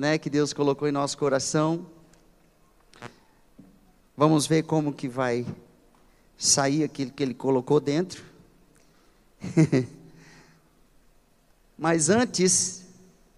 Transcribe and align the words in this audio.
né, 0.00 0.16
que 0.16 0.30
Deus 0.30 0.54
colocou 0.54 0.88
em 0.88 0.92
nosso 0.92 1.18
coração. 1.18 1.86
Vamos 4.16 4.46
ver 4.46 4.62
como 4.62 4.94
que 4.94 5.06
vai 5.06 5.44
sair 6.38 6.82
aquilo 6.82 7.10
que 7.10 7.22
ele 7.22 7.34
colocou 7.34 7.78
dentro. 7.78 8.24
Mas 11.76 12.08
antes, 12.08 12.86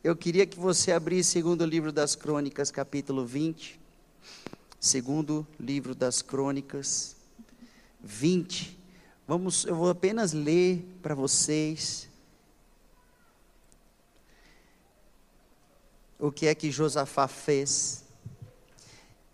eu 0.05 0.15
queria 0.15 0.47
que 0.47 0.57
você 0.57 0.93
abrisse 0.93 1.33
segundo 1.33 1.67
livro 1.67 1.91
das 1.91 2.15
Crônicas, 2.15 2.71
capítulo 2.71 3.27
20. 3.27 3.81
Segundo 4.79 5.45
livro 5.59 5.97
das 5.97 6.23
Crônicas 6.23 7.17
20. 8.05 8.79
Vamos, 9.27 9.65
eu 9.65 9.75
vou 9.75 9.91
apenas 9.91 10.33
ler 10.33 10.87
para 11.03 11.17
vocês 11.17 12.09
o 16.23 16.31
que 16.31 16.47
é 16.47 16.55
que 16.55 16.71
Josafá 16.71 17.27
fez 17.27 18.05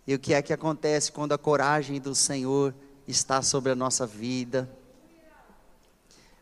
e 0.06 0.14
o 0.14 0.18
que 0.18 0.32
é 0.32 0.40
que 0.40 0.54
acontece 0.54 1.12
quando 1.12 1.32
a 1.32 1.38
coragem 1.38 2.00
do 2.00 2.14
Senhor 2.14 2.74
está 3.06 3.42
sobre 3.42 3.70
a 3.70 3.74
nossa 3.74 4.06
vida. 4.06 4.66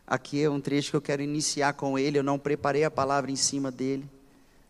Aqui 0.07 0.41
é 0.41 0.49
um 0.49 0.61
trecho 0.61 0.91
que 0.91 0.95
eu 0.95 1.01
quero 1.01 1.21
iniciar 1.21 1.73
com 1.73 1.99
ele. 1.99 2.17
Eu 2.17 2.23
não 2.23 2.39
preparei 2.39 2.85
a 2.85 2.89
palavra 2.89 3.29
em 3.29 3.35
cima 3.35 3.69
dele. 3.69 4.09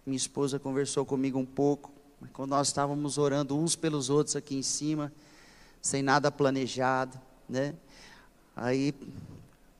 Minha 0.03 0.17
esposa 0.17 0.57
conversou 0.57 1.05
comigo 1.05 1.37
um 1.37 1.45
pouco. 1.45 1.91
Quando 2.33 2.49
nós 2.49 2.69
estávamos 2.69 3.19
orando 3.19 3.55
uns 3.55 3.75
pelos 3.75 4.09
outros 4.09 4.35
aqui 4.35 4.55
em 4.55 4.63
cima, 4.63 5.13
sem 5.79 6.01
nada 6.01 6.31
planejado, 6.31 7.21
né? 7.47 7.75
Aí 8.55 8.95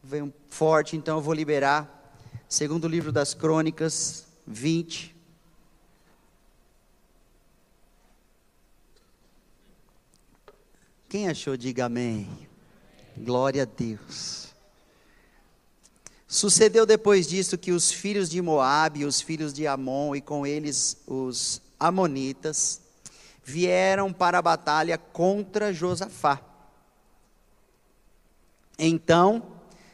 veio 0.04 0.32
forte, 0.48 0.96
então 0.96 1.18
eu 1.18 1.24
vou 1.24 1.34
liberar. 1.34 2.14
Segundo 2.48 2.88
livro 2.88 3.12
das 3.12 3.34
Crônicas, 3.34 4.28
20. 4.46 5.17
Quem 11.10 11.30
achou, 11.30 11.56
diga 11.56 11.86
amém. 11.86 12.28
Glória 13.16 13.64
a 13.64 13.66
Deus. 13.66 14.54
Sucedeu 16.28 16.86
depois 16.86 17.26
disso 17.26 17.58
que 17.58 17.72
os 17.72 17.90
filhos 17.90 18.30
de 18.30 18.42
Moabe, 18.42 19.06
os 19.06 19.22
filhos 19.22 19.54
de 19.54 19.66
Amon 19.66 20.14
e 20.18 20.20
com 20.20 20.46
eles 20.46 20.98
os 21.08 21.62
amonitas 21.80 22.82
vieram 23.42 24.12
para 24.12 24.40
a 24.40 24.42
batalha 24.42 24.98
contra 24.98 25.72
Josafá. 25.72 26.42
Então 28.78 29.44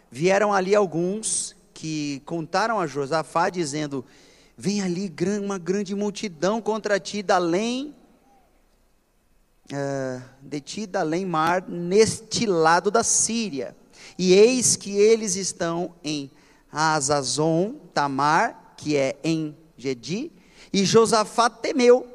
vieram 0.10 0.52
ali 0.52 0.74
alguns 0.74 1.56
que 1.76 2.24
contaram 2.26 2.80
a 2.80 2.88
Josafá 2.88 3.52
dizendo: 3.52 4.04
Vem 4.58 4.82
ali 4.82 5.14
uma 5.40 5.60
grande 5.60 5.94
multidão 5.94 6.60
contra 6.60 7.00
ti 7.00 7.22
da 7.22 7.36
além 7.36 7.94
uh, 9.72 10.24
de 10.42 10.60
ti 10.60 10.86
da 10.86 11.02
além 11.02 11.26
mar 11.26 11.64
neste 11.68 12.46
lado 12.46 12.92
da 12.92 13.04
Síria. 13.04 13.76
E 14.18 14.34
eis 14.34 14.76
que 14.76 14.92
eles 14.92 15.36
estão 15.36 15.94
em 16.04 16.30
Azazon, 16.72 17.76
Tamar, 17.94 18.74
que 18.76 18.98
é 18.98 19.16
em 19.24 19.56
Gedi, 19.78 20.32
e 20.72 20.84
Josafá 20.84 21.50
temeu 21.50 22.08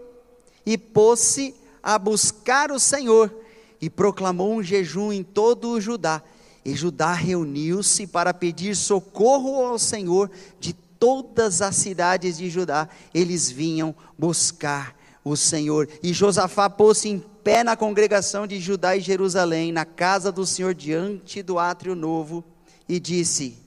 e 0.66 0.76
pôs-se 0.76 1.54
a 1.82 1.98
buscar 1.98 2.70
o 2.70 2.78
Senhor 2.78 3.32
e 3.80 3.88
proclamou 3.88 4.52
um 4.52 4.62
jejum 4.62 5.12
em 5.12 5.22
todo 5.22 5.70
o 5.70 5.80
Judá. 5.80 6.22
E 6.64 6.74
Judá 6.74 7.12
reuniu-se 7.12 8.06
para 8.06 8.34
pedir 8.34 8.74
socorro 8.74 9.64
ao 9.64 9.78
Senhor 9.78 10.30
de 10.58 10.72
todas 10.72 11.62
as 11.62 11.76
cidades 11.76 12.36
de 12.36 12.50
Judá. 12.50 12.88
Eles 13.14 13.50
vinham 13.50 13.94
buscar 14.18 14.97
o 15.28 15.36
Senhor. 15.36 15.88
E 16.02 16.12
Josafá 16.12 16.68
pôs-se 16.70 17.08
em 17.08 17.18
pé 17.18 17.62
na 17.62 17.76
congregação 17.76 18.46
de 18.46 18.58
Judá 18.58 18.96
e 18.96 19.00
Jerusalém, 19.00 19.72
na 19.72 19.84
casa 19.84 20.32
do 20.32 20.46
Senhor, 20.46 20.74
diante 20.74 21.42
do 21.42 21.58
átrio 21.58 21.94
novo, 21.94 22.44
e 22.88 22.98
disse: 22.98 23.58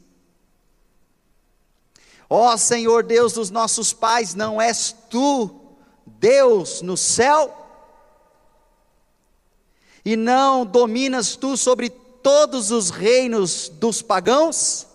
Ó 2.29 2.57
Senhor 2.57 3.03
Deus 3.03 3.33
dos 3.33 3.49
nossos 3.49 3.93
pais, 3.93 4.33
não 4.33 4.61
és 4.61 4.95
tu 5.09 5.49
Deus 6.05 6.81
no 6.81 6.97
céu? 6.97 7.57
E 10.03 10.15
não 10.15 10.65
dominas 10.65 11.35
tu 11.35 11.55
sobre 11.55 11.89
todos 11.89 12.71
os 12.71 12.89
reinos 12.89 13.69
dos 13.69 14.01
pagãos? 14.01 14.87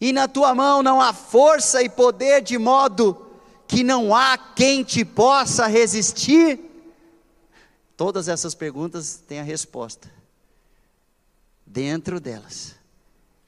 E 0.00 0.14
na 0.14 0.26
tua 0.26 0.54
mão 0.54 0.82
não 0.82 0.98
há 0.98 1.12
força 1.12 1.82
e 1.82 1.88
poder 1.90 2.40
de 2.40 2.56
modo 2.56 3.29
que 3.70 3.84
não 3.84 4.12
há 4.12 4.36
quem 4.36 4.82
te 4.82 5.04
possa 5.04 5.68
resistir? 5.68 6.58
Todas 7.96 8.26
essas 8.26 8.52
perguntas 8.52 9.22
têm 9.28 9.38
a 9.38 9.44
resposta. 9.44 10.10
Dentro 11.64 12.18
delas, 12.18 12.74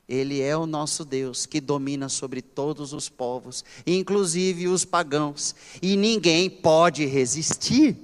Ele 0.09 0.41
é 0.41 0.57
o 0.57 0.65
nosso 0.65 1.05
Deus 1.05 1.45
que 1.45 1.61
domina 1.61 2.09
sobre 2.09 2.41
todos 2.41 2.93
os 2.93 3.09
povos, 3.09 3.65
inclusive 3.85 4.69
os 4.69 4.85
pagãos, 4.85 5.57
e 5.83 5.97
ninguém 5.97 6.49
pode 6.49 7.05
resistir. 7.05 7.97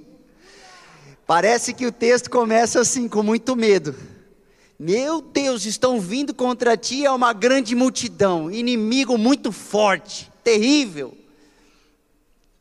Parece 1.25 1.73
que 1.73 1.85
o 1.85 1.91
texto 1.91 2.29
começa 2.29 2.81
assim, 2.81 3.07
com 3.07 3.23
muito 3.23 3.55
medo. 3.55 3.95
Meu 4.77 5.21
Deus, 5.21 5.65
estão 5.65 6.01
vindo 6.01 6.33
contra 6.33 6.75
ti 6.75 7.05
é 7.05 7.11
uma 7.11 7.31
grande 7.31 7.75
multidão, 7.75 8.51
inimigo 8.51 9.17
muito 9.17 9.53
forte, 9.53 10.29
terrível. 10.43 11.17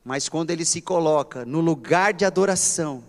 Mas 0.08 0.26
quando 0.26 0.50
ele 0.50 0.64
se 0.64 0.80
coloca 0.80 1.44
no 1.44 1.60
lugar 1.60 2.14
de 2.14 2.24
adoração, 2.24 3.04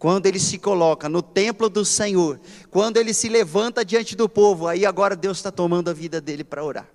quando 0.00 0.26
ele 0.26 0.40
se 0.40 0.58
coloca 0.58 1.08
no 1.08 1.22
templo 1.22 1.70
do 1.70 1.84
Senhor, 1.84 2.40
quando 2.72 2.96
ele 2.96 3.14
se 3.14 3.28
levanta 3.28 3.84
diante 3.84 4.16
do 4.16 4.28
povo, 4.28 4.66
aí 4.66 4.84
agora 4.84 5.14
Deus 5.14 5.38
está 5.38 5.52
tomando 5.52 5.90
a 5.90 5.92
vida 5.92 6.20
dele 6.20 6.42
para 6.42 6.64
orar. 6.64 6.90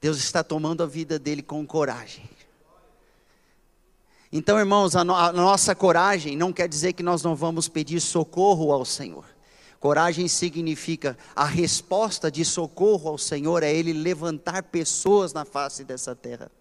Deus 0.00 0.16
está 0.16 0.42
tomando 0.42 0.82
a 0.82 0.86
vida 0.86 1.18
dele 1.18 1.42
com 1.42 1.66
coragem. 1.66 2.24
Então, 4.32 4.58
irmãos, 4.58 4.96
a, 4.96 5.04
no, 5.04 5.14
a, 5.14 5.30
nossa 5.30 5.74
coragem 5.74 6.38
não 6.38 6.54
quer 6.54 6.66
dizer 6.66 6.94
que 6.94 7.02
nós 7.02 7.22
não 7.22 7.36
vamos 7.36 7.68
pedir 7.68 8.00
socorro 8.00 8.72
ao 8.72 8.86
Senhor. 8.86 9.26
Coragem 9.80 10.28
significa 10.28 11.16
a 11.34 11.46
resposta 11.46 12.30
de 12.30 12.44
socorro 12.44 13.08
ao 13.08 13.16
Senhor 13.16 13.62
é 13.62 13.74
Ele 13.74 13.94
levantar 13.94 14.64
pessoas 14.64 15.32
na 15.32 15.46
face 15.46 15.84
dessa 15.84 16.14
terra. 16.14 16.52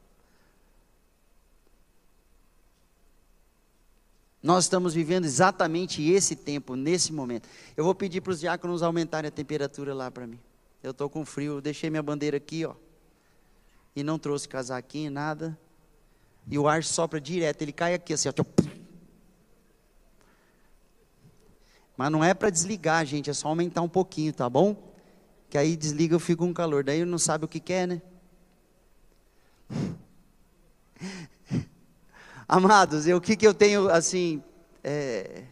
Nós 4.42 4.64
estamos 4.64 4.94
vivendo 4.94 5.26
exatamente 5.26 6.02
esse 6.02 6.34
tempo, 6.34 6.78
nesse 6.78 7.12
momento. 7.12 7.50
Eu 7.76 7.84
vou 7.84 7.94
pedir 7.94 8.22
para 8.22 8.32
os 8.32 8.40
diáconos 8.40 8.82
aumentarem 8.82 9.28
a 9.28 9.32
temperatura 9.32 9.94
lá 9.94 10.10
para 10.10 10.26
mim. 10.26 10.40
Eu 10.82 10.92
estou 10.92 11.10
com 11.10 11.26
frio, 11.26 11.56
eu 11.56 11.62
deixei 11.62 11.90
minha 11.90 12.02
bandeira 12.02 12.38
aqui, 12.38 12.66
ó. 12.66 12.74
E 13.94 14.02
não 14.02 14.18
trouxe 14.18 14.48
casaquinho, 14.48 15.12
nada. 15.12 15.60
E 16.50 16.58
o 16.58 16.70
ar 16.70 16.86
sopra 16.86 17.20
direto, 17.20 17.64
ele 17.64 17.74
cai 17.74 17.94
aqui 17.94 18.14
assim, 18.14 18.30
ó. 18.30 18.69
Mas 22.00 22.10
não 22.14 22.24
é 22.24 22.34
para 22.34 22.50
desligar, 22.50 23.06
gente, 23.06 23.30
é 23.30 23.34
só 23.34 23.50
aumentar 23.50 23.82
um 23.82 23.90
pouquinho, 23.90 24.32
tá 24.32 24.50
bom? 24.50 24.74
Que 25.50 25.58
aí 25.58 25.76
desliga, 25.76 26.16
eu 26.16 26.20
fico 26.20 26.46
com 26.46 26.54
calor. 26.54 26.82
Daí 26.82 27.04
não 27.04 27.18
sabe 27.18 27.44
o 27.44 27.48
que 27.48 27.60
quer, 27.60 27.86
né? 27.86 28.02
Amados, 32.48 33.06
o 33.06 33.20
que, 33.20 33.36
que 33.36 33.46
eu 33.46 33.54
tenho 33.54 33.90
assim 33.90 34.42
é, 34.82 35.44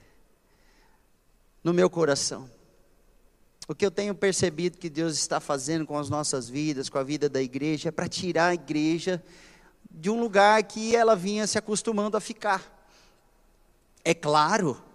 no 1.61 1.73
meu 1.73 1.89
coração? 1.89 2.49
O 3.67 3.75
que 3.75 3.85
eu 3.85 3.91
tenho 3.91 4.15
percebido 4.15 4.77
que 4.77 4.89
Deus 4.89 5.17
está 5.17 5.41
fazendo 5.41 5.85
com 5.85 5.99
as 5.99 6.09
nossas 6.09 6.47
vidas, 6.47 6.87
com 6.87 6.97
a 6.97 7.03
vida 7.03 7.27
da 7.27 7.41
igreja, 7.41 7.89
é 7.89 7.91
para 7.91 8.07
tirar 8.07 8.47
a 8.47 8.53
igreja 8.53 9.21
de 9.91 10.09
um 10.09 10.17
lugar 10.17 10.63
que 10.63 10.95
ela 10.95 11.13
vinha 11.13 11.45
se 11.45 11.57
acostumando 11.57 12.15
a 12.15 12.21
ficar. 12.21 12.73
É 14.01 14.13
claro 14.13 14.86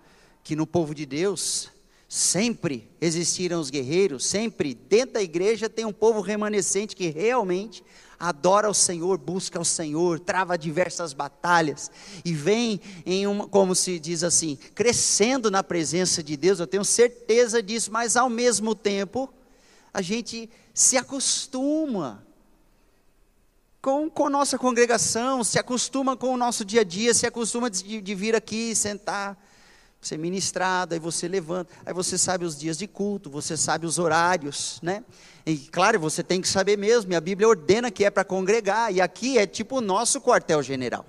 que 0.43 0.57
no 0.57 0.67
povo 0.67 0.95
de 0.95 1.07
Deus 1.07 1.73
Sempre 2.15 2.87
existiram 3.01 3.59
os 3.59 3.71
guerreiros, 3.71 4.27
sempre 4.27 4.75
dentro 4.75 5.15
da 5.15 5.23
igreja 5.23 5.67
tem 5.67 5.87
um 5.87 5.95
povo 5.95 6.21
remanescente 6.21 6.95
que 6.95 7.09
realmente 7.09 7.83
adora 8.21 8.69
o 8.69 8.75
Senhor, 8.75 9.17
busca 9.17 9.59
o 9.59 9.65
Senhor, 9.65 10.21
trava 10.21 10.59
diversas 10.59 11.15
batalhas 11.15 11.91
e 12.23 12.35
vem 12.35 12.83
em 13.07 13.27
uma, 13.27 13.49
como 13.49 13.75
se 13.75 13.99
diz 13.99 14.23
assim, 14.23 14.59
crescendo 14.75 15.51
na 15.51 15.65
presença 15.65 16.23
de 16.23 16.37
Deus. 16.37 16.61
Eu 16.61 16.67
tenho 16.67 16.85
certeza 16.85 17.63
disso, 17.63 17.91
mas 17.91 18.15
ao 18.15 18.29
mesmo 18.29 18.75
tempo 18.75 19.33
a 19.91 20.03
gente 20.03 20.51
se 20.75 20.99
acostuma 20.99 22.23
com, 23.81 24.11
com 24.11 24.29
nossa 24.29 24.59
congregação, 24.59 25.43
se 25.43 25.59
acostuma 25.59 26.15
com 26.15 26.35
o 26.35 26.37
nosso 26.37 26.63
dia 26.63 26.83
a 26.83 26.85
dia, 26.85 27.15
se 27.15 27.27
acostuma 27.27 27.71
de, 27.71 28.03
de 28.03 28.15
vir 28.15 28.37
aqui 28.37 28.75
sentar 28.77 29.35
ser 30.03 30.19
ministrado, 30.19 30.95
aí 30.95 31.01
você 31.01 31.29
levanta, 31.29 31.73
aí 31.87 31.95
você 31.95 32.19
sabe 32.19 32.45
os 32.45 32.59
dias 32.59 32.77
de 32.77 32.89
culto, 32.89 33.31
você 33.31 33.57
sabe 33.57 33.87
os 33.87 34.01
horários, 34.01 34.81
né? 34.83 35.05
E 35.47 35.57
claro, 35.57 36.01
você 36.01 36.25
tem 36.25 36.41
que 36.41 36.49
saber 36.49 36.77
mesmo, 36.77 37.13
e 37.13 37.15
a 37.15 37.21
Bíblia 37.21 37.49
ordena 37.49 37.89
que 37.89 38.05
é 38.05 38.11
para 38.11 38.25
congregar, 38.25 38.93
e 38.93 39.01
aqui 39.01 39.39
é 39.39 39.47
tipo 39.47 39.79
o 39.79 39.81
nosso 39.81 40.21
quartel-general. 40.21 41.07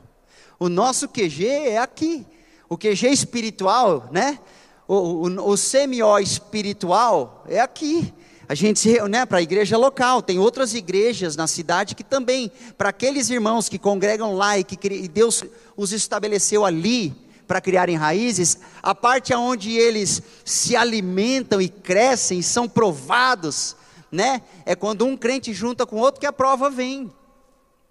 O 0.60 0.70
nosso 0.70 1.08
QG 1.08 1.48
é 1.48 1.80
aqui. 1.80 2.26
O 2.70 2.78
QG 2.78 3.08
espiritual, 3.08 4.10
né? 4.12 4.40
O, 4.88 5.28
o, 5.28 5.50
o 5.50 5.58
semió 5.58 6.20
espiritual 6.20 7.44
é 7.50 7.60
aqui. 7.60 8.14
A 8.48 8.54
gente 8.54 8.80
se 8.80 8.90
reúne 8.90 9.12
né, 9.12 9.26
para 9.26 9.40
a 9.40 9.42
igreja 9.42 9.78
local, 9.78 10.22
tem 10.22 10.38
outras 10.38 10.76
igrejas 10.76 11.36
na 11.36 11.48
cidade 11.48 11.96
que 11.96 12.04
também, 12.04 12.52
para 12.78 12.90
aqueles 12.90 13.30
irmãos 13.30 13.68
que 13.68 13.80
congregam 13.80 14.36
lá 14.36 14.60
e 14.60 14.64
que 14.64 15.08
Deus 15.08 15.44
os 15.76 15.92
estabeleceu 15.92 16.64
ali, 16.64 17.23
para 17.54 17.62
criarem 17.62 17.96
raízes, 17.96 18.58
a 18.82 18.96
parte 18.96 19.32
onde 19.32 19.78
eles 19.78 20.24
se 20.44 20.76
alimentam 20.76 21.62
e 21.62 21.70
crescem, 21.70 22.42
são 22.42 22.68
provados, 22.68 23.76
né? 24.12 24.42
É 24.66 24.76
quando 24.76 25.06
um 25.06 25.16
crente 25.16 25.54
junta 25.54 25.86
com 25.86 25.98
outro 25.98 26.20
que 26.20 26.26
a 26.26 26.34
prova 26.34 26.68
vem. 26.72 27.14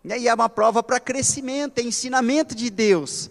E 0.05 0.27
é 0.27 0.35
uma 0.35 0.49
prova 0.49 0.83
para 0.83 0.99
crescimento, 0.99 1.79
é 1.79 1.83
ensinamento 1.83 2.57
de 2.57 2.71
Deus. 2.71 3.31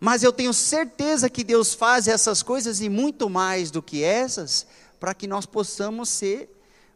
Mas 0.00 0.24
eu 0.24 0.32
tenho 0.32 0.52
certeza 0.52 1.30
que 1.30 1.44
Deus 1.44 1.74
faz 1.74 2.08
essas 2.08 2.42
coisas 2.42 2.80
e 2.80 2.88
muito 2.88 3.30
mais 3.30 3.70
do 3.70 3.80
que 3.80 4.02
essas, 4.02 4.66
para 4.98 5.14
que 5.14 5.28
nós 5.28 5.46
possamos 5.46 6.08
ser, 6.08 6.50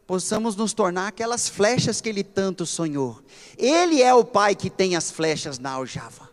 possamos 0.05 0.57
nos 0.57 0.73
tornar 0.73 1.07
aquelas 1.07 1.47
flechas 1.47 2.01
que 2.01 2.09
Ele 2.09 2.21
tanto 2.21 2.65
sonhou. 2.65 3.21
Ele 3.57 4.01
é 4.01 4.13
o 4.13 4.25
Pai 4.25 4.55
que 4.55 4.69
tem 4.69 4.97
as 4.97 5.09
flechas 5.09 5.57
na 5.57 5.71
aljava. 5.71 6.26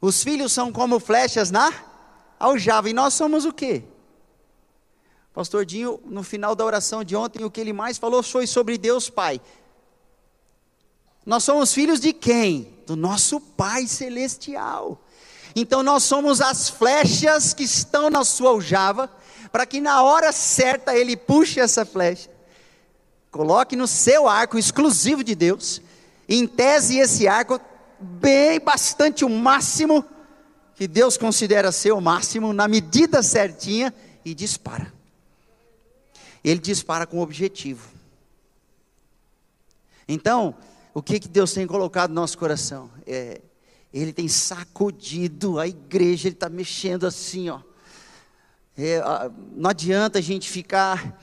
Os 0.00 0.22
filhos 0.22 0.52
são 0.52 0.72
como 0.72 1.00
flechas 1.00 1.50
na 1.50 1.72
aljava. 2.38 2.88
E 2.88 2.92
nós 2.92 3.14
somos 3.14 3.44
o 3.44 3.52
quê? 3.52 3.82
Pastor 5.34 5.64
Dinho, 5.64 6.00
no 6.04 6.22
final 6.22 6.54
da 6.54 6.64
oração 6.64 7.04
de 7.04 7.14
ontem, 7.14 7.44
o 7.44 7.50
que 7.50 7.60
ele 7.60 7.72
mais 7.72 7.98
falou 7.98 8.22
foi 8.22 8.46
sobre 8.46 8.78
Deus 8.78 9.08
Pai. 9.08 9.40
Nós 11.24 11.44
somos 11.44 11.72
filhos 11.72 12.00
de 12.00 12.12
quem? 12.12 12.74
Do 12.86 12.96
nosso 12.96 13.40
Pai 13.40 13.86
Celestial. 13.86 15.00
Então 15.54 15.82
nós 15.82 16.04
somos 16.04 16.40
as 16.40 16.68
flechas 16.68 17.52
que 17.52 17.64
estão 17.64 18.08
na 18.08 18.24
sua 18.24 18.50
aljava, 18.50 19.10
para 19.50 19.66
que 19.66 19.80
na 19.80 20.02
hora 20.02 20.32
certa 20.32 20.96
ele 20.96 21.16
puxe 21.16 21.58
essa 21.58 21.84
flecha, 21.84 22.30
coloque 23.30 23.74
no 23.74 23.86
seu 23.86 24.28
arco 24.28 24.58
exclusivo 24.58 25.24
de 25.24 25.34
Deus, 25.34 25.80
em 26.28 26.46
tese 26.46 26.98
esse 26.98 27.26
arco 27.26 27.60
bem, 28.00 28.60
bastante 28.60 29.24
o 29.24 29.28
máximo 29.28 30.04
que 30.74 30.86
Deus 30.86 31.16
considera 31.16 31.72
ser 31.72 31.92
o 31.92 32.00
máximo, 32.00 32.52
na 32.52 32.68
medida 32.68 33.22
certinha, 33.22 33.92
e 34.24 34.34
dispara. 34.34 34.92
Ele 36.44 36.60
dispara 36.60 37.06
com 37.06 37.18
objetivo. 37.18 37.88
Então, 40.06 40.54
o 40.94 41.02
que, 41.02 41.18
que 41.18 41.28
Deus 41.28 41.52
tem 41.52 41.66
colocado 41.66 42.10
no 42.10 42.16
nosso 42.16 42.38
coração? 42.38 42.90
É, 43.06 43.40
ele 43.92 44.12
tem 44.12 44.28
sacudido 44.28 45.58
a 45.58 45.66
igreja, 45.66 46.28
ele 46.28 46.36
está 46.36 46.48
mexendo 46.48 47.06
assim, 47.06 47.48
ó. 47.48 47.60
É, 48.76 49.00
não 49.52 49.70
adianta 49.70 50.18
a 50.18 50.22
gente 50.22 50.48
ficar, 50.48 51.20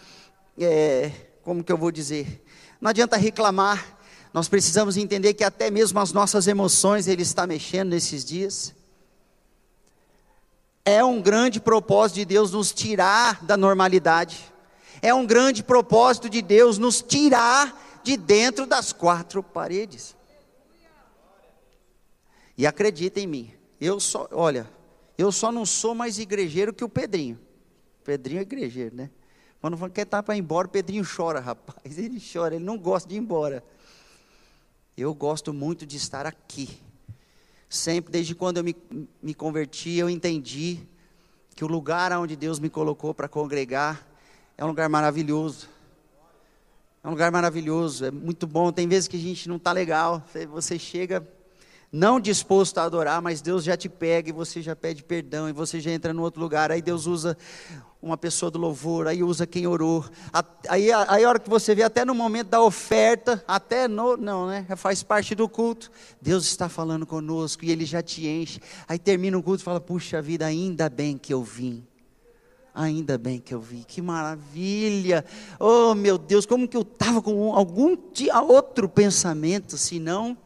é, 0.60 1.12
como 1.44 1.64
que 1.64 1.72
eu 1.72 1.78
vou 1.78 1.92
dizer? 1.92 2.46
Não 2.82 2.90
adianta 2.90 3.16
reclamar 3.16 3.95
nós 4.36 4.50
precisamos 4.50 4.98
entender 4.98 5.34
que 5.34 5.46
até 5.46 5.72
mesmo 5.72 5.98
as 5.98 6.12
nossas 6.12 6.46
emoções 6.46 7.08
Ele 7.08 7.22
está 7.22 7.48
mexendo 7.48 7.92
nesses 7.92 8.26
dias. 8.26 8.76
É 10.84 11.02
um 11.06 11.22
grande 11.22 11.58
propósito 11.62 12.16
de 12.18 12.26
Deus 12.26 12.52
nos 12.52 12.74
tirar 12.74 13.46
da 13.46 13.56
normalidade. 13.56 14.52
É 15.02 15.14
um 15.14 15.26
grande 15.26 15.64
propósito 15.64 16.30
de 16.30 16.42
Deus 16.42 16.78
nos 16.78 17.02
tirar 17.02 18.02
de 18.04 18.18
dentro 18.18 18.66
das 18.66 18.92
quatro 18.92 19.42
paredes. 19.42 20.14
E 22.58 22.68
acredita 22.68 23.22
em 23.22 23.28
mim, 23.28 23.54
eu 23.80 24.02
só, 24.02 24.28
olha, 24.34 24.70
eu 25.18 25.32
só 25.32 25.50
não 25.50 25.66
sou 25.66 25.96
mais 25.96 26.20
igrejeiro 26.20 26.74
que 26.74 26.84
o 26.84 26.90
Pedrinho. 26.90 27.40
Pedrinho 28.04 28.40
é 28.40 28.42
igrejeiro, 28.42 28.98
né? 28.98 29.10
Quando 29.62 29.78
quer 29.92 30.02
estar 30.02 30.22
para 30.22 30.36
ir 30.36 30.40
embora, 30.40 30.68
o 30.68 30.72
Pedrinho 30.72 31.06
chora, 31.06 31.40
rapaz. 31.42 31.98
Ele 31.98 32.22
chora, 32.22 32.56
ele 32.56 32.66
não 32.66 32.78
gosta 32.78 33.08
de 33.08 33.16
ir 33.16 33.20
embora. 33.20 33.64
Eu 34.98 35.14
gosto 35.14 35.54
muito 35.54 35.86
de 35.86 35.98
estar 35.98 36.26
aqui. 36.26 36.80
Sempre, 37.68 38.14
desde 38.14 38.34
quando 38.34 38.58
eu 38.58 38.64
me, 38.64 38.74
me 39.22 39.34
converti, 39.34 39.98
eu 39.98 40.10
entendi 40.10 40.80
que 41.54 41.66
o 41.66 41.68
lugar 41.68 42.14
onde 42.14 42.34
Deus 42.38 42.60
me 42.60 42.70
colocou 42.70 43.14
para 43.14 43.28
congregar 43.28 44.08
é 44.58 44.64
um 44.64 44.70
lugar 44.70 44.88
maravilhoso. 44.88 45.68
É 47.04 47.08
um 47.08 47.12
lugar 47.12 47.30
maravilhoso, 47.30 48.06
é 48.06 48.12
muito 48.12 48.48
bom. 48.48 48.72
Tem 48.72 48.88
vezes 48.88 49.10
que 49.10 49.18
a 49.18 49.20
gente 49.20 49.50
não 49.50 49.58
está 49.58 49.74
legal. 49.74 50.24
Você 50.50 50.80
chega 50.80 51.28
não 51.92 52.20
disposto 52.20 52.78
a 52.78 52.84
adorar, 52.84 53.22
mas 53.22 53.42
Deus 53.42 53.64
já 53.66 53.76
te 53.76 53.90
pega 53.90 54.30
e 54.30 54.34
você 54.34 54.62
já 54.62 54.76
pede 54.76 55.04
perdão 55.04 55.50
e 55.50 55.54
você 55.54 55.80
já 55.80 55.92
entra 55.92 56.14
no 56.14 56.22
outro 56.22 56.42
lugar. 56.42 56.72
Aí 56.72 56.82
Deus 56.82 57.06
usa 57.06 57.38
uma 58.06 58.16
pessoa 58.16 58.52
do 58.52 58.60
louvor, 58.60 59.08
aí 59.08 59.24
usa 59.24 59.48
quem 59.48 59.66
orou. 59.66 60.06
Aí, 60.70 60.92
aí 60.92 61.26
a 61.26 61.28
hora 61.28 61.40
que 61.40 61.50
você 61.50 61.74
vê, 61.74 61.82
até 61.82 62.06
no 62.06 62.14
momento 62.14 62.50
da 62.50 62.62
oferta, 62.62 63.44
até 63.48 63.88
no, 63.88 64.16
não, 64.16 64.46
né? 64.46 64.64
Faz 64.78 65.02
parte 65.02 65.34
do 65.34 65.50
culto. 65.50 65.92
Deus 66.22 66.46
está 66.46 66.70
falando 66.70 67.04
conosco 67.08 67.66
e 67.66 67.72
Ele 67.72 67.84
já 67.84 68.04
te 68.04 68.28
enche. 68.28 68.62
Aí 68.88 69.00
termina 69.00 69.36
o 69.36 69.42
culto 69.42 69.62
e 69.62 69.66
fala: 69.66 69.82
Puxa 69.82 70.22
vida, 70.22 70.46
ainda 70.46 70.88
bem 70.88 71.18
que 71.18 71.34
eu 71.34 71.42
vim. 71.42 71.84
Ainda 72.76 73.18
bem 73.18 73.40
que 73.40 73.56
eu 73.56 73.62
vi, 73.62 73.86
que 73.88 74.02
maravilha! 74.02 75.24
Oh 75.58 75.96
meu 75.96 76.18
Deus, 76.18 76.46
como 76.46 76.68
que 76.68 76.76
eu 76.76 76.82
estava 76.82 77.22
com 77.22 77.54
algum 77.54 77.98
outro 78.50 78.90
pensamento, 78.90 79.78
se 79.78 79.98
não 79.98 80.38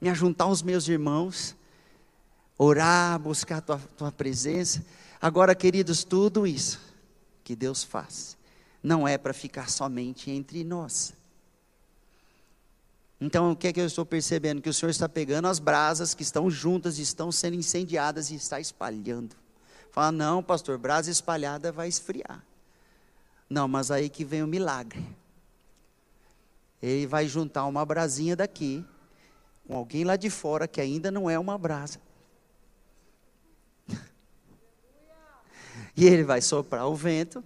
me 0.00 0.08
ajuntar 0.08 0.46
aos 0.46 0.62
meus 0.62 0.86
irmãos, 0.86 1.56
orar, 2.56 3.18
buscar 3.18 3.58
a 3.58 3.60
tua, 3.60 3.80
tua 3.96 4.12
presença. 4.12 4.84
Agora, 5.20 5.54
queridos, 5.54 6.04
tudo 6.04 6.46
isso 6.46 6.80
que 7.42 7.56
Deus 7.56 7.82
faz 7.82 8.36
não 8.82 9.06
é 9.06 9.18
para 9.18 9.32
ficar 9.32 9.68
somente 9.68 10.30
entre 10.30 10.62
nós. 10.62 11.12
Então, 13.20 13.50
o 13.50 13.56
que 13.56 13.66
é 13.66 13.72
que 13.72 13.80
eu 13.80 13.86
estou 13.86 14.06
percebendo? 14.06 14.62
Que 14.62 14.68
o 14.68 14.74
Senhor 14.74 14.90
está 14.90 15.08
pegando 15.08 15.48
as 15.48 15.58
brasas 15.58 16.14
que 16.14 16.22
estão 16.22 16.48
juntas, 16.48 16.98
estão 16.98 17.32
sendo 17.32 17.56
incendiadas 17.56 18.30
e 18.30 18.36
está 18.36 18.60
espalhando. 18.60 19.34
Fala, 19.90 20.12
não, 20.12 20.42
pastor, 20.42 20.78
brasa 20.78 21.10
espalhada 21.10 21.72
vai 21.72 21.88
esfriar. 21.88 22.44
Não, 23.50 23.66
mas 23.66 23.90
aí 23.90 24.08
que 24.08 24.24
vem 24.24 24.42
o 24.42 24.46
milagre. 24.46 25.04
Ele 26.80 27.06
vai 27.06 27.26
juntar 27.26 27.66
uma 27.66 27.84
brasinha 27.84 28.36
daqui 28.36 28.84
com 29.66 29.76
alguém 29.76 30.04
lá 30.04 30.14
de 30.14 30.30
fora 30.30 30.68
que 30.68 30.80
ainda 30.80 31.10
não 31.10 31.28
é 31.28 31.36
uma 31.36 31.58
brasa. 31.58 32.00
E 35.98 36.06
ele 36.06 36.22
vai 36.22 36.40
soprar 36.40 36.86
o 36.86 36.94
vento 36.94 37.42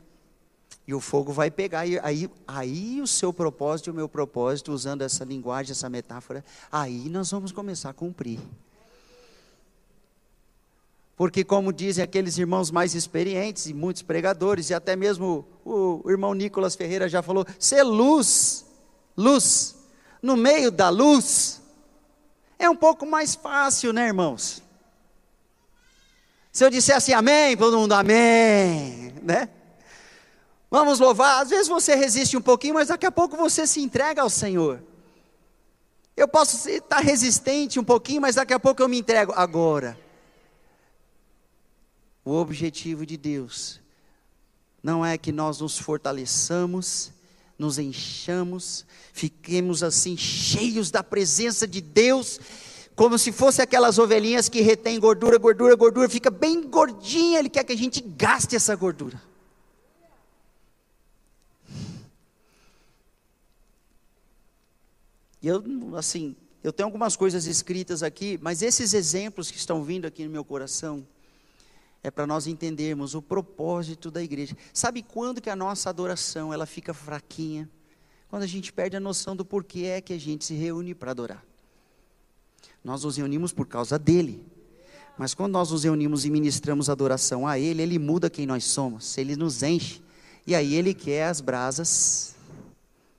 e 0.86 0.92
o 0.92 1.00
fogo 1.00 1.32
vai 1.32 1.50
pegar. 1.50 1.86
E 1.86 1.98
aí, 2.00 2.30
aí 2.46 3.00
o 3.00 3.06
seu 3.06 3.32
propósito 3.32 3.86
e 3.86 3.90
o 3.90 3.94
meu 3.94 4.06
propósito, 4.06 4.74
usando 4.74 5.00
essa 5.00 5.24
linguagem, 5.24 5.72
essa 5.72 5.88
metáfora, 5.88 6.44
aí 6.70 7.08
nós 7.08 7.30
vamos 7.30 7.50
começar 7.50 7.88
a 7.88 7.94
cumprir. 7.94 8.38
Porque, 11.16 11.42
como 11.42 11.72
dizem 11.72 12.04
aqueles 12.04 12.36
irmãos 12.36 12.70
mais 12.70 12.94
experientes 12.94 13.68
e 13.68 13.72
muitos 13.72 14.02
pregadores, 14.02 14.68
e 14.68 14.74
até 14.74 14.94
mesmo 14.94 15.46
o, 15.64 16.02
o 16.04 16.10
irmão 16.10 16.34
Nicolas 16.34 16.74
Ferreira 16.74 17.08
já 17.08 17.22
falou: 17.22 17.46
ser 17.58 17.82
luz, 17.82 18.66
luz, 19.16 19.76
no 20.20 20.36
meio 20.36 20.70
da 20.70 20.90
luz, 20.90 21.62
é 22.58 22.68
um 22.68 22.76
pouco 22.76 23.06
mais 23.06 23.34
fácil, 23.34 23.94
né, 23.94 24.08
irmãos? 24.08 24.62
Se 26.52 26.64
eu 26.64 26.70
disser 26.70 26.96
assim, 26.96 27.12
amém, 27.14 27.56
todo 27.56 27.78
mundo, 27.78 27.92
amém, 27.92 29.14
né? 29.22 29.48
Vamos 30.70 31.00
louvar. 31.00 31.42
Às 31.42 31.50
vezes 31.50 31.66
você 31.68 31.94
resiste 31.94 32.36
um 32.36 32.42
pouquinho, 32.42 32.74
mas 32.74 32.88
daqui 32.88 33.06
a 33.06 33.10
pouco 33.10 33.36
você 33.36 33.66
se 33.66 33.80
entrega 33.80 34.20
ao 34.20 34.28
Senhor. 34.30 34.82
Eu 36.14 36.28
posso 36.28 36.68
estar 36.68 36.98
resistente 36.98 37.80
um 37.80 37.84
pouquinho, 37.84 38.20
mas 38.20 38.34
daqui 38.34 38.52
a 38.52 38.60
pouco 38.60 38.82
eu 38.82 38.88
me 38.88 38.98
entrego. 38.98 39.32
Agora, 39.34 39.98
O 42.24 42.34
objetivo 42.34 43.04
de 43.04 43.16
Deus 43.16 43.80
não 44.82 45.04
é 45.04 45.18
que 45.18 45.32
nós 45.32 45.60
nos 45.60 45.78
fortaleçamos, 45.78 47.12
nos 47.58 47.78
enchamos, 47.78 48.84
fiquemos 49.12 49.82
assim 49.82 50.16
cheios 50.16 50.90
da 50.90 51.02
presença 51.02 51.66
de 51.66 51.80
Deus, 51.80 52.40
como 52.94 53.18
se 53.18 53.32
fosse 53.32 53.62
aquelas 53.62 53.98
ovelhinhas 53.98 54.48
que 54.48 54.60
retém 54.60 55.00
gordura, 55.00 55.38
gordura, 55.38 55.74
gordura, 55.74 56.08
fica 56.08 56.30
bem 56.30 56.62
gordinha, 56.62 57.38
ele 57.38 57.48
quer 57.48 57.64
que 57.64 57.72
a 57.72 57.76
gente 57.76 58.00
gaste 58.00 58.54
essa 58.54 58.74
gordura. 58.76 59.20
E 65.40 65.48
eu, 65.48 65.62
assim, 65.96 66.36
eu 66.62 66.72
tenho 66.72 66.86
algumas 66.86 67.16
coisas 67.16 67.46
escritas 67.46 68.02
aqui, 68.02 68.38
mas 68.40 68.62
esses 68.62 68.94
exemplos 68.94 69.50
que 69.50 69.56
estão 69.56 69.82
vindo 69.82 70.06
aqui 70.06 70.24
no 70.24 70.30
meu 70.30 70.44
coração, 70.44 71.04
é 72.02 72.10
para 72.10 72.26
nós 72.26 72.46
entendermos 72.46 73.14
o 73.14 73.22
propósito 73.22 74.10
da 74.10 74.22
igreja. 74.22 74.56
Sabe 74.72 75.02
quando 75.02 75.40
que 75.40 75.48
a 75.48 75.56
nossa 75.56 75.88
adoração 75.88 76.52
ela 76.52 76.66
fica 76.66 76.92
fraquinha? 76.92 77.70
Quando 78.28 78.42
a 78.42 78.46
gente 78.46 78.72
perde 78.72 78.96
a 78.96 79.00
noção 79.00 79.36
do 79.36 79.44
porquê 79.44 79.84
é 79.84 80.00
que 80.00 80.12
a 80.12 80.18
gente 80.18 80.44
se 80.44 80.54
reúne 80.54 80.94
para 80.94 81.12
adorar. 81.12 81.51
Nós 82.84 83.04
nos 83.04 83.16
reunimos 83.16 83.52
por 83.52 83.66
causa 83.66 83.98
dele. 83.98 84.44
Mas 85.16 85.34
quando 85.34 85.52
nós 85.52 85.70
nos 85.70 85.84
reunimos 85.84 86.24
e 86.24 86.30
ministramos 86.30 86.88
adoração 86.88 87.46
a 87.46 87.58
ele, 87.58 87.82
ele 87.82 87.98
muda 87.98 88.30
quem 88.30 88.46
nós 88.46 88.64
somos, 88.64 89.16
ele 89.18 89.36
nos 89.36 89.62
enche. 89.62 90.02
E 90.46 90.54
aí 90.54 90.74
ele 90.74 90.92
quer 90.94 91.24
as 91.24 91.40
brasas 91.40 92.34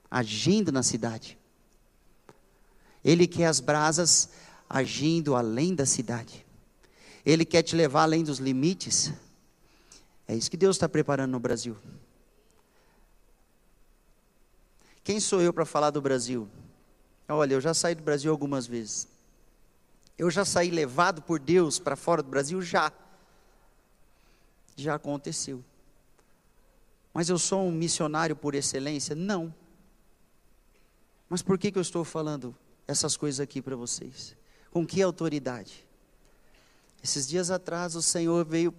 agindo 0.09 0.71
na 0.71 0.83
cidade. 0.83 1.37
Ele 3.03 3.27
quer 3.27 3.47
as 3.47 3.59
brasas 3.59 4.29
agindo 4.69 5.35
além 5.35 5.75
da 5.75 5.85
cidade. 5.85 6.45
Ele 7.25 7.45
quer 7.45 7.61
te 7.61 7.75
levar 7.75 8.03
além 8.03 8.23
dos 8.23 8.39
limites. 8.39 9.13
É 10.27 10.35
isso 10.35 10.49
que 10.49 10.57
Deus 10.57 10.75
está 10.75 10.89
preparando 10.89 11.31
no 11.31 11.39
Brasil. 11.39 11.77
Quem 15.03 15.19
sou 15.19 15.41
eu 15.41 15.53
para 15.53 15.65
falar 15.65 15.89
do 15.89 16.01
Brasil? 16.01 16.47
Olha, 17.27 17.53
eu 17.53 17.61
já 17.61 17.73
saí 17.73 17.95
do 17.95 18.03
Brasil 18.03 18.31
algumas 18.31 18.65
vezes. 18.65 19.07
Eu 20.17 20.29
já 20.29 20.45
saí 20.45 20.69
levado 20.69 21.21
por 21.21 21.39
Deus 21.39 21.79
para 21.79 21.95
fora 21.95 22.21
do 22.21 22.29
Brasil? 22.29 22.61
Já. 22.61 22.91
Já 24.75 24.95
aconteceu. 24.95 25.63
Mas 27.13 27.29
eu 27.29 27.37
sou 27.37 27.67
um 27.67 27.71
missionário 27.71 28.35
por 28.35 28.55
excelência? 28.55 29.15
Não. 29.15 29.53
Mas 31.29 31.41
por 31.41 31.57
que, 31.57 31.71
que 31.71 31.77
eu 31.77 31.81
estou 31.81 32.03
falando 32.03 32.55
essas 32.87 33.17
coisas 33.17 33.39
aqui 33.39 33.61
para 33.61 33.75
vocês? 33.75 34.35
Com 34.71 34.85
que 34.85 35.01
autoridade? 35.01 35.87
Esses 37.03 37.27
dias 37.27 37.51
atrás 37.51 37.95
o 37.95 38.01
Senhor 38.01 38.45
veio, 38.45 38.73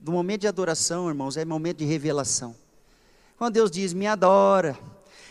no 0.00 0.12
momento 0.12 0.42
de 0.42 0.48
adoração, 0.48 1.08
irmãos, 1.08 1.36
é 1.36 1.44
momento 1.44 1.78
de 1.78 1.84
revelação. 1.84 2.56
Quando 3.36 3.54
Deus 3.54 3.70
diz, 3.70 3.92
me 3.92 4.06
adora, 4.06 4.78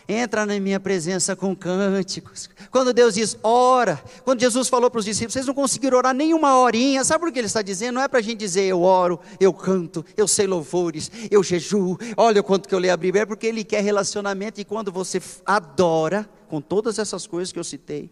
entra 0.08 0.46
na 0.46 0.58
minha 0.60 0.78
presença 0.78 1.34
com 1.34 1.54
cânticos. 1.54 2.48
Quando 2.70 2.92
Deus 2.92 3.14
diz, 3.14 3.36
ora, 3.42 4.02
quando 4.24 4.40
Jesus 4.40 4.68
falou 4.68 4.90
para 4.90 4.98
os 4.98 5.04
discípulos, 5.04 5.32
vocês 5.32 5.46
não 5.46 5.54
conseguiram 5.54 5.98
orar 5.98 6.14
nem 6.14 6.32
uma 6.32 6.58
horinha, 6.58 7.04
sabe 7.04 7.20
por 7.20 7.32
que 7.32 7.38
ele 7.38 7.46
está 7.46 7.62
dizendo? 7.62 7.96
Não 7.96 8.02
é 8.02 8.08
para 8.08 8.20
a 8.20 8.22
gente 8.22 8.38
dizer, 8.38 8.64
eu 8.64 8.82
oro, 8.82 9.20
eu 9.40 9.52
canto, 9.52 10.04
eu 10.16 10.28
sei 10.28 10.46
louvores, 10.46 11.10
eu 11.30 11.42
jejuo, 11.42 11.98
olha 12.16 12.40
o 12.40 12.44
quanto 12.44 12.68
que 12.68 12.74
eu 12.74 12.78
leio 12.78 12.94
a 12.94 12.96
Bíblia, 12.96 13.22
é 13.22 13.26
porque 13.26 13.46
ele 13.46 13.64
quer 13.64 13.82
relacionamento, 13.82 14.60
e 14.60 14.64
quando 14.64 14.92
você 14.92 15.20
adora, 15.44 16.28
com 16.48 16.60
todas 16.60 16.98
essas 16.98 17.26
coisas 17.26 17.52
que 17.52 17.58
eu 17.58 17.64
citei, 17.64 18.10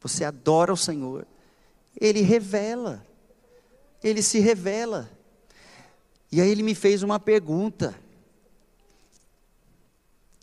você 0.00 0.24
adora 0.24 0.72
o 0.72 0.76
Senhor, 0.76 1.26
ele 2.00 2.20
revela, 2.20 3.04
ele 4.02 4.22
se 4.22 4.38
revela. 4.38 5.10
E 6.32 6.40
aí 6.40 6.48
ele 6.48 6.62
me 6.62 6.74
fez 6.74 7.02
uma 7.02 7.18
pergunta. 7.18 7.94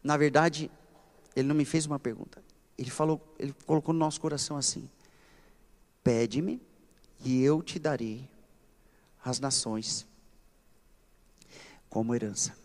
Na 0.04 0.18
verdade, 0.18 0.72
ele 1.36 1.48
não 1.48 1.56
me 1.56 1.66
fez 1.66 1.86
uma 1.86 2.00
pergunta. 2.00 2.44
Ele 2.78 2.90
falou, 2.90 3.22
ele 3.40 3.54
colocou 3.66 3.94
no 3.94 4.00
nosso 4.00 4.20
coração 4.22 4.58
assim: 4.58 4.90
Pede-me 6.04 6.62
e 7.24 7.44
eu 7.44 7.62
te 7.62 7.80
darei 7.80 8.30
as 9.24 9.40
nações 9.40 10.08
como 11.90 12.14
herança. 12.14 12.56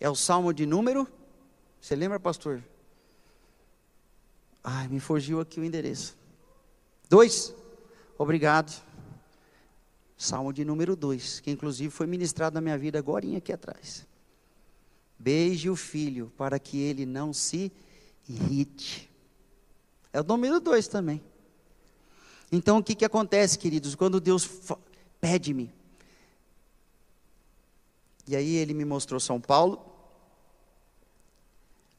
É 0.00 0.08
o 0.08 0.14
salmo 0.14 0.52
de 0.52 0.66
número? 0.66 1.08
Você 1.80 1.96
lembra, 1.96 2.20
pastor? 2.20 2.62
Ai, 4.62 4.88
me 4.88 5.00
fugiu 5.00 5.40
aqui 5.40 5.60
o 5.60 5.64
endereço. 5.64 6.16
Dois. 7.08 7.54
Obrigado. 8.16 8.84
Salmo 10.16 10.52
de 10.52 10.64
número 10.64 10.96
dois, 10.96 11.38
que 11.38 11.50
inclusive 11.50 11.90
foi 11.90 12.06
ministrado 12.06 12.54
na 12.54 12.60
minha 12.60 12.76
vida 12.76 12.98
agora 12.98 13.24
aqui 13.36 13.52
atrás. 13.52 14.07
Beije 15.18 15.68
o 15.68 15.76
filho 15.76 16.32
para 16.36 16.58
que 16.58 16.78
ele 16.78 17.04
não 17.04 17.32
se 17.32 17.72
irrite. 18.28 19.10
É 20.12 20.20
o 20.20 20.24
número 20.24 20.60
dois 20.60 20.86
também. 20.86 21.22
Então 22.50 22.78
o 22.78 22.82
que, 22.82 22.94
que 22.94 23.04
acontece, 23.04 23.58
queridos? 23.58 23.94
Quando 23.94 24.20
Deus 24.20 24.48
pede-me. 25.20 25.72
E 28.26 28.36
aí 28.36 28.56
ele 28.56 28.74
me 28.74 28.84
mostrou 28.84 29.18
São 29.18 29.40
Paulo. 29.40 29.84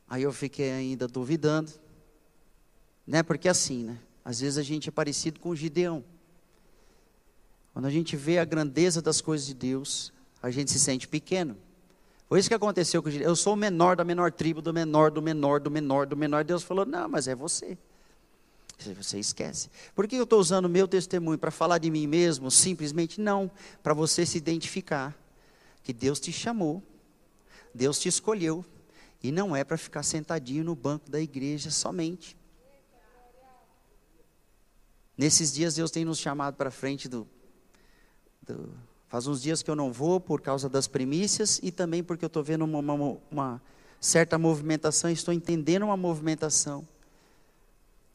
Aí 0.08 0.24
eu 0.24 0.32
fiquei 0.32 0.72
ainda 0.72 1.08
duvidando. 1.08 1.72
Né? 3.06 3.22
Porque 3.22 3.50
assim, 3.50 3.84
né? 3.84 4.00
Às 4.24 4.40
vezes 4.40 4.58
a 4.58 4.64
gente 4.64 4.90
é 4.90 4.92
parecido 4.92 5.40
com 5.40 5.50
o 5.50 5.56
Gideão. 5.56 6.04
Quando 7.74 7.86
a 7.86 7.90
gente 7.90 8.16
vê 8.16 8.38
a 8.38 8.46
grandeza 8.46 9.02
das 9.02 9.22
coisas 9.22 9.48
de 9.48 9.54
Deus, 9.54 10.12
a 10.42 10.52
gente 10.52 10.72
se 10.72 10.80
sente 10.80 11.08
pequeno. 11.08 11.58
Foi 12.30 12.40
isso 12.40 12.48
que 12.48 12.54
aconteceu 12.54 13.02
com 13.02 13.10
Eu 13.10 13.36
sou 13.36 13.54
o 13.54 13.58
menor 13.58 13.96
da 13.96 14.06
menor 14.06 14.32
tribo, 14.32 14.62
do 14.62 14.72
menor, 14.72 15.10
do 15.10 15.20
menor, 15.20 15.60
do 15.60 15.72
menor, 15.72 16.06
do 16.06 16.16
menor. 16.16 16.44
Deus 16.44 16.62
falou: 16.62 16.86
Não, 16.86 17.10
mas 17.10 17.28
é 17.28 17.34
você. 17.34 17.76
Você 18.96 19.20
esquece. 19.20 19.70
Por 19.96 20.08
que 20.08 20.16
eu 20.16 20.24
estou 20.24 20.40
usando 20.40 20.66
o 20.66 20.70
meu 20.70 20.88
testemunho? 20.88 21.40
Para 21.40 21.50
falar 21.50 21.80
de 21.80 21.90
mim 21.90 22.06
mesmo? 22.06 22.52
Simplesmente 22.52 23.20
não. 23.20 23.50
Para 23.82 23.96
você 23.96 24.28
se 24.28 24.38
identificar 24.38 25.18
que 25.84 25.92
Deus 25.92 26.20
te 26.20 26.32
chamou, 26.32 26.84
Deus 27.74 28.00
te 28.00 28.08
escolheu. 28.08 28.64
E 29.24 29.32
não 29.32 29.56
é 29.56 29.64
para 29.64 29.76
ficar 29.76 30.04
sentadinho 30.04 30.64
no 30.64 30.76
banco 30.76 31.10
da 31.10 31.20
igreja 31.20 31.72
somente. 31.72 32.38
Nesses 35.18 35.52
dias 35.52 35.76
Deus 35.76 35.92
tem 35.92 36.06
nos 36.06 36.20
chamado 36.20 36.56
para 36.56 36.72
frente 36.72 37.10
do, 37.10 37.28
do 38.42 38.72
Faz 39.10 39.26
uns 39.26 39.42
dias 39.42 39.64
que 39.64 39.70
eu 39.72 39.76
não 39.76 39.92
vou 39.92 40.20
por 40.20 40.40
causa 40.40 40.70
das 40.70 40.88
primícias 40.88 41.60
e 41.64 41.72
também 41.72 42.04
porque 42.04 42.24
eu 42.24 42.28
estou 42.28 42.44
vendo 42.44 42.64
uma, 42.64 42.78
uma, 42.80 43.18
uma, 43.32 43.62
certa 44.00 44.38
movimentação, 44.38 45.10
estou 45.10 45.34
entendendo 45.34 45.84
uma 45.84 45.98
movimentação. 45.98 46.88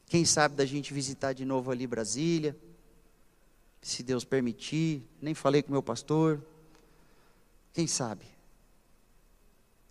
Quem 0.07 0.25
sabe 0.25 0.55
da 0.55 0.65
gente 0.65 0.95
visitar 0.95 1.33
de 1.33 1.45
novo 1.45 1.73
ali 1.73 1.85
Brasília, 1.85 2.57
se 3.83 4.03
Deus 4.05 4.25
permitir. 4.25 5.03
Nem 5.21 5.35
falei 5.35 5.63
com 5.63 5.73
meu 5.73 5.83
pastor. 5.83 6.41
Quem 7.73 7.89
sabe? 7.89 8.25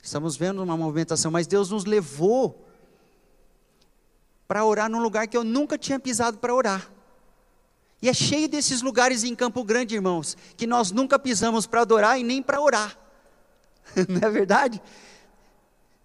Estamos 0.02 0.38
vendo 0.38 0.64
uma 0.64 0.78
movimentação, 0.78 1.30
mas 1.30 1.48
Deus 1.48 1.70
nos 1.70 1.84
levou 1.84 2.66
para 4.48 4.64
orar 4.66 4.90
num 4.90 5.02
lugar 5.02 5.28
que 5.28 5.36
eu 5.36 5.44
nunca 5.44 5.78
tinha 5.78 6.00
pisado 6.00 6.38
para 6.38 6.56
orar. 6.56 6.93
E 8.04 8.10
é 8.10 8.14
cheio 8.14 8.50
desses 8.50 8.82
lugares 8.82 9.24
em 9.24 9.34
Campo 9.34 9.64
Grande, 9.64 9.96
irmãos, 9.96 10.36
que 10.58 10.68
nós 10.68 10.92
nunca 10.92 11.18
pisamos 11.18 11.66
para 11.66 11.80
adorar 11.80 12.20
e 12.20 12.24
nem 12.24 12.44
para 12.44 12.60
orar. 12.60 12.98
Não 14.10 14.28
é 14.28 14.30
verdade? 14.30 14.82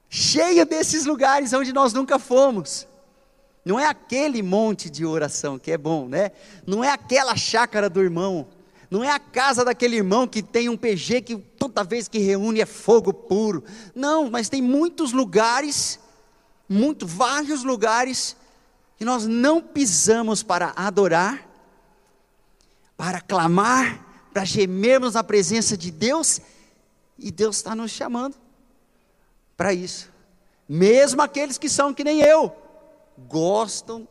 Cheio 0.09 0.65
desses 0.65 1.07
lugares 1.07 1.53
onde 1.53 1.73
nós 1.73 1.93
nunca 1.93 2.17
fomos. 2.17 2.87
Não 3.65 3.81
é 3.81 3.87
aquele 3.87 4.45
monte 4.45 4.89
de 4.89 5.05
oração 5.05 5.59
que 5.59 5.73
é 5.73 5.77
bom, 5.77 6.07
né? 6.07 6.31
Não 6.65 6.85
é 6.85 6.91
aquela 6.93 7.35
chácara 7.35 7.91
do 7.91 8.01
irmão. 8.01 8.47
Não 8.89 9.03
é 9.03 9.11
a 9.11 9.19
casa 9.19 9.65
daquele 9.65 9.97
irmão 9.97 10.29
que 10.29 10.41
tem 10.41 10.69
um 10.69 10.77
PG 10.77 11.23
que 11.23 11.37
toda 11.37 11.83
vez 11.83 12.07
que 12.07 12.21
reúne 12.21 12.61
é 12.61 12.67
fogo 12.67 13.13
puro. 13.13 13.65
Não, 13.93 14.31
mas 14.31 14.49
tem 14.49 14.63
muitos 14.63 15.11
lugares, 15.11 15.99
muito, 16.69 17.09
vários 17.09 17.65
lugares 17.65 18.37
que 18.97 19.05
nós 19.05 19.27
não 19.27 19.61
pisamos 19.61 20.45
para 20.45 20.73
adorar 20.77 21.48
para 22.99 23.21
clamar, 23.21 24.05
para 24.33 24.45
gemermos 24.45 25.15
na 25.15 25.23
presença 25.23 25.77
de 25.77 25.93
Deus, 25.93 26.41
e 27.17 27.31
Deus 27.31 27.57
está 27.57 27.73
nos 27.73 27.93
chamando 27.93 28.35
para 29.57 29.73
isso. 29.73 30.11
Mesmo 30.69 31.23
aqueles 31.23 31.57
que 31.57 31.69
são 31.69 31.95
que 31.95 32.03
nem 32.03 32.21
eu, 32.21 32.53
gostam 33.17 34.07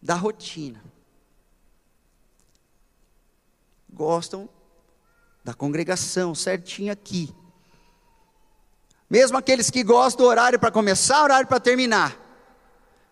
da 0.00 0.14
rotina, 0.14 0.80
gostam 3.92 4.48
da 5.44 5.52
congregação 5.52 6.32
certinho 6.32 6.92
aqui. 6.92 7.34
Mesmo 9.10 9.36
aqueles 9.36 9.68
que 9.68 9.82
gostam 9.82 10.24
do 10.24 10.28
horário 10.28 10.60
para 10.60 10.70
começar, 10.70 11.24
horário 11.24 11.48
para 11.48 11.58
terminar. 11.58 12.16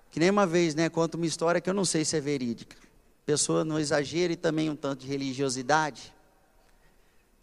Que 0.09 0.21
nem 0.21 0.31
uma 0.31 0.47
vez, 0.47 0.77
né, 0.77 0.89
conta 0.89 1.17
uma 1.17 1.27
história 1.27 1.61
que 1.61 1.69
eu 1.69 1.75
não 1.75 1.85
sei 1.85 2.05
se 2.05 2.17
é 2.17 2.21
verídica. 2.21 2.88
Pessoa 3.29 3.63
no 3.63 3.79
exagero 3.79 4.33
e 4.33 4.37
também 4.37 4.71
um 4.71 4.75
tanto 4.75 5.01
de 5.01 5.07
religiosidade, 5.07 6.15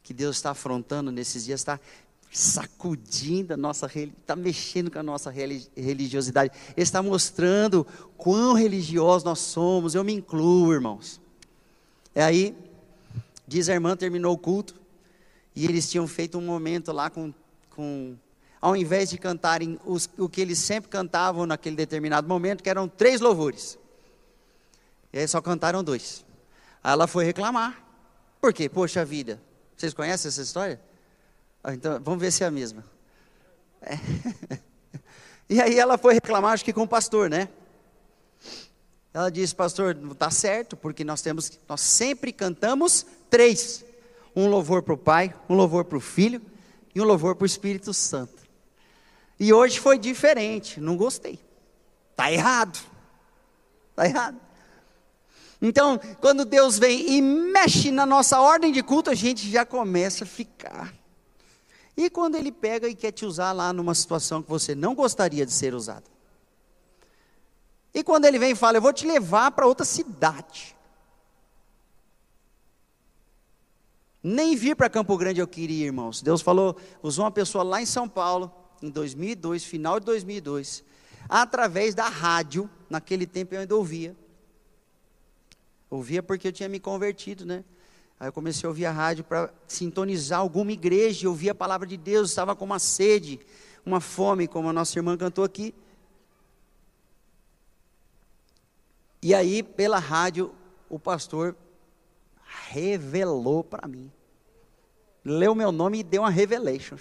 que 0.01 0.15
Deus 0.15 0.35
está 0.35 0.49
afrontando 0.49 1.11
nesses 1.11 1.45
dias, 1.45 1.59
está 1.59 1.79
sacudindo 2.31 3.53
a 3.53 3.57
nossa, 3.57 3.85
está 3.85 4.35
mexendo 4.35 4.89
com 4.89 4.97
a 4.97 5.03
nossa 5.03 5.29
religiosidade, 5.29 6.51
está 6.75 7.03
mostrando 7.03 7.85
quão 8.17 8.53
religiosos 8.55 9.23
nós 9.23 9.37
somos, 9.37 9.93
eu 9.93 10.03
me 10.03 10.11
incluo, 10.11 10.73
irmãos. 10.73 11.21
É 12.15 12.23
aí, 12.23 12.57
diz 13.47 13.69
a 13.69 13.73
irmã, 13.73 13.95
terminou 13.95 14.33
o 14.33 14.39
culto, 14.39 14.73
e 15.55 15.65
eles 15.65 15.87
tinham 15.87 16.07
feito 16.07 16.39
um 16.39 16.41
momento 16.41 16.91
lá 16.91 17.11
com, 17.11 17.31
com 17.69 18.15
ao 18.59 18.75
invés 18.75 19.11
de 19.11 19.19
cantarem 19.19 19.79
os, 19.85 20.09
o 20.17 20.27
que 20.27 20.41
eles 20.41 20.57
sempre 20.57 20.89
cantavam 20.89 21.45
naquele 21.45 21.75
determinado 21.75 22.27
momento, 22.27 22.63
que 22.63 22.71
eram 22.71 22.87
três 22.87 23.21
louvores. 23.21 23.77
E 25.15 25.19
aí 25.19 25.27
só 25.29 25.41
cantaram 25.41 25.81
dois. 25.81 26.25
Aí 26.83 26.91
ela 26.91 27.07
foi 27.07 27.23
reclamar. 27.23 27.81
Por 28.41 28.53
quê? 28.53 28.67
Poxa 28.67 29.05
vida. 29.05 29.41
Vocês 29.73 29.93
conhecem 29.93 30.27
essa 30.27 30.41
história? 30.41 30.77
Ah, 31.63 31.73
então, 31.73 32.01
vamos 32.03 32.19
ver 32.19 32.31
se 32.31 32.43
é 32.43 32.47
a 32.47 32.51
mesma. 32.51 32.83
É. 33.81 33.95
E 35.47 35.61
aí 35.61 35.77
ela 35.77 35.95
foi 35.95 36.15
reclamar, 36.15 36.53
acho 36.53 36.65
que 36.65 36.73
com 36.73 36.81
o 36.81 36.87
pastor, 36.87 37.29
né? 37.29 37.47
Ela 39.13 39.29
disse, 39.29 39.53
pastor, 39.53 39.93
não 39.93 40.13
está 40.13 40.31
certo, 40.31 40.75
porque 40.75 41.03
nós 41.03 41.21
temos, 41.21 41.59
nós 41.69 41.81
sempre 41.81 42.33
cantamos 42.33 43.05
três: 43.29 43.85
um 44.35 44.47
louvor 44.47 44.81
para 44.81 44.95
o 44.95 44.97
Pai, 44.97 45.35
um 45.47 45.53
louvor 45.53 45.85
para 45.85 45.99
o 45.99 46.01
Filho 46.01 46.41
e 46.95 46.99
um 46.99 47.03
louvor 47.03 47.35
para 47.35 47.43
o 47.43 47.45
Espírito 47.45 47.93
Santo. 47.93 48.41
E 49.39 49.53
hoje 49.53 49.79
foi 49.79 49.99
diferente, 49.99 50.81
não 50.81 50.97
gostei. 50.97 51.39
Está 52.09 52.31
errado. 52.31 52.79
Está 53.91 54.07
errado. 54.07 54.44
Então, 55.61 55.99
quando 56.19 56.45
Deus 56.45 56.77
vem 56.77 57.17
e 57.17 57.21
mexe 57.21 57.91
na 57.91 58.05
nossa 58.05 58.39
ordem 58.39 58.71
de 58.71 58.83
culto, 58.83 59.09
a 59.09 59.15
gente 59.15 59.49
já 59.49 59.65
começa 59.65 60.23
a 60.23 60.27
ficar. 60.27 60.93
E 61.95 62.09
quando 62.09 62.35
Ele 62.35 62.51
pega 62.51 62.87
e 62.87 62.95
quer 62.95 63.11
te 63.11 63.25
usar 63.25 63.51
lá 63.53 63.71
numa 63.71 63.95
situação 63.95 64.43
que 64.43 64.49
você 64.49 64.75
não 64.75 64.93
gostaria 64.93 65.45
de 65.45 65.51
ser 65.51 65.73
usado? 65.73 66.09
E 67.93 68.03
quando 68.03 68.25
Ele 68.25 68.37
vem 68.37 68.51
e 68.51 68.55
fala, 68.55 68.77
eu 68.77 68.81
vou 68.81 68.91
te 68.91 69.07
levar 69.07 69.51
para 69.51 69.65
outra 69.65 69.85
cidade. 69.85 70.75
Nem 74.21 74.55
vir 74.55 74.75
para 74.75 74.89
Campo 74.89 75.15
Grande 75.17 75.39
eu 75.39 75.47
queria, 75.47 75.85
irmãos. 75.85 76.21
Deus 76.21 76.41
falou, 76.41 76.75
usou 77.01 77.23
uma 77.23 77.31
pessoa 77.31 77.63
lá 77.63 77.81
em 77.81 77.85
São 77.85 78.09
Paulo, 78.09 78.51
em 78.81 78.89
2002, 78.89 79.63
final 79.63 79.99
de 79.99 80.05
2002, 80.07 80.83
através 81.29 81.95
da 81.95 82.09
rádio, 82.09 82.69
naquele 82.89 83.25
tempo 83.25 83.55
eu 83.55 83.61
ainda 83.61 83.75
ouvia. 83.75 84.15
Ouvia 85.89 86.23
porque 86.23 86.47
eu 86.47 86.51
tinha 86.51 86.69
me 86.69 86.79
convertido, 86.79 87.45
né? 87.45 87.63
Aí 88.19 88.27
eu 88.27 88.33
comecei 88.33 88.65
a 88.65 88.69
ouvir 88.69 88.85
a 88.85 88.91
rádio 88.91 89.23
para 89.23 89.53
sintonizar 89.67 90.39
alguma 90.39 90.71
igreja, 90.71 91.27
ouvir 91.27 91.49
a 91.49 91.55
palavra 91.55 91.85
de 91.85 91.97
Deus, 91.97 92.29
estava 92.29 92.55
com 92.55 92.65
uma 92.65 92.79
sede, 92.79 93.39
uma 93.85 93.99
fome, 93.99 94.47
como 94.47 94.69
a 94.69 94.73
nossa 94.73 94.97
irmã 94.97 95.17
cantou 95.17 95.43
aqui. 95.43 95.75
E 99.21 99.33
aí, 99.33 99.63
pela 99.63 99.99
rádio, 99.99 100.53
o 100.89 100.99
pastor 100.99 101.55
revelou 102.69 103.63
para 103.63 103.87
mim. 103.87 104.11
Leu 105.23 105.55
meu 105.55 105.71
nome 105.71 105.99
e 105.99 106.03
deu 106.03 106.21
uma 106.21 106.29
revelation. 106.29 106.97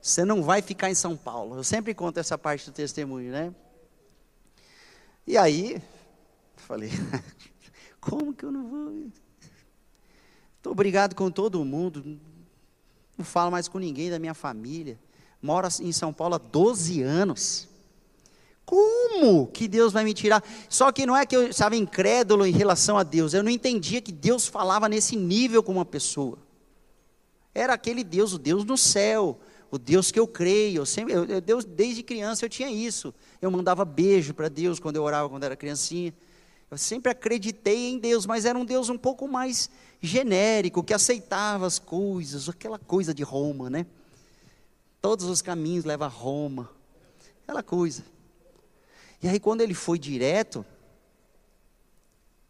Você 0.00 0.24
não 0.24 0.42
vai 0.42 0.62
ficar 0.62 0.88
em 0.88 0.94
São 0.94 1.16
Paulo. 1.16 1.56
Eu 1.56 1.64
sempre 1.64 1.92
conto 1.92 2.18
essa 2.18 2.38
parte 2.38 2.70
do 2.70 2.72
testemunho, 2.72 3.32
né? 3.32 3.52
E 5.26 5.36
aí, 5.36 5.82
falei, 6.56 6.90
como 8.08 8.32
que 8.32 8.44
eu 8.44 8.52
não 8.52 8.68
vou? 8.68 9.10
Estou 10.56 10.72
obrigado 10.72 11.14
com 11.14 11.28
todo 11.28 11.64
mundo. 11.64 12.18
Não 13.18 13.24
falo 13.24 13.50
mais 13.50 13.66
com 13.66 13.78
ninguém 13.78 14.10
da 14.10 14.18
minha 14.18 14.34
família. 14.34 14.98
Moro 15.42 15.68
em 15.80 15.92
São 15.92 16.12
Paulo 16.12 16.36
há 16.36 16.38
12 16.38 17.02
anos. 17.02 17.68
Como 18.64 19.46
que 19.48 19.68
Deus 19.68 19.92
vai 19.92 20.04
me 20.04 20.14
tirar? 20.14 20.42
Só 20.68 20.90
que 20.92 21.06
não 21.06 21.16
é 21.16 21.26
que 21.26 21.36
eu 21.36 21.48
estava 21.48 21.76
incrédulo 21.76 22.46
em 22.46 22.52
relação 22.52 22.96
a 22.96 23.02
Deus, 23.02 23.32
eu 23.32 23.42
não 23.42 23.50
entendia 23.50 24.00
que 24.00 24.10
Deus 24.10 24.46
falava 24.46 24.88
nesse 24.88 25.14
nível 25.14 25.62
com 25.62 25.72
uma 25.72 25.84
pessoa. 25.84 26.38
Era 27.54 27.74
aquele 27.74 28.02
Deus, 28.02 28.32
o 28.32 28.38
Deus 28.38 28.64
no 28.64 28.76
céu, 28.76 29.38
o 29.70 29.78
Deus 29.78 30.10
que 30.10 30.18
eu 30.18 30.26
creio. 30.26 30.80
Eu 30.80 30.86
sempre, 30.86 31.14
eu, 31.14 31.40
Deus, 31.40 31.64
desde 31.64 32.02
criança 32.02 32.44
eu 32.44 32.48
tinha 32.48 32.70
isso. 32.70 33.14
Eu 33.40 33.50
mandava 33.50 33.84
beijo 33.84 34.34
para 34.34 34.48
Deus 34.48 34.80
quando 34.80 34.96
eu 34.96 35.02
orava, 35.02 35.28
quando 35.28 35.44
era 35.44 35.56
criancinha. 35.56 36.12
Eu 36.70 36.78
sempre 36.78 37.12
acreditei 37.12 37.90
em 37.90 37.98
Deus, 37.98 38.26
mas 38.26 38.44
era 38.44 38.58
um 38.58 38.64
Deus 38.64 38.88
um 38.88 38.98
pouco 38.98 39.28
mais 39.28 39.70
genérico, 40.00 40.82
que 40.82 40.92
aceitava 40.92 41.66
as 41.66 41.78
coisas, 41.78 42.48
aquela 42.48 42.78
coisa 42.78 43.14
de 43.14 43.22
Roma, 43.22 43.70
né? 43.70 43.86
Todos 45.00 45.26
os 45.26 45.40
caminhos 45.40 45.84
levam 45.84 46.06
a 46.06 46.10
Roma, 46.10 46.70
aquela 47.42 47.62
coisa. 47.62 48.04
E 49.22 49.28
aí, 49.28 49.38
quando 49.38 49.60
ele 49.60 49.74
foi 49.74 49.98
direto, 49.98 50.66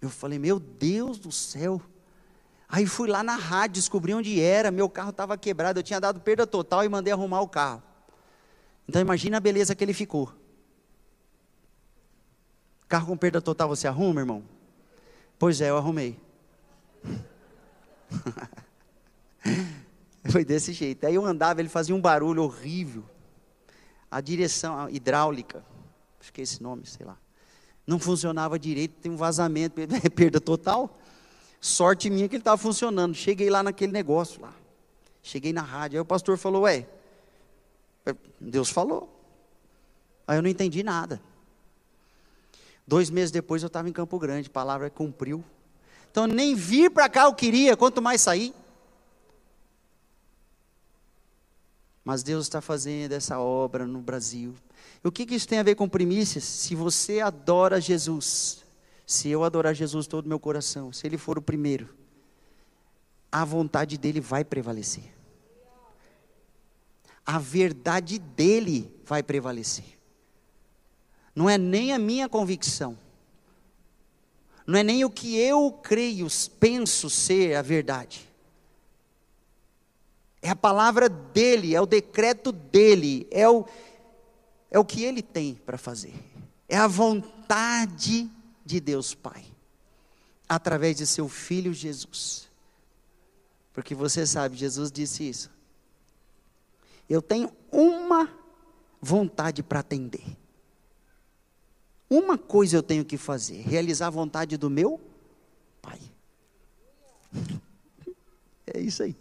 eu 0.00 0.08
falei: 0.08 0.38
Meu 0.38 0.58
Deus 0.58 1.18
do 1.18 1.30
céu, 1.30 1.80
Aí 2.68 2.84
fui 2.86 3.08
lá 3.08 3.22
na 3.22 3.36
rádio, 3.36 3.74
descobri 3.74 4.12
onde 4.12 4.40
era, 4.40 4.70
meu 4.70 4.88
carro 4.88 5.10
estava 5.10 5.38
quebrado, 5.38 5.78
eu 5.78 5.82
tinha 5.82 6.00
dado 6.00 6.20
perda 6.20 6.46
total 6.46 6.84
e 6.84 6.88
mandei 6.88 7.12
arrumar 7.12 7.40
o 7.40 7.48
carro. 7.48 7.82
Então 8.88 9.00
imagina 9.00 9.36
a 9.36 9.40
beleza 9.40 9.74
que 9.74 9.84
ele 9.84 9.92
ficou. 9.92 10.32
Carro 12.88 13.08
com 13.08 13.16
perda 13.16 13.40
total 13.40 13.68
você 13.68 13.88
arruma, 13.88 14.20
irmão? 14.20 14.44
Pois 15.38 15.60
é, 15.60 15.70
eu 15.70 15.76
arrumei. 15.76 16.18
Foi 20.30 20.44
desse 20.44 20.72
jeito. 20.72 21.06
Aí 21.06 21.14
eu 21.14 21.24
andava, 21.24 21.60
ele 21.60 21.68
fazia 21.68 21.94
um 21.94 22.00
barulho 22.00 22.42
horrível. 22.42 23.04
A 24.10 24.20
direção 24.20 24.88
hidráulica, 24.88 25.64
acho 26.20 26.32
que 26.32 26.40
é 26.40 26.44
esse 26.44 26.62
nome, 26.62 26.86
sei 26.86 27.04
lá. 27.04 27.16
Não 27.86 27.98
funcionava 27.98 28.58
direito, 28.58 28.94
tem 29.00 29.12
um 29.12 29.16
vazamento, 29.16 29.80
perda 30.14 30.40
total. 30.40 30.96
Sorte 31.60 32.10
minha 32.10 32.28
que 32.28 32.36
ele 32.36 32.40
estava 32.40 32.56
funcionando. 32.56 33.14
Cheguei 33.14 33.50
lá 33.50 33.62
naquele 33.62 33.92
negócio 33.92 34.40
lá. 34.40 34.52
Cheguei 35.22 35.52
na 35.52 35.62
rádio. 35.62 35.98
Aí 35.98 36.00
o 36.00 36.04
pastor 36.04 36.38
falou: 36.38 36.62
Ué, 36.62 36.86
Deus 38.40 38.70
falou. 38.70 39.12
Aí 40.26 40.38
eu 40.38 40.42
não 40.42 40.48
entendi 40.48 40.82
nada. 40.82 41.20
Dois 42.86 43.10
meses 43.10 43.30
depois 43.30 43.62
eu 43.62 43.66
estava 43.66 43.88
em 43.88 43.92
Campo 43.92 44.18
Grande. 44.18 44.48
A 44.48 44.52
palavra 44.52 44.88
cumpriu. 44.88 45.44
Então 46.10 46.26
nem 46.26 46.54
vir 46.54 46.90
para 46.90 47.08
cá 47.08 47.24
eu 47.24 47.34
queria, 47.34 47.76
quanto 47.76 48.00
mais 48.00 48.20
sair. 48.20 48.54
Mas 52.04 52.22
Deus 52.22 52.46
está 52.46 52.60
fazendo 52.60 53.12
essa 53.12 53.40
obra 53.40 53.86
no 53.86 54.00
Brasil. 54.00 54.54
E 55.02 55.08
o 55.08 55.10
que, 55.10 55.26
que 55.26 55.34
isso 55.34 55.48
tem 55.48 55.58
a 55.58 55.62
ver 55.64 55.74
com 55.74 55.88
primícias? 55.88 56.44
Se 56.44 56.74
você 56.74 57.20
adora 57.20 57.80
Jesus, 57.80 58.64
se 59.04 59.28
eu 59.28 59.42
adorar 59.42 59.74
Jesus 59.74 60.06
todo 60.06 60.26
o 60.26 60.28
meu 60.28 60.38
coração, 60.38 60.92
se 60.92 61.04
Ele 61.06 61.18
for 61.18 61.36
o 61.36 61.42
primeiro, 61.42 61.88
a 63.30 63.44
vontade 63.44 63.98
dele 63.98 64.20
vai 64.20 64.44
prevalecer. 64.44 65.12
A 67.26 67.40
verdade 67.40 68.20
dele 68.20 68.88
vai 69.04 69.20
prevalecer. 69.22 69.95
Não 71.36 71.50
é 71.50 71.58
nem 71.58 71.92
a 71.92 71.98
minha 71.98 72.30
convicção. 72.30 72.96
Não 74.66 74.78
é 74.78 74.82
nem 74.82 75.04
o 75.04 75.10
que 75.10 75.36
eu 75.36 75.70
creio, 75.70 76.26
penso 76.58 77.10
ser 77.10 77.54
a 77.54 77.62
verdade. 77.62 78.26
É 80.40 80.48
a 80.48 80.56
palavra 80.56 81.10
dele, 81.10 81.74
é 81.74 81.80
o 81.80 81.86
decreto 81.86 82.50
dele, 82.50 83.28
é 83.30 83.46
o, 83.46 83.66
é 84.70 84.78
o 84.78 84.84
que 84.84 85.04
ele 85.04 85.20
tem 85.20 85.54
para 85.54 85.76
fazer. 85.76 86.14
É 86.66 86.76
a 86.76 86.86
vontade 86.86 88.30
de 88.64 88.80
Deus 88.80 89.14
Pai, 89.14 89.44
através 90.48 90.96
de 90.96 91.06
seu 91.06 91.28
filho 91.28 91.72
Jesus. 91.74 92.48
Porque 93.74 93.94
você 93.94 94.26
sabe, 94.26 94.56
Jesus 94.56 94.90
disse 94.90 95.28
isso. 95.28 95.50
Eu 97.08 97.20
tenho 97.20 97.52
uma 97.70 98.32
vontade 99.02 99.62
para 99.62 99.80
atender. 99.80 100.24
Uma 102.08 102.38
coisa 102.38 102.76
eu 102.76 102.82
tenho 102.82 103.04
que 103.04 103.16
fazer: 103.16 103.62
realizar 103.62 104.08
a 104.08 104.10
vontade 104.10 104.56
do 104.56 104.70
meu 104.70 105.00
Pai. 105.82 106.00
É 108.74 108.80
isso 108.80 109.04
aí. 109.04 109.14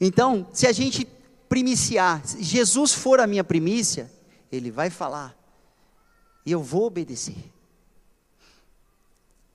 Então, 0.00 0.48
se 0.50 0.66
a 0.66 0.72
gente 0.72 1.06
primiciar, 1.46 2.26
se 2.26 2.42
Jesus 2.42 2.94
for 2.94 3.20
a 3.20 3.26
minha 3.26 3.44
primícia, 3.44 4.10
Ele 4.50 4.70
vai 4.70 4.88
falar, 4.88 5.36
e 6.44 6.50
eu 6.50 6.62
vou 6.62 6.86
obedecer. 6.86 7.36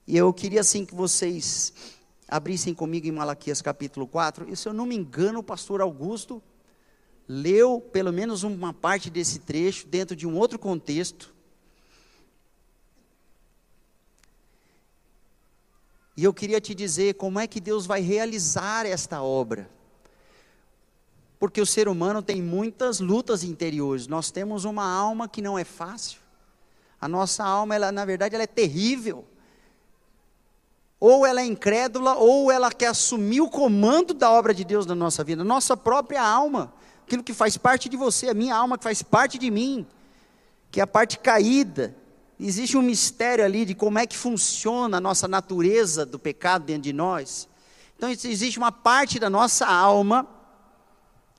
E 0.06 0.16
eu 0.16 0.32
queria 0.32 0.60
assim 0.60 0.86
que 0.86 0.94
vocês 0.94 1.72
abrissem 2.28 2.72
comigo 2.72 3.06
em 3.06 3.12
Malaquias 3.12 3.60
capítulo 3.60 4.06
4. 4.06 4.48
E 4.48 4.56
se 4.56 4.68
eu 4.68 4.72
não 4.72 4.86
me 4.86 4.94
engano, 4.94 5.40
o 5.40 5.42
pastor 5.42 5.80
Augusto 5.80 6.40
leu 7.26 7.80
pelo 7.80 8.12
menos 8.12 8.44
uma 8.44 8.72
parte 8.72 9.10
desse 9.10 9.40
trecho 9.40 9.88
dentro 9.88 10.14
de 10.14 10.26
um 10.26 10.36
outro 10.36 10.58
contexto. 10.58 11.34
E 16.16 16.24
eu 16.24 16.32
queria 16.32 16.60
te 16.60 16.74
dizer 16.74 17.14
como 17.14 17.38
é 17.38 17.46
que 17.46 17.60
Deus 17.60 17.84
vai 17.84 18.00
realizar 18.00 18.86
esta 18.86 19.22
obra. 19.22 19.68
Porque 21.38 21.60
o 21.60 21.66
ser 21.66 21.88
humano 21.88 22.22
tem 22.22 22.40
muitas 22.40 23.00
lutas 23.00 23.44
interiores. 23.44 24.06
Nós 24.06 24.30
temos 24.30 24.64
uma 24.64 24.90
alma 24.90 25.28
que 25.28 25.42
não 25.42 25.58
é 25.58 25.64
fácil. 25.64 26.18
A 26.98 27.06
nossa 27.06 27.44
alma, 27.44 27.74
ela, 27.74 27.92
na 27.92 28.04
verdade, 28.06 28.34
ela 28.34 28.44
é 28.44 28.46
terrível. 28.46 29.24
Ou 30.98 31.26
ela 31.26 31.42
é 31.42 31.44
incrédula, 31.44 32.14
ou 32.14 32.50
ela 32.50 32.72
quer 32.72 32.86
assumir 32.86 33.42
o 33.42 33.50
comando 33.50 34.14
da 34.14 34.30
obra 34.30 34.54
de 34.54 34.64
Deus 34.64 34.86
na 34.86 34.94
nossa 34.94 35.22
vida. 35.22 35.44
Nossa 35.44 35.76
própria 35.76 36.22
alma, 36.22 36.72
aquilo 37.06 37.22
que 37.22 37.34
faz 37.34 37.58
parte 37.58 37.90
de 37.90 37.96
você, 37.98 38.30
a 38.30 38.34
minha 38.34 38.56
alma 38.56 38.78
que 38.78 38.84
faz 38.84 39.02
parte 39.02 39.36
de 39.36 39.50
mim, 39.50 39.86
que 40.70 40.80
é 40.80 40.82
a 40.82 40.86
parte 40.86 41.18
caída. 41.18 41.94
Existe 42.38 42.76
um 42.76 42.82
mistério 42.82 43.44
ali 43.44 43.64
de 43.64 43.74
como 43.74 43.98
é 43.98 44.06
que 44.06 44.16
funciona 44.16 44.98
a 44.98 45.00
nossa 45.00 45.26
natureza 45.26 46.04
do 46.04 46.18
pecado 46.18 46.64
dentro 46.64 46.82
de 46.82 46.92
nós. 46.92 47.48
Então 47.96 48.10
existe 48.10 48.58
uma 48.58 48.70
parte 48.70 49.18
da 49.18 49.30
nossa 49.30 49.66
alma 49.66 50.26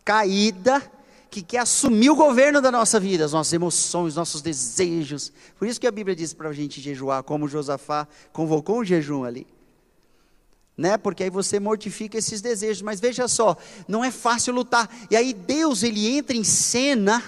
caída 0.03 0.81
que 1.29 1.43
quer 1.43 1.59
assumir 1.59 2.09
o 2.09 2.15
governo 2.15 2.61
da 2.61 2.71
nossa 2.71 2.99
vida, 2.99 3.25
as 3.25 3.33
nossas 3.33 3.53
emoções, 3.53 4.15
nossos 4.15 4.41
desejos. 4.41 5.31
Por 5.59 5.67
isso 5.67 5.79
que 5.79 5.85
a 5.85 5.91
Bíblia 5.91 6.15
diz 6.15 6.33
para 6.33 6.49
a 6.49 6.53
gente 6.53 6.81
jejuar, 6.81 7.21
como 7.21 7.47
Josafá 7.47 8.07
convocou 8.33 8.79
um 8.79 8.83
jejum 8.83 9.23
ali. 9.23 9.45
Né? 10.75 10.97
Porque 10.97 11.23
aí 11.23 11.29
você 11.29 11.59
mortifica 11.59 12.17
esses 12.17 12.41
desejos. 12.41 12.81
Mas 12.81 12.99
veja 12.99 13.27
só, 13.27 13.55
não 13.87 14.03
é 14.03 14.09
fácil 14.09 14.53
lutar. 14.53 14.89
E 15.11 15.15
aí 15.15 15.33
Deus 15.33 15.83
ele 15.83 16.07
entra 16.07 16.35
em 16.35 16.43
cena 16.43 17.21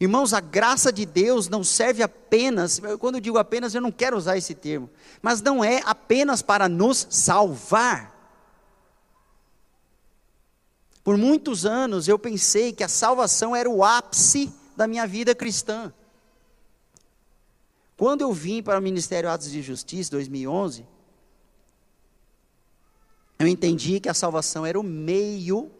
Irmãos, 0.00 0.32
a 0.32 0.40
graça 0.40 0.92
de 0.92 1.04
Deus 1.04 1.48
não 1.48 1.64
serve 1.64 2.02
apenas, 2.02 2.80
quando 3.00 3.16
eu 3.16 3.20
digo 3.20 3.36
apenas, 3.36 3.74
eu 3.74 3.80
não 3.80 3.90
quero 3.90 4.16
usar 4.16 4.36
esse 4.36 4.54
termo, 4.54 4.88
mas 5.20 5.42
não 5.42 5.64
é 5.64 5.82
apenas 5.84 6.40
para 6.40 6.68
nos 6.68 7.06
salvar. 7.10 8.16
Por 11.02 11.16
muitos 11.16 11.66
anos 11.66 12.06
eu 12.06 12.18
pensei 12.18 12.72
que 12.72 12.84
a 12.84 12.88
salvação 12.88 13.56
era 13.56 13.68
o 13.68 13.82
ápice 13.82 14.52
da 14.76 14.86
minha 14.86 15.06
vida 15.06 15.34
cristã. 15.34 15.92
Quando 17.96 18.20
eu 18.20 18.32
vim 18.32 18.62
para 18.62 18.78
o 18.78 18.82
Ministério 18.82 19.28
Atos 19.28 19.50
de 19.50 19.60
Justiça, 19.60 20.12
2011, 20.12 20.86
eu 23.38 23.48
entendi 23.48 23.98
que 23.98 24.08
a 24.08 24.14
salvação 24.14 24.64
era 24.64 24.78
o 24.78 24.84
meio 24.84 25.72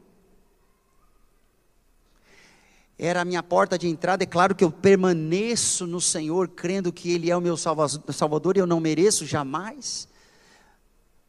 era 2.99 3.21
a 3.21 3.25
minha 3.25 3.43
porta 3.43 3.79
de 3.79 3.87
entrada. 3.87 4.25
É 4.25 4.27
claro 4.27 4.55
que 4.55 4.65
eu 4.65 4.71
permaneço 4.73 5.87
no 5.87 6.01
Senhor, 6.01 6.49
crendo 6.49 6.93
que 6.93 7.13
Ele 7.13 7.31
é 7.31 7.37
o 7.37 7.41
meu 7.41 7.57
Salvador 7.57 8.57
e 8.57 8.61
eu 8.61 8.67
não 8.67 8.81
mereço 8.81 9.25
jamais. 9.25 10.09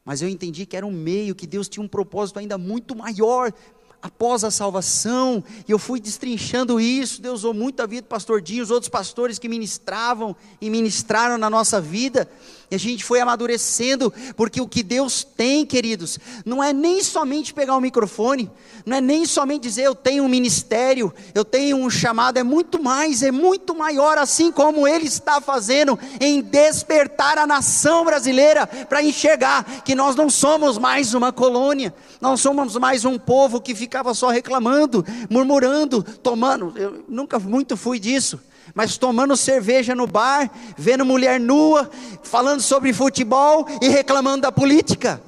Mas 0.03 0.21
eu 0.23 0.27
entendi 0.27 0.65
que 0.65 0.75
era 0.75 0.86
um 0.86 0.91
meio, 0.91 1.36
que 1.36 1.45
Deus 1.45 1.69
tinha 1.69 1.84
um 1.84 1.88
propósito 1.88 2.39
ainda 2.39 2.58
muito 2.58 2.95
maior 2.95 3.53
após 4.01 4.45
a 4.45 4.49
salvação, 4.49 5.43
e 5.67 5.71
eu 5.71 5.77
fui 5.77 5.99
destrinchando 5.99 6.79
isso. 6.79 7.21
Deus 7.21 7.41
usou 7.41 7.53
muito 7.53 7.82
a 7.82 7.86
vida 7.86 8.03
do 8.03 8.08
pastor 8.08 8.41
Dinho, 8.41 8.63
os 8.63 8.71
outros 8.71 8.89
pastores 8.89 9.38
que 9.38 9.49
ministravam 9.49 10.36
e 10.62 10.69
ministraram 10.69 11.38
na 11.38 11.49
nossa 11.49 11.82
vida. 11.82 12.27
E 12.71 12.75
a 12.75 12.77
gente 12.77 13.03
foi 13.03 13.19
amadurecendo, 13.19 14.13
porque 14.36 14.62
o 14.62 14.67
que 14.67 14.84
Deus 14.84 15.23
tem, 15.23 15.65
queridos, 15.65 16.19
não 16.45 16.63
é 16.63 16.71
nem 16.71 17.01
somente 17.03 17.51
pegar 17.51 17.75
o 17.75 17.82
microfone, 17.82 18.49
não 18.86 18.97
é 18.97 19.01
nem 19.01 19.25
somente 19.25 19.63
dizer 19.63 19.84
eu 19.84 19.95
tenho 19.95 20.23
um 20.23 20.29
ministério, 20.29 21.12
eu 21.34 21.43
tenho 21.43 21.77
um 21.77 21.89
chamado, 21.89 22.38
é 22.38 22.43
muito 22.43 22.82
mais, 22.82 23.23
é 23.23 23.32
muito 23.32 23.73
maior, 23.73 24.19
assim 24.19 24.51
como 24.51 24.88
Ele 24.88 25.08
está 25.08 25.41
fazendo 25.41 25.97
em 26.21 26.41
despertar 26.41 27.39
a 27.39 27.47
nação 27.47 28.05
brasileira 28.05 28.67
para 28.67 29.01
enxergar 29.01 29.82
que 29.84 29.95
nós 29.95 30.15
não 30.15 30.29
somos 30.29 30.77
mais 30.77 31.15
uma 31.15 31.32
colônia, 31.32 31.91
não 32.21 32.38
somos 32.38 32.75
mais 32.75 33.03
um 33.03 33.17
povo 33.17 33.60
que 33.60 33.73
ficava 33.73 34.13
só 34.13 34.29
reclamando, 34.29 35.03
murmurando, 35.27 36.03
tomando. 36.03 36.71
Eu 36.75 37.03
nunca 37.08 37.39
muito 37.39 37.75
fui 37.75 37.99
disso 37.99 38.39
mas 38.73 38.97
tomando 38.97 39.36
cerveja 39.36 39.95
no 39.95 40.08
bar, 40.08 40.49
vendo 40.77 41.05
mulher 41.05 41.39
nua, 41.39 41.89
falando 42.23 42.62
sobre 42.62 42.93
futebol 42.93 43.65
e 43.82 43.88
reclamando 43.88 44.41
da 44.41 44.51
política. 44.51 45.21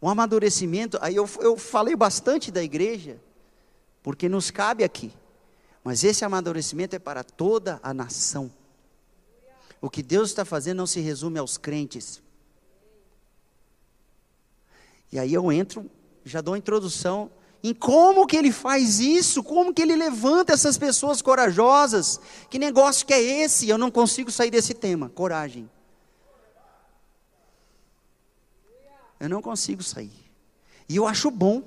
Um 0.00 0.08
amadurecimento, 0.08 0.98
aí 1.00 1.16
eu, 1.16 1.28
eu 1.40 1.56
falei 1.56 1.96
bastante 1.96 2.50
da 2.50 2.62
igreja, 2.62 3.20
porque 4.02 4.28
nos 4.28 4.50
cabe 4.50 4.84
aqui, 4.84 5.12
mas 5.82 6.04
esse 6.04 6.24
amadurecimento 6.24 6.94
é 6.94 6.98
para 6.98 7.24
toda 7.24 7.80
a 7.82 7.92
nação. 7.94 8.50
O 9.80 9.90
que 9.90 10.02
Deus 10.02 10.30
está 10.30 10.44
fazendo 10.44 10.78
não 10.78 10.86
se 10.86 11.00
resume 11.00 11.38
aos 11.38 11.56
crentes. 11.56 12.22
E 15.12 15.18
aí 15.18 15.32
eu 15.32 15.50
entro, 15.52 15.88
já 16.24 16.40
dou 16.40 16.54
a 16.54 16.58
introdução 16.58 17.30
em 17.62 17.74
como 17.74 18.26
que 18.26 18.36
ele 18.36 18.52
faz 18.52 19.00
isso, 19.00 19.42
como 19.42 19.74
que 19.74 19.82
ele 19.82 19.96
levanta 19.96 20.52
essas 20.52 20.78
pessoas 20.78 21.20
corajosas. 21.20 22.20
Que 22.48 22.58
negócio 22.58 23.06
que 23.06 23.12
é 23.12 23.20
esse? 23.20 23.68
Eu 23.68 23.78
não 23.78 23.90
consigo 23.90 24.30
sair 24.30 24.50
desse 24.50 24.74
tema, 24.74 25.08
coragem. 25.08 25.68
Eu 29.18 29.28
não 29.28 29.40
consigo 29.40 29.82
sair. 29.82 30.12
E 30.88 30.96
eu 30.96 31.06
acho 31.06 31.30
bom. 31.30 31.62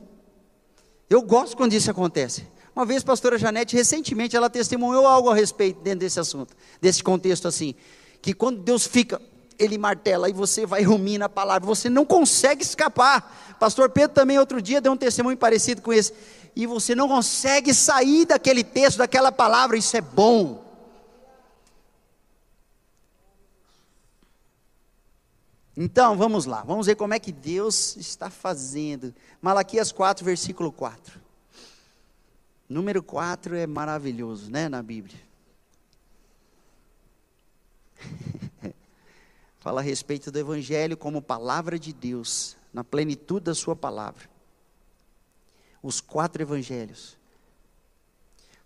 Eu 1.10 1.22
gosto 1.22 1.58
quando 1.58 1.74
isso 1.74 1.90
acontece. 1.90 2.48
Uma 2.76 2.86
vez, 2.86 3.04
pastora 3.04 3.38
Janete, 3.38 3.76
recentemente, 3.76 4.38
ela 4.38 4.50
testemunhou 4.50 5.06
algo 5.06 5.30
a 5.30 5.36
respeito 5.36 5.82
dentro 5.82 6.00
desse 6.00 6.20
assunto, 6.20 6.56
desse 6.80 7.04
contexto 7.04 7.48
assim, 7.48 7.76
que 8.22 8.34
quando 8.34 8.62
Deus 8.62 8.86
fica, 8.86 9.22
ele 9.60 9.78
martela 9.78 10.30
e 10.30 10.34
você 10.34 10.66
vai 10.66 10.82
rumir 10.84 11.20
na 11.20 11.28
palavra, 11.28 11.68
você 11.68 11.90
não 11.90 12.06
consegue 12.06 12.64
escapar. 12.64 13.58
Pastor 13.60 13.90
Pedro 13.90 14.16
também 14.16 14.40
outro 14.40 14.62
dia 14.62 14.80
deu 14.80 14.94
um 14.94 14.98
testemunho 14.98 15.38
parecido 15.38 15.82
com 15.82 15.92
esse. 15.92 16.14
E 16.56 16.66
você 16.66 16.96
não 16.96 17.08
consegue 17.08 17.74
sair 17.74 18.26
daquele 18.26 18.64
texto, 18.64 18.98
daquela 18.98 19.32
palavra, 19.32 19.78
isso 19.78 19.96
é 19.96 20.02
bom. 20.02 20.66
Então, 25.76 26.18
vamos 26.18 26.46
lá, 26.46 26.62
vamos 26.64 26.88
ver 26.88 26.96
como 26.96 27.14
é 27.14 27.20
que 27.20 27.32
Deus 27.32 27.96
está 27.96 28.30
fazendo. 28.30 29.14
Malaquias 29.42 29.92
4, 29.92 30.26
versículo 30.26 30.72
4. 30.72 31.20
Número 32.68 33.02
4 33.02 33.56
é 33.56 33.66
maravilhoso, 33.66 34.52
né, 34.52 34.68
na 34.68 34.84
Bíblia. 34.84 35.20
fala 39.60 39.82
a 39.82 39.84
respeito 39.84 40.32
do 40.32 40.40
Evangelho 40.40 40.98
como 40.98 41.22
palavra 41.22 41.78
de 41.78 41.94
Deus, 41.94 42.56
na 42.74 42.84
plenitude 42.84 43.46
da 43.46 43.56
Sua 43.56 43.76
palavra. 43.76 44.30
Os 45.84 46.02
quatro 46.02 46.42
Evangelhos. 46.42 47.18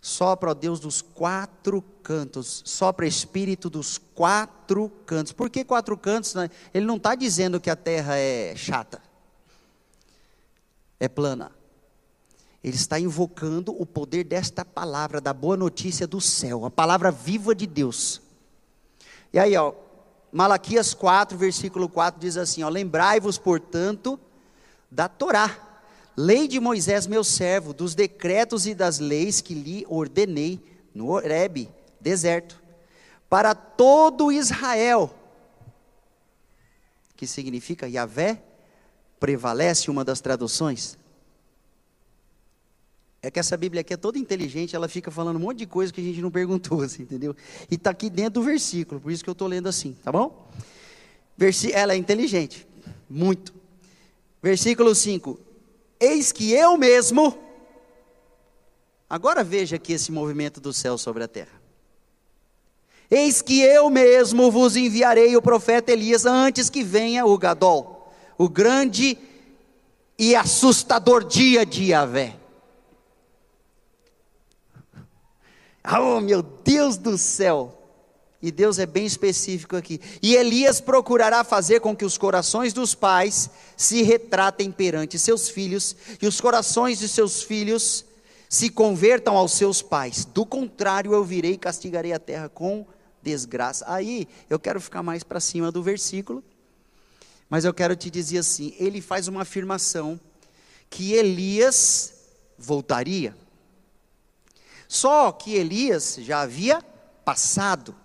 Sopra, 0.00 0.50
ó 0.50 0.54
Deus, 0.54 0.80
dos 0.80 1.00
quatro 1.00 1.80
cantos. 2.02 2.62
Sopra 2.66 3.06
Espírito 3.06 3.70
dos 3.70 3.96
quatro 3.96 4.90
cantos. 5.06 5.32
Por 5.32 5.48
que 5.48 5.64
quatro 5.64 5.96
cantos? 5.96 6.34
Né? 6.34 6.50
Ele 6.72 6.84
não 6.84 6.96
está 6.96 7.14
dizendo 7.14 7.60
que 7.60 7.70
a 7.70 7.76
terra 7.76 8.16
é 8.16 8.54
chata, 8.54 9.00
é 11.00 11.08
plana. 11.08 11.50
Ele 12.62 12.76
está 12.76 12.98
invocando 12.98 13.74
o 13.78 13.84
poder 13.84 14.24
desta 14.24 14.64
palavra, 14.64 15.20
da 15.20 15.32
boa 15.32 15.56
notícia 15.56 16.06
do 16.06 16.20
céu, 16.20 16.64
a 16.64 16.70
palavra 16.70 17.10
viva 17.10 17.54
de 17.54 17.66
Deus. 17.66 18.22
E 19.32 19.38
aí, 19.38 19.56
ó, 19.56 19.74
Malaquias 20.34 20.94
4, 20.94 21.38
versículo 21.38 21.88
4 21.88 22.20
diz 22.20 22.36
assim: 22.36 22.64
Lembrai-vos, 22.64 23.38
portanto, 23.38 24.18
da 24.90 25.08
Torá, 25.08 25.78
lei 26.16 26.48
de 26.48 26.58
Moisés, 26.58 27.06
meu 27.06 27.22
servo, 27.22 27.72
dos 27.72 27.94
decretos 27.94 28.66
e 28.66 28.74
das 28.74 28.98
leis 28.98 29.40
que 29.40 29.54
lhe 29.54 29.86
ordenei 29.88 30.60
no 30.92 31.10
Horebe, 31.10 31.70
deserto, 32.00 32.60
para 33.30 33.54
todo 33.54 34.32
Israel, 34.32 35.14
que 37.16 37.28
significa 37.28 37.88
Yahvé, 37.88 38.42
prevalece 39.20 39.88
uma 39.88 40.04
das 40.04 40.20
traduções. 40.20 40.98
É 43.24 43.30
que 43.30 43.40
essa 43.40 43.56
Bíblia 43.56 43.80
aqui 43.80 43.94
é 43.94 43.96
toda 43.96 44.18
inteligente, 44.18 44.76
ela 44.76 44.86
fica 44.86 45.10
falando 45.10 45.36
um 45.36 45.40
monte 45.40 45.60
de 45.60 45.66
coisa 45.66 45.90
que 45.90 45.98
a 45.98 46.04
gente 46.04 46.20
não 46.20 46.30
perguntou, 46.30 46.82
assim, 46.82 47.04
entendeu? 47.04 47.34
E 47.70 47.74
está 47.74 47.88
aqui 47.88 48.10
dentro 48.10 48.34
do 48.34 48.42
versículo, 48.42 49.00
por 49.00 49.10
isso 49.10 49.24
que 49.24 49.30
eu 49.30 49.32
estou 49.32 49.48
lendo 49.48 49.66
assim, 49.66 49.96
tá 50.04 50.12
bom? 50.12 50.46
Versi 51.34 51.72
ela 51.72 51.94
é 51.94 51.96
inteligente, 51.96 52.66
muito. 53.08 53.54
Versículo 54.42 54.94
5: 54.94 55.40
Eis 55.98 56.32
que 56.32 56.52
eu 56.52 56.76
mesmo. 56.76 57.38
Agora 59.08 59.42
veja 59.42 59.76
aqui 59.76 59.94
esse 59.94 60.12
movimento 60.12 60.60
do 60.60 60.70
céu 60.70 60.98
sobre 60.98 61.24
a 61.24 61.28
terra. 61.28 61.62
Eis 63.10 63.40
que 63.40 63.62
eu 63.62 63.88
mesmo 63.88 64.50
vos 64.50 64.76
enviarei 64.76 65.34
o 65.34 65.40
profeta 65.40 65.92
Elias 65.92 66.26
antes 66.26 66.68
que 66.68 66.84
venha 66.84 67.24
o 67.24 67.38
Gadol, 67.38 68.12
o 68.36 68.50
grande 68.50 69.16
e 70.18 70.36
assustador 70.36 71.24
dia 71.24 71.64
de 71.64 71.84
Yahvé. 71.84 72.43
Oh, 75.86 76.20
meu 76.20 76.42
Deus 76.42 76.96
do 76.96 77.18
céu! 77.18 77.80
E 78.40 78.50
Deus 78.50 78.78
é 78.78 78.84
bem 78.84 79.06
específico 79.06 79.74
aqui. 79.74 79.98
E 80.22 80.34
Elias 80.36 80.78
procurará 80.78 81.42
fazer 81.42 81.80
com 81.80 81.96
que 81.96 82.04
os 82.04 82.18
corações 82.18 82.74
dos 82.74 82.94
pais 82.94 83.48
se 83.74 84.02
retratem 84.02 84.70
perante 84.70 85.18
seus 85.18 85.48
filhos, 85.48 85.96
e 86.20 86.26
os 86.26 86.42
corações 86.42 86.98
de 86.98 87.08
seus 87.08 87.42
filhos 87.42 88.04
se 88.48 88.68
convertam 88.68 89.34
aos 89.34 89.52
seus 89.52 89.80
pais. 89.80 90.26
Do 90.26 90.44
contrário, 90.44 91.14
eu 91.14 91.24
virei 91.24 91.52
e 91.52 91.58
castigarei 91.58 92.12
a 92.12 92.18
terra 92.18 92.48
com 92.50 92.86
desgraça. 93.22 93.84
Aí 93.88 94.28
eu 94.50 94.58
quero 94.58 94.78
ficar 94.80 95.02
mais 95.02 95.22
para 95.22 95.40
cima 95.40 95.72
do 95.72 95.82
versículo, 95.82 96.44
mas 97.48 97.64
eu 97.64 97.72
quero 97.72 97.96
te 97.96 98.10
dizer 98.10 98.38
assim: 98.38 98.74
ele 98.78 99.00
faz 99.00 99.26
uma 99.26 99.40
afirmação 99.40 100.20
que 100.90 101.14
Elias 101.14 102.12
voltaria. 102.58 103.34
Só 104.94 105.32
que 105.32 105.56
Elias 105.56 106.18
já 106.20 106.42
havia 106.42 106.80
passado. 107.24 107.96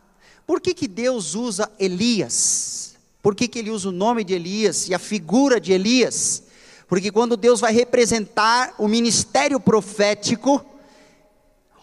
Por 0.48 0.60
que, 0.60 0.74
que 0.74 0.88
Deus 0.88 1.36
usa 1.36 1.72
Elias? 1.78 2.96
Por 3.22 3.36
que, 3.36 3.48
que 3.48 3.60
ele 3.60 3.70
usa 3.70 3.90
o 3.90 3.92
nome 3.92 4.24
de 4.24 4.34
Elias 4.34 4.90
e 4.90 4.96
a 4.96 4.98
figura 4.98 5.62
de 5.62 5.72
Elias? 5.72 6.42
Porque 6.88 7.12
quando 7.12 7.38
Deus 7.38 7.60
vai 7.60 7.72
representar 7.72 8.74
o 8.80 8.88
ministério 8.88 9.60
profético, 9.60 10.66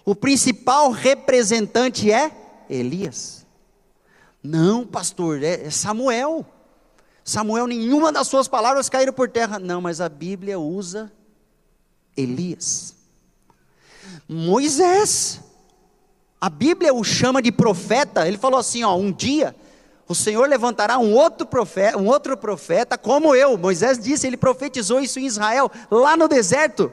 o 0.04 0.12
principal 0.12 0.90
representante 0.90 2.10
é 2.10 2.32
Elias. 2.68 3.46
Não, 4.42 4.84
pastor, 4.84 5.40
é 5.40 5.70
Samuel. 5.70 6.44
Samuel, 7.22 7.68
nenhuma 7.68 8.10
das 8.10 8.26
suas 8.26 8.48
palavras 8.48 8.88
caíram 8.88 9.12
por 9.12 9.30
terra. 9.30 9.60
Não, 9.60 9.80
mas 9.80 10.00
a 10.00 10.08
Bíblia 10.08 10.58
usa 10.58 11.12
Elias. 12.16 12.96
Moisés, 14.28 15.40
a 16.40 16.48
Bíblia 16.48 16.92
o 16.92 17.02
chama 17.02 17.40
de 17.40 17.50
profeta. 17.50 18.26
Ele 18.26 18.38
falou 18.38 18.58
assim: 18.58 18.84
ó, 18.84 18.96
um 18.96 19.12
dia 19.12 19.54
o 20.08 20.14
Senhor 20.14 20.48
levantará 20.48 20.98
um 20.98 21.12
outro 21.12 21.46
profeta, 21.46 21.98
um 21.98 22.06
outro 22.06 22.36
profeta 22.36 22.96
como 22.96 23.34
eu. 23.34 23.58
Moisés 23.58 23.98
disse, 23.98 24.26
ele 24.26 24.36
profetizou 24.36 25.00
isso 25.00 25.18
em 25.18 25.26
Israel, 25.26 25.70
lá 25.90 26.16
no 26.16 26.28
deserto. 26.28 26.92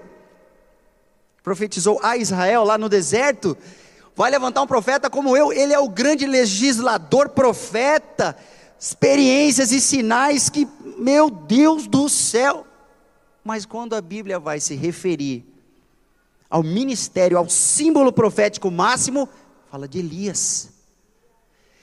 Profetizou 1.43 1.99
a 2.01 2.17
Israel 2.17 2.63
lá 2.63 2.77
no 2.77 2.89
deserto. 2.89 3.55
Vai 4.15 4.31
levantar 4.31 4.63
um 4.63 4.67
profeta 4.67 5.09
como 5.09 5.37
eu. 5.37 5.53
Ele 5.53 5.73
é 5.73 5.79
o 5.79 5.89
grande 5.89 6.25
legislador, 6.25 7.29
profeta, 7.29 8.35
experiências 8.79 9.71
e 9.71 9.79
sinais 9.79 10.49
que, 10.49 10.67
meu 10.97 11.29
Deus 11.29 11.85
do 11.85 12.09
céu. 12.09 12.65
Mas 13.43 13.65
quando 13.65 13.93
a 13.93 14.01
Bíblia 14.01 14.39
vai 14.39 14.59
se 14.59 14.73
referir 14.73 15.52
ao 16.53 16.61
ministério, 16.61 17.35
ao 17.35 17.49
símbolo 17.49 18.13
profético 18.13 18.69
máximo, 18.69 19.27
fala 19.71 19.87
de 19.87 19.97
Elias. 19.97 20.69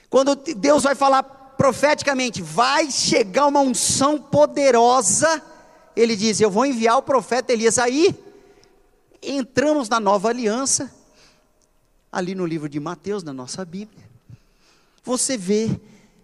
Quando 0.09 0.33
Deus 0.33 0.83
vai 0.83 0.95
falar 0.95 1.23
profeticamente, 1.23 2.41
vai 2.41 2.89
chegar 2.89 3.47
uma 3.47 3.59
unção 3.59 4.17
poderosa, 4.17 5.43
ele 5.93 6.15
diz: 6.15 6.39
Eu 6.39 6.49
vou 6.49 6.65
enviar 6.65 6.97
o 6.97 7.01
profeta 7.01 7.51
Elias. 7.51 7.77
Aí, 7.77 8.17
entramos 9.21 9.89
na 9.89 9.99
nova 9.99 10.29
aliança, 10.29 10.89
ali 12.09 12.33
no 12.33 12.45
livro 12.45 12.69
de 12.69 12.79
Mateus, 12.79 13.23
na 13.23 13.33
nossa 13.33 13.65
Bíblia. 13.65 14.09
Você 15.03 15.35
vê 15.35 15.69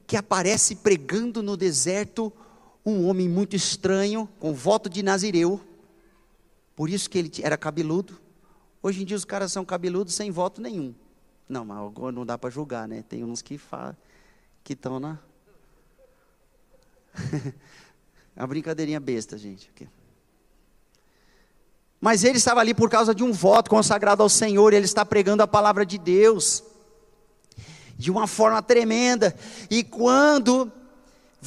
que 0.07 0.15
aparece 0.15 0.73
pregando 0.73 1.43
no 1.43 1.57
deserto 1.57 2.31
um 2.85 3.09
homem 3.09 3.27
muito 3.27 3.57
estranho, 3.57 4.29
com 4.39 4.53
voto 4.53 4.89
de 4.89 5.03
Nazireu, 5.03 5.59
por 6.77 6.89
isso 6.89 7.09
que 7.09 7.17
ele 7.17 7.31
era 7.43 7.57
cabeludo, 7.57 8.25
Hoje 8.87 9.01
em 9.01 9.05
dia 9.05 9.17
os 9.17 9.25
caras 9.25 9.51
são 9.51 9.65
cabeludos 9.65 10.13
sem 10.13 10.31
voto 10.31 10.61
nenhum. 10.61 10.95
Não, 11.49 11.65
mas 11.65 11.77
não 12.13 12.25
dá 12.25 12.37
para 12.37 12.49
julgar, 12.49 12.87
né? 12.87 13.03
Tem 13.09 13.21
uns 13.21 13.41
que 13.41 13.57
fa... 13.57 13.93
que 14.63 14.71
estão 14.71 14.97
na. 14.97 15.19
é 18.33 18.39
uma 18.39 18.47
brincadeirinha 18.47 19.01
besta, 19.01 19.37
gente. 19.37 19.69
Mas 21.99 22.23
ele 22.23 22.37
estava 22.37 22.61
ali 22.61 22.73
por 22.73 22.89
causa 22.89 23.13
de 23.13 23.25
um 23.25 23.33
voto 23.33 23.69
consagrado 23.69 24.23
ao 24.23 24.29
Senhor, 24.29 24.71
ele 24.71 24.85
está 24.85 25.05
pregando 25.05 25.43
a 25.43 25.47
palavra 25.47 25.85
de 25.85 25.97
Deus 25.97 26.63
de 27.97 28.09
uma 28.09 28.25
forma 28.25 28.61
tremenda. 28.61 29.35
E 29.69 29.83
quando 29.83 30.71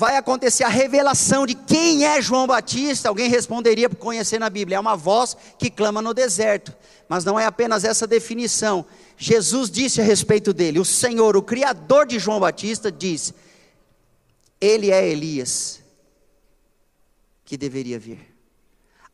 vai 0.01 0.17
acontecer 0.17 0.65
a 0.65 0.69
revelação 0.69 1.45
de 1.45 1.55
quem 1.55 2.07
é 2.07 2.23
João 2.23 2.47
Batista, 2.47 3.11
alguém 3.11 3.29
responderia 3.29 3.87
por 3.87 3.97
conhecer 3.97 4.41
na 4.41 4.49
Bíblia, 4.49 4.79
é 4.79 4.81
uma 4.81 4.97
voz 4.97 5.37
que 5.59 5.69
clama 5.69 6.01
no 6.01 6.15
deserto. 6.15 6.75
Mas 7.07 7.23
não 7.23 7.39
é 7.39 7.45
apenas 7.45 7.85
essa 7.85 8.07
definição. 8.07 8.87
Jesus 9.19 9.71
disse 9.71 10.01
a 10.01 10.05
respeito 10.05 10.55
dele, 10.55 10.81
o 10.81 10.87
Senhor, 10.87 11.37
o 11.37 11.43
criador 11.43 12.07
de 12.07 12.19
João 12.19 12.41
Batista, 12.41 12.91
diz: 12.91 13.35
Ele 14.59 14.91
é 14.91 15.07
Elias 15.07 15.83
que 17.45 17.59
deveria 17.59 17.99
vir. 17.99 18.35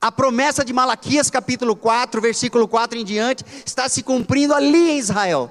A 0.01 0.13
promessa 0.13 0.65
de 0.65 0.73
Malaquias 0.73 1.29
capítulo 1.29 1.75
4, 1.75 2.21
versículo 2.21 2.69
4 2.69 2.97
em 2.97 3.05
diante, 3.05 3.45
está 3.65 3.89
se 3.89 4.05
cumprindo 4.05 4.55
ali 4.55 4.91
em 4.91 4.99
Israel. 4.99 5.51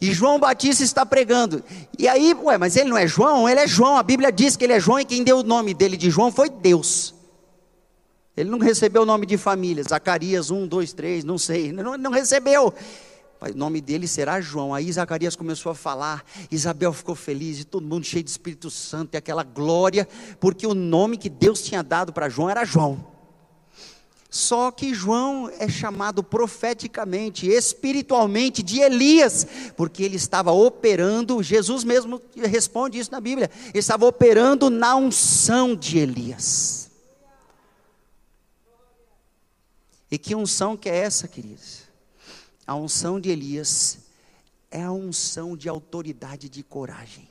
E 0.00 0.12
João 0.12 0.38
Batista 0.38 0.84
está 0.84 1.04
pregando. 1.04 1.62
E 1.98 2.06
aí, 2.06 2.34
ué, 2.34 2.56
mas 2.56 2.76
ele 2.76 2.90
não 2.90 2.96
é 2.96 3.06
João? 3.06 3.48
Ele 3.48 3.60
é 3.60 3.66
João. 3.66 3.96
A 3.96 4.02
Bíblia 4.02 4.30
diz 4.30 4.56
que 4.56 4.64
ele 4.64 4.72
é 4.72 4.80
João 4.80 5.00
e 5.00 5.04
quem 5.04 5.24
deu 5.24 5.38
o 5.38 5.42
nome 5.42 5.74
dele 5.74 5.96
de 5.96 6.08
João 6.08 6.30
foi 6.30 6.48
Deus. 6.48 7.14
Ele 8.36 8.48
não 8.48 8.58
recebeu 8.58 9.02
o 9.02 9.06
nome 9.06 9.26
de 9.26 9.36
família. 9.36 9.82
Zacarias 9.82 10.52
1, 10.52 10.68
2, 10.68 10.92
3, 10.92 11.24
não 11.24 11.36
sei. 11.36 11.72
Não, 11.72 11.98
não 11.98 12.12
recebeu. 12.12 12.72
O 13.40 13.56
nome 13.56 13.80
dele 13.80 14.06
será 14.06 14.40
João. 14.40 14.72
Aí 14.72 14.90
Zacarias 14.92 15.34
começou 15.34 15.72
a 15.72 15.74
falar, 15.74 16.24
Isabel 16.50 16.92
ficou 16.92 17.14
feliz, 17.14 17.60
e 17.60 17.64
todo 17.64 17.86
mundo 17.86 18.04
cheio 18.04 18.22
de 18.22 18.30
Espírito 18.30 18.70
Santo 18.70 19.14
e 19.14 19.16
aquela 19.16 19.42
glória, 19.42 20.08
porque 20.38 20.66
o 20.66 20.74
nome 20.74 21.16
que 21.16 21.28
Deus 21.28 21.62
tinha 21.62 21.82
dado 21.82 22.12
para 22.12 22.28
João 22.28 22.50
era 22.50 22.64
João. 22.64 23.07
Só 24.30 24.70
que 24.70 24.92
João 24.92 25.50
é 25.58 25.68
chamado 25.68 26.22
profeticamente, 26.22 27.46
espiritualmente 27.46 28.62
de 28.62 28.78
Elias, 28.78 29.46
porque 29.74 30.02
ele 30.02 30.16
estava 30.16 30.52
operando, 30.52 31.42
Jesus 31.42 31.82
mesmo 31.82 32.20
responde 32.36 32.98
isso 32.98 33.10
na 33.10 33.20
Bíblia, 33.20 33.50
ele 33.68 33.78
estava 33.78 34.04
operando 34.04 34.68
na 34.68 34.94
unção 34.96 35.74
de 35.74 35.98
Elias. 35.98 36.90
E 40.10 40.18
que 40.18 40.34
unção 40.34 40.76
que 40.76 40.90
é 40.90 40.96
essa, 40.96 41.26
queridos? 41.26 41.82
A 42.66 42.74
unção 42.74 43.18
de 43.18 43.30
Elias 43.30 43.98
é 44.70 44.82
a 44.82 44.92
unção 44.92 45.56
de 45.56 45.70
autoridade 45.70 46.46
e 46.46 46.50
de 46.50 46.62
coragem. 46.62 47.28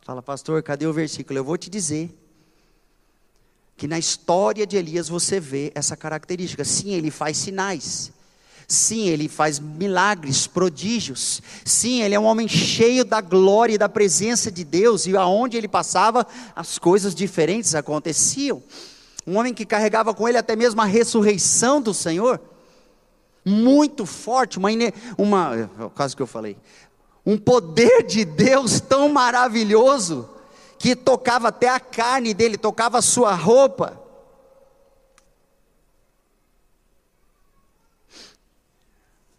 Fala, 0.00 0.22
pastor, 0.22 0.62
cadê 0.62 0.86
o 0.86 0.92
versículo? 0.94 1.38
Eu 1.38 1.44
vou 1.44 1.58
te 1.58 1.68
dizer 1.68 2.10
que 3.80 3.88
na 3.88 3.98
história 3.98 4.66
de 4.66 4.76
Elias 4.76 5.08
você 5.08 5.40
vê 5.40 5.72
essa 5.74 5.96
característica. 5.96 6.62
Sim, 6.66 6.92
ele 6.92 7.10
faz 7.10 7.38
sinais. 7.38 8.12
Sim, 8.68 9.08
ele 9.08 9.26
faz 9.26 9.58
milagres, 9.58 10.46
prodígios. 10.46 11.40
Sim, 11.64 12.02
ele 12.02 12.14
é 12.14 12.20
um 12.20 12.26
homem 12.26 12.46
cheio 12.46 13.06
da 13.06 13.22
glória 13.22 13.76
e 13.76 13.78
da 13.78 13.88
presença 13.88 14.52
de 14.52 14.64
Deus, 14.64 15.06
e 15.06 15.16
aonde 15.16 15.56
ele 15.56 15.66
passava, 15.66 16.26
as 16.54 16.78
coisas 16.78 17.14
diferentes 17.14 17.74
aconteciam. 17.74 18.62
Um 19.26 19.38
homem 19.38 19.54
que 19.54 19.64
carregava 19.64 20.12
com 20.12 20.28
ele 20.28 20.36
até 20.36 20.54
mesmo 20.54 20.82
a 20.82 20.84
ressurreição 20.84 21.80
do 21.80 21.94
Senhor, 21.94 22.38
muito 23.46 24.04
forte, 24.04 24.58
uma, 24.58 24.68
uma 25.16 25.70
é 25.80 25.84
o 25.84 25.88
caso 25.88 26.14
que 26.14 26.20
eu 26.20 26.26
falei, 26.26 26.54
um 27.24 27.38
poder 27.38 28.02
de 28.02 28.26
Deus 28.26 28.78
tão 28.78 29.08
maravilhoso, 29.08 30.28
que 30.80 30.96
tocava 30.96 31.48
até 31.48 31.68
a 31.68 31.78
carne 31.78 32.32
dele, 32.32 32.56
tocava 32.56 32.96
a 32.96 33.02
sua 33.02 33.34
roupa. 33.34 34.02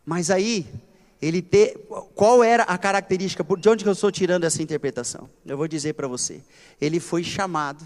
Mas 0.06 0.30
aí, 0.30 0.72
ele 1.20 1.42
ter, 1.42 1.80
qual 2.14 2.44
era 2.44 2.62
a 2.62 2.78
característica, 2.78 3.44
de 3.58 3.70
onde 3.70 3.84
que 3.84 3.90
eu 3.90 3.94
estou 3.94 4.12
tirando 4.12 4.44
essa 4.44 4.62
interpretação? 4.62 5.28
Eu 5.44 5.58
vou 5.58 5.68
dizer 5.68 5.94
para 5.94 6.08
você. 6.08 6.44
Ele 6.80 7.00
foi 7.00 7.24
chamado 7.24 7.84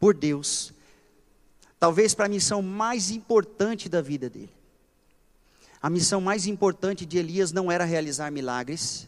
por 0.00 0.14
Deus, 0.14 0.72
talvez 1.78 2.14
para 2.14 2.24
a 2.24 2.28
missão 2.30 2.62
mais 2.62 3.10
importante 3.10 3.86
da 3.86 4.00
vida 4.00 4.30
dele. 4.30 4.52
A 5.82 5.90
missão 5.90 6.22
mais 6.22 6.46
importante 6.46 7.04
de 7.04 7.18
Elias 7.18 7.52
não 7.52 7.70
era 7.70 7.84
realizar 7.84 8.30
milagres 8.30 9.06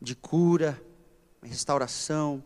de 0.00 0.14
cura, 0.14 0.80
restauração, 1.42 2.42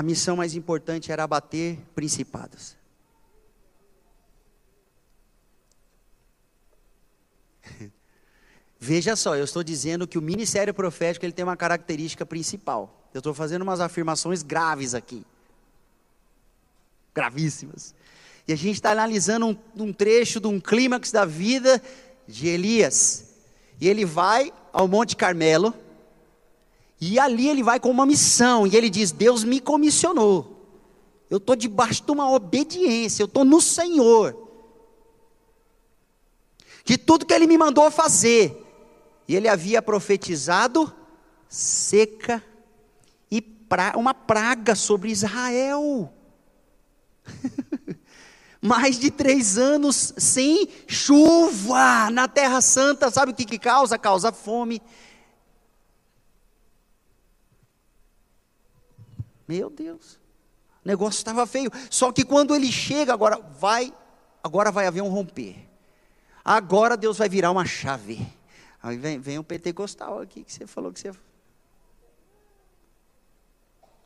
a 0.00 0.02
missão 0.02 0.34
mais 0.34 0.54
importante 0.54 1.12
era 1.12 1.24
abater 1.24 1.78
principados. 1.94 2.74
Veja 8.80 9.14
só, 9.14 9.36
eu 9.36 9.44
estou 9.44 9.62
dizendo 9.62 10.08
que 10.08 10.16
o 10.16 10.22
ministério 10.22 10.72
profético 10.72 11.26
ele 11.26 11.34
tem 11.34 11.44
uma 11.44 11.54
característica 11.54 12.24
principal. 12.24 13.10
Eu 13.12 13.18
estou 13.18 13.34
fazendo 13.34 13.60
umas 13.60 13.78
afirmações 13.78 14.42
graves 14.42 14.94
aqui. 14.94 15.22
Gravíssimas. 17.14 17.94
E 18.48 18.54
a 18.54 18.56
gente 18.56 18.76
está 18.76 18.92
analisando 18.92 19.48
um, 19.48 19.56
um 19.76 19.92
trecho 19.92 20.40
de 20.40 20.46
um 20.46 20.58
clímax 20.58 21.12
da 21.12 21.26
vida 21.26 21.82
de 22.26 22.48
Elias. 22.48 23.34
E 23.78 23.86
ele 23.86 24.06
vai 24.06 24.50
ao 24.72 24.88
Monte 24.88 25.14
Carmelo, 25.14 25.74
e 27.00 27.18
ali 27.18 27.48
ele 27.48 27.62
vai 27.62 27.80
com 27.80 27.90
uma 27.90 28.04
missão, 28.04 28.66
e 28.66 28.76
ele 28.76 28.90
diz: 28.90 29.10
Deus 29.10 29.42
me 29.42 29.60
comissionou. 29.60 30.58
Eu 31.30 31.38
estou 31.38 31.56
debaixo 31.56 32.04
de 32.04 32.10
uma 32.10 32.30
obediência, 32.30 33.22
eu 33.22 33.26
estou 33.26 33.44
no 33.44 33.60
Senhor. 33.60 34.48
De 36.84 36.98
tudo 36.98 37.24
que 37.24 37.32
ele 37.32 37.46
me 37.46 37.56
mandou 37.56 37.90
fazer. 37.90 38.66
E 39.28 39.36
ele 39.36 39.48
havia 39.48 39.80
profetizado 39.80 40.92
seca 41.48 42.42
e 43.30 43.40
pra, 43.40 43.92
uma 43.96 44.12
praga 44.12 44.74
sobre 44.74 45.10
Israel. 45.10 46.12
Mais 48.60 48.98
de 48.98 49.10
três 49.10 49.56
anos 49.56 50.12
sem 50.18 50.68
chuva 50.86 52.10
na 52.10 52.28
Terra 52.28 52.60
Santa, 52.60 53.10
sabe 53.10 53.32
o 53.32 53.34
que, 53.34 53.44
que 53.44 53.58
causa? 53.58 53.96
Causa 53.96 54.32
fome. 54.32 54.82
Meu 59.50 59.68
Deus, 59.68 60.20
o 60.84 60.88
negócio 60.88 61.18
estava 61.18 61.44
feio. 61.44 61.72
Só 61.90 62.12
que 62.12 62.24
quando 62.24 62.54
ele 62.54 62.70
chega, 62.70 63.12
agora 63.12 63.36
vai, 63.36 63.92
agora 64.44 64.70
vai 64.70 64.86
haver 64.86 65.02
um 65.02 65.08
romper. 65.08 65.56
Agora 66.44 66.96
Deus 66.96 67.18
vai 67.18 67.28
virar 67.28 67.50
uma 67.50 67.66
chave. 67.66 68.24
Aí 68.80 68.96
vem, 68.96 69.18
vem 69.18 69.40
um 69.40 69.42
pentecostal 69.42 70.20
aqui 70.20 70.44
que 70.44 70.52
você 70.52 70.68
falou 70.68 70.92
que 70.92 71.00
você. 71.00 71.10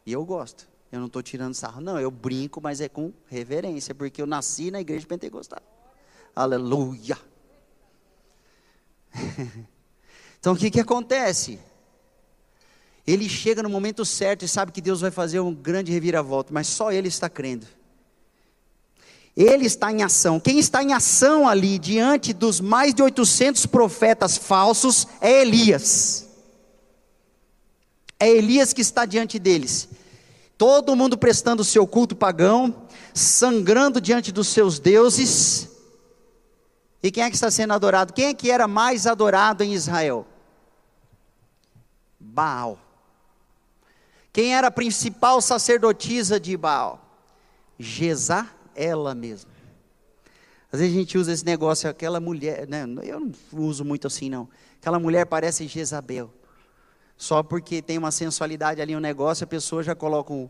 E 0.06 0.14
eu 0.14 0.24
gosto. 0.24 0.66
Eu 0.90 0.98
não 0.98 1.08
estou 1.08 1.22
tirando 1.22 1.52
sarro, 1.52 1.82
não. 1.82 2.00
Eu 2.00 2.10
brinco, 2.10 2.58
mas 2.58 2.80
é 2.80 2.88
com 2.88 3.12
reverência, 3.26 3.94
porque 3.94 4.22
eu 4.22 4.26
nasci 4.26 4.70
na 4.70 4.80
igreja 4.80 5.06
pentecostal. 5.06 5.60
Aleluia. 6.34 7.18
então 10.40 10.54
o 10.54 10.56
que, 10.56 10.70
que 10.70 10.80
acontece? 10.80 11.60
Ele 13.06 13.28
chega 13.28 13.62
no 13.62 13.68
momento 13.68 14.04
certo 14.04 14.44
e 14.44 14.48
sabe 14.48 14.72
que 14.72 14.80
Deus 14.80 15.00
vai 15.00 15.10
fazer 15.10 15.40
um 15.40 15.54
grande 15.54 15.92
reviravolta, 15.92 16.52
mas 16.52 16.66
só 16.66 16.90
ele 16.90 17.08
está 17.08 17.28
crendo. 17.28 17.66
Ele 19.36 19.66
está 19.66 19.90
em 19.90 20.02
ação. 20.02 20.38
Quem 20.38 20.58
está 20.58 20.82
em 20.82 20.92
ação 20.92 21.48
ali, 21.48 21.78
diante 21.78 22.32
dos 22.32 22.60
mais 22.60 22.94
de 22.94 23.02
800 23.02 23.66
profetas 23.66 24.38
falsos, 24.38 25.08
é 25.20 25.42
Elias. 25.42 26.28
É 28.18 28.28
Elias 28.28 28.72
que 28.72 28.80
está 28.80 29.04
diante 29.04 29.38
deles. 29.38 29.88
Todo 30.56 30.94
mundo 30.94 31.18
prestando 31.18 31.62
o 31.62 31.64
seu 31.64 31.86
culto 31.86 32.14
pagão, 32.14 32.86
sangrando 33.12 34.00
diante 34.00 34.30
dos 34.30 34.48
seus 34.48 34.78
deuses. 34.78 35.68
E 37.02 37.10
quem 37.10 37.24
é 37.24 37.28
que 37.28 37.36
está 37.36 37.50
sendo 37.50 37.74
adorado? 37.74 38.12
Quem 38.12 38.26
é 38.26 38.34
que 38.34 38.50
era 38.50 38.68
mais 38.68 39.06
adorado 39.06 39.64
em 39.64 39.74
Israel? 39.74 40.26
Baal. 42.18 42.83
Quem 44.34 44.52
era 44.52 44.66
a 44.66 44.70
principal 44.70 45.40
sacerdotisa 45.40 46.40
de 46.40 46.56
Baal? 46.56 47.00
Jezá 47.78 48.50
ela 48.74 49.14
mesma. 49.14 49.52
Às 50.72 50.80
vezes 50.80 50.92
a 50.92 50.98
gente 50.98 51.16
usa 51.16 51.32
esse 51.32 51.46
negócio, 51.46 51.88
aquela 51.88 52.18
mulher, 52.18 52.66
né? 52.66 52.84
eu 53.04 53.20
não 53.20 53.32
uso 53.52 53.84
muito 53.84 54.08
assim 54.08 54.28
não. 54.28 54.48
Aquela 54.80 54.98
mulher 54.98 55.24
parece 55.24 55.68
Jezabel. 55.68 56.34
Só 57.16 57.44
porque 57.44 57.80
tem 57.80 57.96
uma 57.96 58.10
sensualidade 58.10 58.82
ali 58.82 58.96
um 58.96 59.00
negócio, 59.00 59.44
a 59.44 59.46
pessoa 59.46 59.84
já 59.84 59.94
coloca 59.94 60.32
um, 60.32 60.48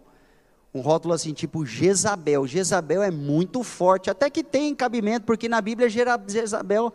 um 0.73 0.81
rótulo 0.81 1.13
assim, 1.13 1.35
tipo 1.35 1.67
Jezabel. 1.67 2.47
Jezabel 2.47 3.03
é 3.03 3.11
muito 3.11 3.63
forte, 3.63 4.09
até 4.09 4.31
que 4.31 4.43
tem 4.43 4.75
cabimento, 4.75 5.27
porque 5.27 5.47
na 5.47 5.61
Bíblia 5.61 5.91
Jezabel, 5.91 6.91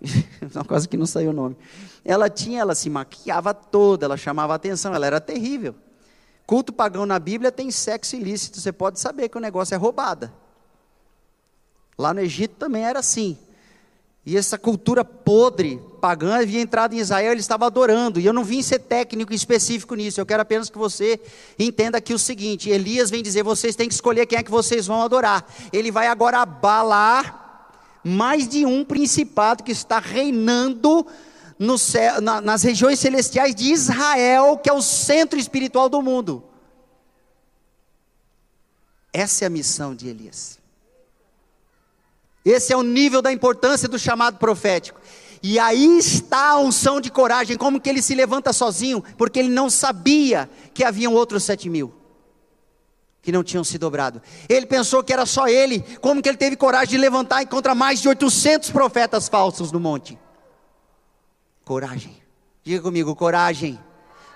uma 0.54 0.64
coisa 0.64 0.88
que 0.88 0.96
não 0.96 1.04
saiu 1.04 1.32
o 1.32 1.34
nome. 1.34 1.54
Ela 2.02 2.30
tinha, 2.30 2.60
ela 2.60 2.74
se 2.74 2.88
maquiava 2.88 3.52
toda, 3.52 4.06
ela 4.06 4.16
chamava 4.16 4.54
atenção, 4.54 4.94
ela 4.94 5.06
era 5.06 5.20
terrível. 5.20 5.74
Culto 6.50 6.72
pagão 6.72 7.06
na 7.06 7.16
Bíblia 7.20 7.52
tem 7.52 7.70
sexo 7.70 8.16
ilícito, 8.16 8.60
você 8.60 8.72
pode 8.72 8.98
saber 8.98 9.28
que 9.28 9.38
o 9.38 9.40
negócio 9.40 9.72
é 9.72 9.78
roubada. 9.78 10.34
Lá 11.96 12.12
no 12.12 12.18
Egito 12.18 12.56
também 12.56 12.84
era 12.84 12.98
assim. 12.98 13.38
E 14.26 14.36
essa 14.36 14.58
cultura 14.58 15.04
podre, 15.04 15.80
pagã, 16.00 16.40
havia 16.40 16.60
entrado 16.60 16.92
em 16.92 16.98
Israel, 16.98 17.30
ele 17.30 17.40
estava 17.40 17.66
adorando. 17.66 18.18
E 18.18 18.26
eu 18.26 18.32
não 18.32 18.42
vim 18.42 18.62
ser 18.62 18.80
técnico 18.80 19.32
específico 19.32 19.94
nisso. 19.94 20.20
Eu 20.20 20.26
quero 20.26 20.42
apenas 20.42 20.68
que 20.68 20.76
você 20.76 21.20
entenda 21.56 21.98
aqui 21.98 22.12
o 22.12 22.18
seguinte: 22.18 22.68
Elias 22.68 23.10
vem 23.10 23.22
dizer, 23.22 23.44
vocês 23.44 23.76
têm 23.76 23.86
que 23.86 23.94
escolher 23.94 24.26
quem 24.26 24.36
é 24.36 24.42
que 24.42 24.50
vocês 24.50 24.88
vão 24.88 25.02
adorar. 25.02 25.46
Ele 25.72 25.92
vai 25.92 26.08
agora 26.08 26.38
abalar 26.38 27.70
mais 28.02 28.48
de 28.48 28.66
um 28.66 28.84
principado 28.84 29.62
que 29.62 29.70
está 29.70 30.00
reinando 30.00 31.06
no 31.60 31.76
céu, 31.76 32.22
na, 32.22 32.40
nas 32.40 32.62
regiões 32.62 32.98
celestiais 32.98 33.54
de 33.54 33.70
Israel, 33.70 34.56
que 34.56 34.70
é 34.70 34.72
o 34.72 34.80
centro 34.80 35.38
espiritual 35.38 35.90
do 35.90 36.00
mundo. 36.00 36.42
Essa 39.12 39.44
é 39.44 39.46
a 39.46 39.50
missão 39.50 39.94
de 39.94 40.08
Elias. 40.08 40.58
Esse 42.42 42.72
é 42.72 42.76
o 42.76 42.82
nível 42.82 43.20
da 43.20 43.30
importância 43.30 43.86
do 43.86 43.98
chamado 43.98 44.38
profético. 44.38 44.98
E 45.42 45.58
aí 45.58 45.98
está 45.98 46.52
a 46.52 46.58
unção 46.58 46.98
de 46.98 47.10
coragem, 47.10 47.58
como 47.58 47.78
que 47.78 47.90
ele 47.90 48.00
se 48.00 48.14
levanta 48.14 48.54
sozinho, 48.54 49.04
porque 49.18 49.38
ele 49.38 49.50
não 49.50 49.68
sabia 49.68 50.48
que 50.72 50.82
haviam 50.82 51.12
outros 51.12 51.44
sete 51.44 51.68
mil 51.68 51.94
que 53.20 53.30
não 53.30 53.44
tinham 53.44 53.62
se 53.62 53.76
dobrado. 53.76 54.22
Ele 54.48 54.64
pensou 54.64 55.04
que 55.04 55.12
era 55.12 55.26
só 55.26 55.46
ele, 55.46 55.84
como 56.00 56.22
que 56.22 56.28
ele 56.30 56.38
teve 56.38 56.56
coragem 56.56 56.88
de 56.88 56.96
levantar 56.96 57.46
contra 57.48 57.74
mais 57.74 58.00
de 58.00 58.08
800 58.08 58.70
profetas 58.70 59.28
falsos 59.28 59.70
no 59.70 59.78
monte? 59.78 60.18
Coragem. 61.70 62.20
Diga 62.64 62.82
comigo, 62.82 63.14
coragem. 63.14 63.78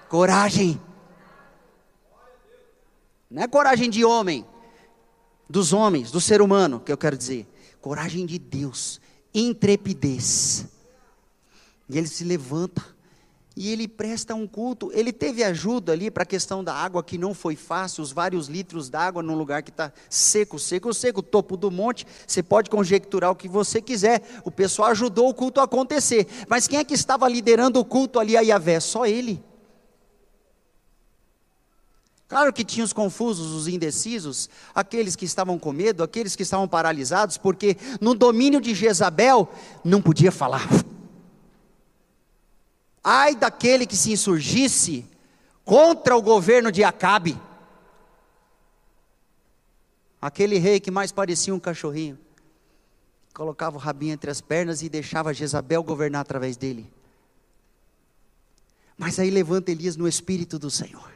Coragem. 0.09 0.81
Não 3.29 3.43
é 3.43 3.49
coragem 3.49 3.91
de 3.91 4.05
homem, 4.05 4.47
dos 5.51 5.73
homens, 5.73 6.13
do 6.13 6.21
ser 6.21 6.41
humano, 6.41 6.79
que 6.79 6.93
eu 6.93 6.97
quero 6.97 7.19
dizer 7.19 7.45
coragem 7.81 8.25
de 8.25 8.39
Deus, 8.39 9.01
intrepidez. 9.35 10.69
E 11.89 11.99
ele 11.99 12.07
se 12.07 12.23
levanta 12.23 12.94
e 13.57 13.71
ele 13.71 13.87
presta 13.87 14.35
um 14.35 14.47
culto. 14.47 14.91
Ele 14.93 15.13
teve 15.13 15.45
ajuda 15.45 15.93
ali 15.93 16.11
para 16.11 16.25
a 16.25 16.27
questão 16.27 16.65
da 16.65 16.75
água, 16.75 17.05
que 17.05 17.17
não 17.17 17.33
foi 17.33 17.55
fácil, 17.55 18.03
os 18.03 18.11
vários 18.11 18.49
litros 18.49 18.89
d'água 18.89 19.23
num 19.23 19.37
lugar 19.37 19.63
que 19.63 19.71
está 19.71 19.93
seco, 20.11 20.59
seco, 20.59 20.93
seco, 20.93 21.23
topo 21.23 21.57
do 21.57 21.71
monte. 21.71 22.07
Você 22.27 22.43
pode 22.43 22.69
conjecturar 22.69 23.31
o 23.31 23.37
que 23.37 23.49
você 23.49 23.81
quiser. 23.81 24.23
O 24.45 24.51
pessoal 24.51 24.89
ajudou 24.91 25.29
o 25.29 25.35
culto 25.35 25.61
a 25.61 25.65
acontecer. 25.65 26.27
Mas 26.49 26.67
quem 26.67 26.81
é 26.81 26.85
que 26.85 26.95
estava 26.95 27.29
liderando 27.29 27.79
o 27.79 27.85
culto 27.85 28.19
ali 28.19 28.37
a 28.37 28.41
Yahvé? 28.41 28.81
Só 28.81 29.07
ele. 29.07 29.43
Claro 32.27 32.53
que 32.53 32.65
tinha 32.65 32.85
os 32.85 32.93
confusos, 32.93 33.53
os 33.53 33.69
indecisos, 33.69 34.49
aqueles 34.75 35.15
que 35.15 35.25
estavam 35.25 35.57
com 35.59 35.73
medo, 35.73 36.03
aqueles 36.03 36.35
que 36.35 36.43
estavam 36.43 36.67
paralisados, 36.67 37.39
porque 37.39 37.77
no 38.01 38.15
domínio 38.15 38.61
de 38.61 38.75
Jezabel 38.75 39.49
não 39.85 40.03
podia 40.03 40.33
falar. 40.33 40.67
Ai 43.05 43.37
daquele 43.37 43.87
que 43.87 43.97
se 43.97 44.13
insurgisse 44.13 45.07
contra 45.63 46.17
o 46.17 46.23
governo 46.23 46.73
de 46.73 46.83
Acabe. 46.83 47.39
Aquele 50.21 50.57
rei 50.57 50.81
que 50.81 50.91
mais 50.91 51.13
parecia 51.13 51.55
um 51.55 51.61
cachorrinho. 51.61 52.19
Colocava 53.35 53.77
o 53.77 53.81
rabinho 53.81 54.15
entre 54.15 54.31
as 54.31 54.41
pernas 54.41 54.81
e 54.81 54.89
deixava 54.89 55.35
Jezabel 55.35 55.83
governar 55.83 56.23
através 56.23 56.57
dele. 56.57 56.91
Mas 58.97 59.19
aí 59.19 59.29
levanta 59.29 59.71
Elias 59.71 59.97
no 59.97 60.09
espírito 60.09 60.59
do 60.59 60.71
Senhor. 60.71 61.14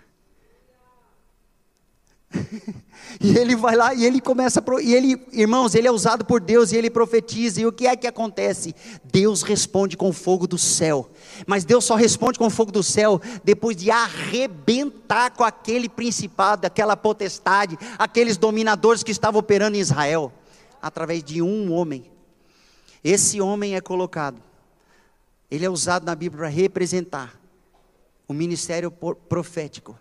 e 3.20 3.36
ele 3.38 3.56
vai 3.56 3.74
lá 3.74 3.94
e 3.94 4.04
ele 4.04 4.20
começa, 4.20 4.60
a, 4.60 4.82
e 4.82 4.94
ele, 4.94 5.26
irmãos, 5.32 5.74
ele 5.74 5.88
é 5.88 5.90
usado 5.90 6.24
por 6.24 6.40
Deus 6.40 6.72
e 6.72 6.76
ele 6.76 6.90
profetiza. 6.90 7.60
E 7.60 7.66
o 7.66 7.72
que 7.72 7.86
é 7.86 7.96
que 7.96 8.06
acontece? 8.06 8.74
Deus 9.04 9.42
responde 9.42 9.96
com 9.96 10.12
fogo 10.12 10.46
do 10.46 10.58
céu. 10.58 11.10
Mas 11.46 11.64
Deus 11.64 11.84
só 11.84 11.94
responde 11.94 12.38
com 12.38 12.50
fogo 12.50 12.70
do 12.70 12.82
céu 12.82 13.20
depois 13.42 13.76
de 13.76 13.90
arrebentar 13.90 15.30
com 15.30 15.42
aquele 15.42 15.88
principado, 15.88 16.66
aquela 16.66 16.96
potestade, 16.96 17.78
aqueles 17.98 18.36
dominadores 18.36 19.02
que 19.02 19.12
estavam 19.12 19.40
operando 19.40 19.76
em 19.76 19.80
Israel, 19.80 20.32
através 20.82 21.24
de 21.24 21.40
um 21.40 21.72
homem. 21.72 22.10
Esse 23.02 23.40
homem 23.40 23.74
é 23.74 23.80
colocado. 23.80 24.42
Ele 25.50 25.64
é 25.64 25.70
usado 25.70 26.04
na 26.04 26.14
Bíblia 26.14 26.40
para 26.40 26.48
representar 26.48 27.40
o 28.26 28.34
ministério 28.34 28.90
profético 28.90 29.96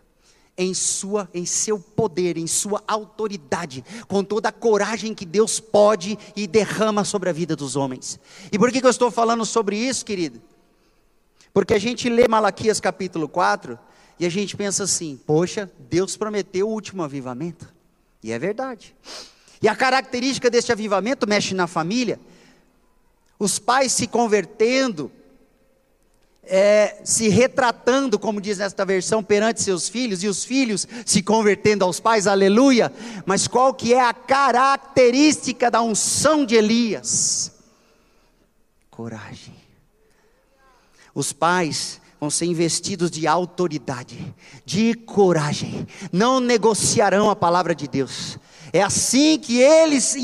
em 0.57 0.73
sua 0.73 1.29
em 1.33 1.45
seu 1.45 1.79
poder, 1.79 2.37
em 2.37 2.47
sua 2.47 2.83
autoridade, 2.87 3.83
com 4.07 4.23
toda 4.23 4.49
a 4.49 4.51
coragem 4.51 5.13
que 5.13 5.25
Deus 5.25 5.59
pode 5.59 6.17
e 6.35 6.47
derrama 6.47 7.03
sobre 7.03 7.29
a 7.29 7.33
vida 7.33 7.55
dos 7.55 7.75
homens. 7.75 8.19
E 8.51 8.57
por 8.57 8.71
que, 8.71 8.81
que 8.81 8.85
eu 8.85 8.91
estou 8.91 9.11
falando 9.11 9.45
sobre 9.45 9.77
isso, 9.77 10.03
querido? 10.03 10.41
Porque 11.53 11.73
a 11.73 11.79
gente 11.79 12.09
lê 12.09 12.27
Malaquias 12.27 12.79
capítulo 12.79 13.27
4 13.27 13.77
e 14.19 14.25
a 14.25 14.29
gente 14.29 14.55
pensa 14.55 14.83
assim: 14.83 15.19
poxa, 15.25 15.71
Deus 15.89 16.17
prometeu 16.17 16.67
o 16.67 16.71
último 16.71 17.03
avivamento. 17.03 17.73
E 18.23 18.31
é 18.31 18.39
verdade. 18.39 18.95
E 19.61 19.67
a 19.67 19.75
característica 19.75 20.49
deste 20.49 20.71
avivamento 20.71 21.27
mexe 21.27 21.53
na 21.53 21.67
família. 21.67 22.19
Os 23.39 23.59
pais 23.59 23.91
se 23.91 24.07
convertendo, 24.07 25.11
é, 26.49 26.97
se 27.03 27.29
retratando, 27.29 28.17
como 28.17 28.41
diz 28.41 28.57
nesta 28.57 28.85
versão, 28.85 29.23
perante 29.23 29.61
seus 29.61 29.87
filhos, 29.87 30.23
e 30.23 30.27
os 30.27 30.43
filhos 30.43 30.87
se 31.05 31.21
convertendo 31.21 31.85
aos 31.85 31.99
pais, 31.99 32.27
aleluia. 32.27 32.91
Mas 33.25 33.47
qual 33.47 33.73
que 33.73 33.93
é 33.93 34.01
a 34.01 34.13
característica 34.13 35.69
da 35.69 35.81
unção 35.81 36.45
de 36.45 36.55
Elias? 36.55 37.51
Coragem. 38.89 39.55
Os 41.13 41.33
pais 41.33 42.01
vão 42.19 42.29
ser 42.29 42.45
investidos 42.45 43.11
de 43.11 43.27
autoridade, 43.27 44.35
de 44.65 44.93
coragem, 44.95 45.87
não 46.11 46.39
negociarão 46.39 47.29
a 47.29 47.35
palavra 47.35 47.75
de 47.75 47.87
Deus. 47.87 48.39
É 48.73 48.81
assim 48.81 49.39
que 49.39 49.59
eles, 49.59 50.15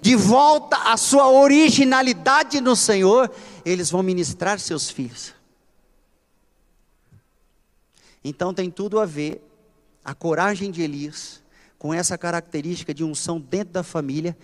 de 0.00 0.16
volta 0.16 0.76
à 0.76 0.96
sua 0.96 1.28
originalidade 1.28 2.60
no 2.60 2.76
Senhor, 2.76 3.30
eles 3.64 3.90
vão 3.90 4.02
ministrar 4.02 4.58
seus 4.58 4.90
filhos. 4.90 5.35
Então 8.28 8.52
tem 8.52 8.68
tudo 8.68 8.98
a 8.98 9.06
ver 9.06 9.40
a 10.04 10.12
coragem 10.12 10.72
de 10.72 10.82
Elias 10.82 11.40
com 11.78 11.94
essa 11.94 12.18
característica 12.18 12.92
de 12.92 13.04
unção 13.04 13.40
dentro 13.40 13.74
da 13.74 13.84
família 13.84 14.36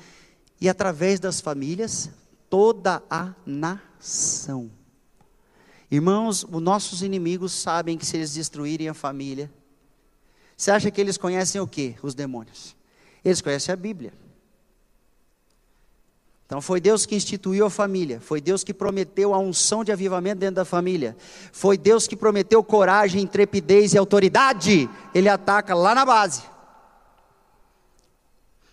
e 0.61 0.69
através 0.69 1.19
das 1.19 1.41
famílias 1.41 2.09
toda 2.49 3.03
a 3.11 3.35
nação. 3.45 4.71
Irmãos, 5.91 6.45
os 6.45 6.63
nossos 6.63 7.03
inimigos 7.03 7.51
sabem 7.51 7.99
que 7.99 8.07
se 8.07 8.17
eles 8.17 8.33
destruírem 8.35 8.89
a 8.89 8.95
família, 8.95 9.51
você 10.57 10.71
acha 10.71 10.89
que 10.89 11.01
eles 11.01 11.17
conhecem 11.17 11.61
o 11.61 11.67
que? 11.67 11.97
Os 12.05 12.15
demônios. 12.15 12.77
Eles 13.25 13.41
conhecem 13.41 13.73
a 13.73 13.77
Bíblia. 13.77 14.13
Então 16.53 16.61
foi 16.61 16.83
Deus 16.83 17.07
que 17.07 17.15
instituiu 17.15 17.65
a 17.65 17.71
família, 17.71 18.21
foi 18.21 18.39
Deus 18.39 18.63
que 18.63 18.75
prometeu 18.75 19.33
a 19.33 19.39
unção 19.39 19.83
de 19.83 19.91
avivamento 19.91 20.41
dentro 20.41 20.57
da 20.57 20.67
família, 20.67 21.17
foi 21.51 21.79
Deus 21.79 22.07
que 22.07 22.15
prometeu 22.15 22.63
coragem, 22.63 23.23
intrepidez 23.23 23.95
e 23.95 23.99
autoridade. 23.99 24.87
Ele 25.15 25.31
ataca 25.31 25.75
lá 25.75 25.95
na 25.95 26.05
base. 26.05 26.43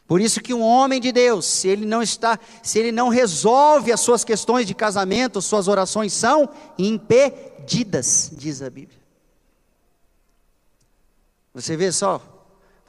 Por 0.05 0.19
isso 0.19 0.41
que 0.41 0.53
um 0.53 0.61
homem 0.61 0.99
de 0.99 1.13
Deus, 1.13 1.45
se 1.45 1.69
ele 1.69 1.86
não 1.86 2.01
está, 2.01 2.38
se 2.61 2.77
ele 2.80 2.91
não 2.91 3.07
resolve 3.07 3.93
as 3.93 4.01
suas 4.01 4.25
questões 4.25 4.67
de 4.67 4.73
casamento, 4.73 5.41
suas 5.41 5.69
orações 5.69 6.11
são 6.11 6.49
impedidas, 6.77 8.30
diz 8.34 8.61
a 8.61 8.69
Bíblia. 8.69 8.99
Você 11.53 11.77
vê 11.77 11.93
só, 11.93 12.38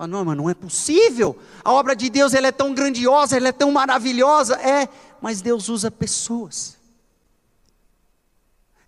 Fala, 0.01 0.09
não, 0.09 0.24
mas 0.24 0.36
não 0.38 0.48
é 0.48 0.55
possível. 0.55 1.38
A 1.62 1.74
obra 1.74 1.94
de 1.94 2.09
Deus 2.09 2.32
ela 2.32 2.46
é 2.46 2.53
tão 2.53 2.72
grandiosa, 2.72 3.36
ela 3.36 3.48
é 3.48 3.53
tão 3.53 3.70
maravilhosa. 3.70 4.55
É, 4.55 4.88
mas 5.20 5.42
Deus 5.42 5.68
usa 5.68 5.90
pessoas. 5.90 6.78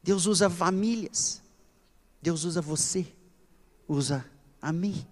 Deus 0.02 0.24
usa 0.24 0.48
famílias. 0.48 1.42
Deus 2.22 2.44
usa 2.44 2.62
você. 2.62 3.06
Usa 3.86 4.24
a 4.62 4.72
mim. 4.72 5.06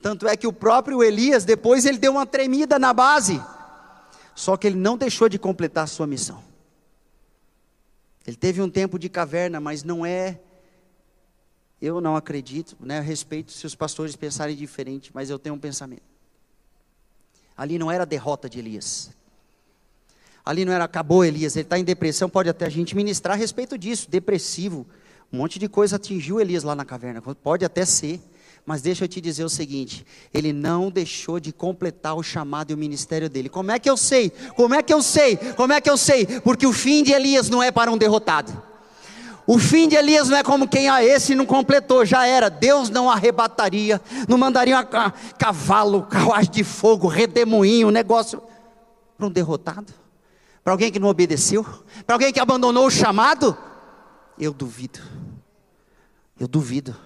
Tanto 0.00 0.26
é 0.26 0.38
que 0.38 0.46
o 0.46 0.52
próprio 0.54 1.02
Elias, 1.04 1.44
depois 1.44 1.84
ele 1.84 1.98
deu 1.98 2.12
uma 2.12 2.24
tremida 2.24 2.78
na 2.78 2.94
base. 2.94 3.44
Só 4.34 4.56
que 4.56 4.66
ele 4.66 4.76
não 4.76 4.96
deixou 4.96 5.28
de 5.28 5.38
completar 5.38 5.84
a 5.84 5.86
sua 5.86 6.06
missão. 6.06 6.42
Ele 8.26 8.38
teve 8.38 8.62
um 8.62 8.70
tempo 8.70 8.98
de 8.98 9.10
caverna, 9.10 9.60
mas 9.60 9.84
não 9.84 10.06
é 10.06 10.40
eu 11.82 12.00
não 12.00 12.14
acredito, 12.14 12.76
né, 12.78 13.00
respeito 13.00 13.50
se 13.50 13.66
os 13.66 13.74
pastores 13.74 14.14
pensarem 14.14 14.54
diferente, 14.54 15.10
mas 15.12 15.28
eu 15.28 15.36
tenho 15.36 15.56
um 15.56 15.58
pensamento. 15.58 16.04
Ali 17.56 17.76
não 17.76 17.90
era 17.90 18.04
a 18.04 18.06
derrota 18.06 18.48
de 18.48 18.60
Elias. 18.60 19.10
Ali 20.44 20.64
não 20.64 20.72
era 20.72 20.84
acabou 20.84 21.24
Elias, 21.24 21.56
ele 21.56 21.64
está 21.64 21.76
em 21.76 21.84
depressão, 21.84 22.30
pode 22.30 22.48
até 22.48 22.66
a 22.66 22.68
gente 22.68 22.94
ministrar 22.94 23.34
a 23.34 23.38
respeito 23.38 23.76
disso, 23.76 24.08
depressivo. 24.08 24.86
Um 25.32 25.38
monte 25.38 25.58
de 25.58 25.68
coisa 25.68 25.96
atingiu 25.96 26.40
Elias 26.40 26.62
lá 26.62 26.76
na 26.76 26.84
caverna, 26.84 27.20
pode 27.20 27.64
até 27.64 27.84
ser. 27.84 28.20
Mas 28.64 28.80
deixa 28.80 29.04
eu 29.04 29.08
te 29.08 29.20
dizer 29.20 29.42
o 29.42 29.48
seguinte: 29.48 30.06
ele 30.32 30.52
não 30.52 30.88
deixou 30.88 31.40
de 31.40 31.52
completar 31.52 32.14
o 32.14 32.22
chamado 32.22 32.70
e 32.70 32.74
o 32.74 32.78
ministério 32.78 33.28
dele. 33.28 33.48
Como 33.48 33.72
é 33.72 33.78
que 33.80 33.90
eu 33.90 33.96
sei? 33.96 34.30
Como 34.54 34.72
é 34.72 34.80
que 34.84 34.94
eu 34.94 35.02
sei? 35.02 35.36
Como 35.36 35.72
é 35.72 35.80
que 35.80 35.90
eu 35.90 35.96
sei? 35.96 36.26
Porque 36.42 36.64
o 36.64 36.72
fim 36.72 37.02
de 37.02 37.10
Elias 37.12 37.48
não 37.48 37.60
é 37.60 37.72
para 37.72 37.90
um 37.90 37.98
derrotado. 37.98 38.70
O 39.46 39.58
fim 39.58 39.88
de 39.88 39.96
Elias 39.96 40.28
não 40.28 40.36
é 40.36 40.42
como 40.42 40.68
quem 40.68 40.88
a 40.88 40.94
ah, 40.96 41.04
esse 41.04 41.34
não 41.34 41.44
completou, 41.44 42.04
já 42.04 42.26
era. 42.26 42.48
Deus 42.48 42.88
não 42.88 43.10
arrebataria, 43.10 44.00
não 44.28 44.38
mandaria 44.38 44.82
cavalo, 45.36 46.02
carruagem 46.02 46.50
de 46.50 46.64
fogo, 46.64 47.08
redemoinho, 47.08 47.90
negócio 47.90 48.42
para 49.16 49.26
um 49.26 49.30
derrotado, 49.30 49.92
para 50.62 50.72
alguém 50.72 50.92
que 50.92 50.98
não 50.98 51.08
obedeceu, 51.08 51.64
para 52.06 52.14
alguém 52.14 52.32
que 52.32 52.40
abandonou 52.40 52.86
o 52.86 52.90
chamado. 52.90 53.56
Eu 54.38 54.52
duvido. 54.52 55.00
Eu 56.38 56.46
duvido. 56.46 56.96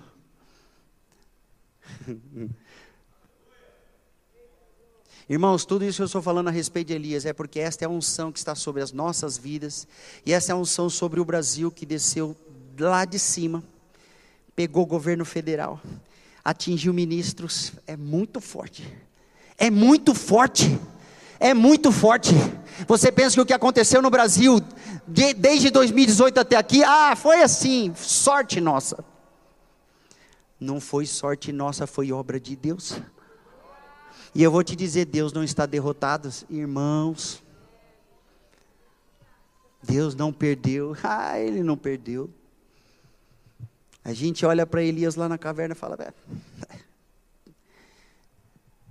Irmãos, 5.29 5.65
tudo 5.65 5.85
isso 5.85 5.97
que 5.97 6.03
eu 6.03 6.07
estou 6.07 6.23
falando 6.23 6.47
a 6.47 6.53
respeito 6.53 6.87
de 6.89 6.95
Elias 6.95 7.27
é 7.27 7.33
porque 7.33 7.59
esta 7.59 7.85
é 7.85 7.87
a 7.87 7.91
unção 7.91 8.31
que 8.31 8.39
está 8.39 8.55
sobre 8.55 8.81
as 8.81 8.93
nossas 8.93 9.37
vidas, 9.37 9.89
e 10.25 10.33
essa 10.33 10.53
é 10.53 10.55
a 10.55 10.57
unção 10.57 10.89
sobre 10.89 11.19
o 11.19 11.25
Brasil 11.25 11.69
que 11.69 11.85
desceu 11.85 12.37
lá 12.79 13.05
de 13.05 13.19
cima, 13.19 13.61
pegou 14.55 14.85
o 14.85 14.87
governo 14.87 15.25
federal, 15.25 15.81
atingiu 16.45 16.95
ministros, 16.95 17.73
é 17.89 17.97
muito 17.97 18.41
forte, 18.41 18.87
é 19.59 19.69
muito 19.69 20.15
forte, 20.15 20.79
é 21.41 21.53
muito 21.53 21.91
forte. 21.91 22.31
Você 22.87 23.11
pensa 23.11 23.35
que 23.35 23.41
o 23.41 23.47
que 23.47 23.53
aconteceu 23.53 24.01
no 24.01 24.11
Brasil, 24.11 24.61
de, 25.09 25.35
desde 25.35 25.71
2018 25.71 26.39
até 26.39 26.55
aqui, 26.55 26.85
ah, 26.85 27.17
foi 27.17 27.43
assim, 27.43 27.93
sorte 27.97 28.61
nossa. 28.61 29.05
Não 30.61 30.81
foi 30.81 31.05
sorte 31.05 31.51
nossa, 31.51 31.85
foi 31.85 32.13
obra 32.13 32.39
de 32.39 32.55
Deus. 32.55 33.01
E 34.37 34.43
eu 34.43 34.51
vou 34.51 34.63
te 34.63 34.77
dizer: 34.77 35.07
Deus 35.07 35.33
não 35.33 35.43
está 35.43 35.65
derrotado, 35.65 36.29
irmãos. 36.51 37.43
Deus 39.83 40.15
não 40.15 40.31
perdeu. 40.31 40.95
Ah, 41.03 41.41
ele 41.41 41.63
não 41.63 41.75
perdeu. 41.75 42.29
A 44.05 44.13
gente 44.13 44.45
olha 44.45 44.67
para 44.67 44.83
Elias 44.83 45.15
lá 45.15 45.27
na 45.27 45.39
caverna 45.39 45.73
e 45.73 45.79
fala, 45.79 46.15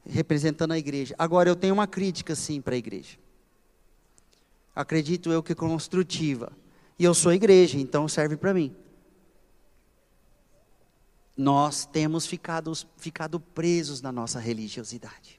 representando 0.04 0.72
a 0.72 0.80
igreja. 0.80 1.14
Agora 1.16 1.48
eu 1.48 1.56
tenho 1.56 1.76
uma 1.76 1.86
crítica 1.86 2.34
sim 2.34 2.60
para 2.60 2.74
a 2.74 2.78
igreja. 2.80 3.16
Acredito 4.76 5.32
eu 5.32 5.44
que 5.44 5.54
construtiva. 5.54 6.52
E 6.98 7.04
eu 7.04 7.14
sou 7.14 7.32
igreja, 7.32 7.78
então 7.78 8.08
serve 8.08 8.36
para 8.36 8.52
mim. 8.52 8.76
Nós 11.38 11.86
temos 11.86 12.26
ficado, 12.26 12.72
ficado 12.96 13.40
presos 13.40 14.02
na 14.02 14.12
nossa 14.12 14.40
religiosidade, 14.40 15.35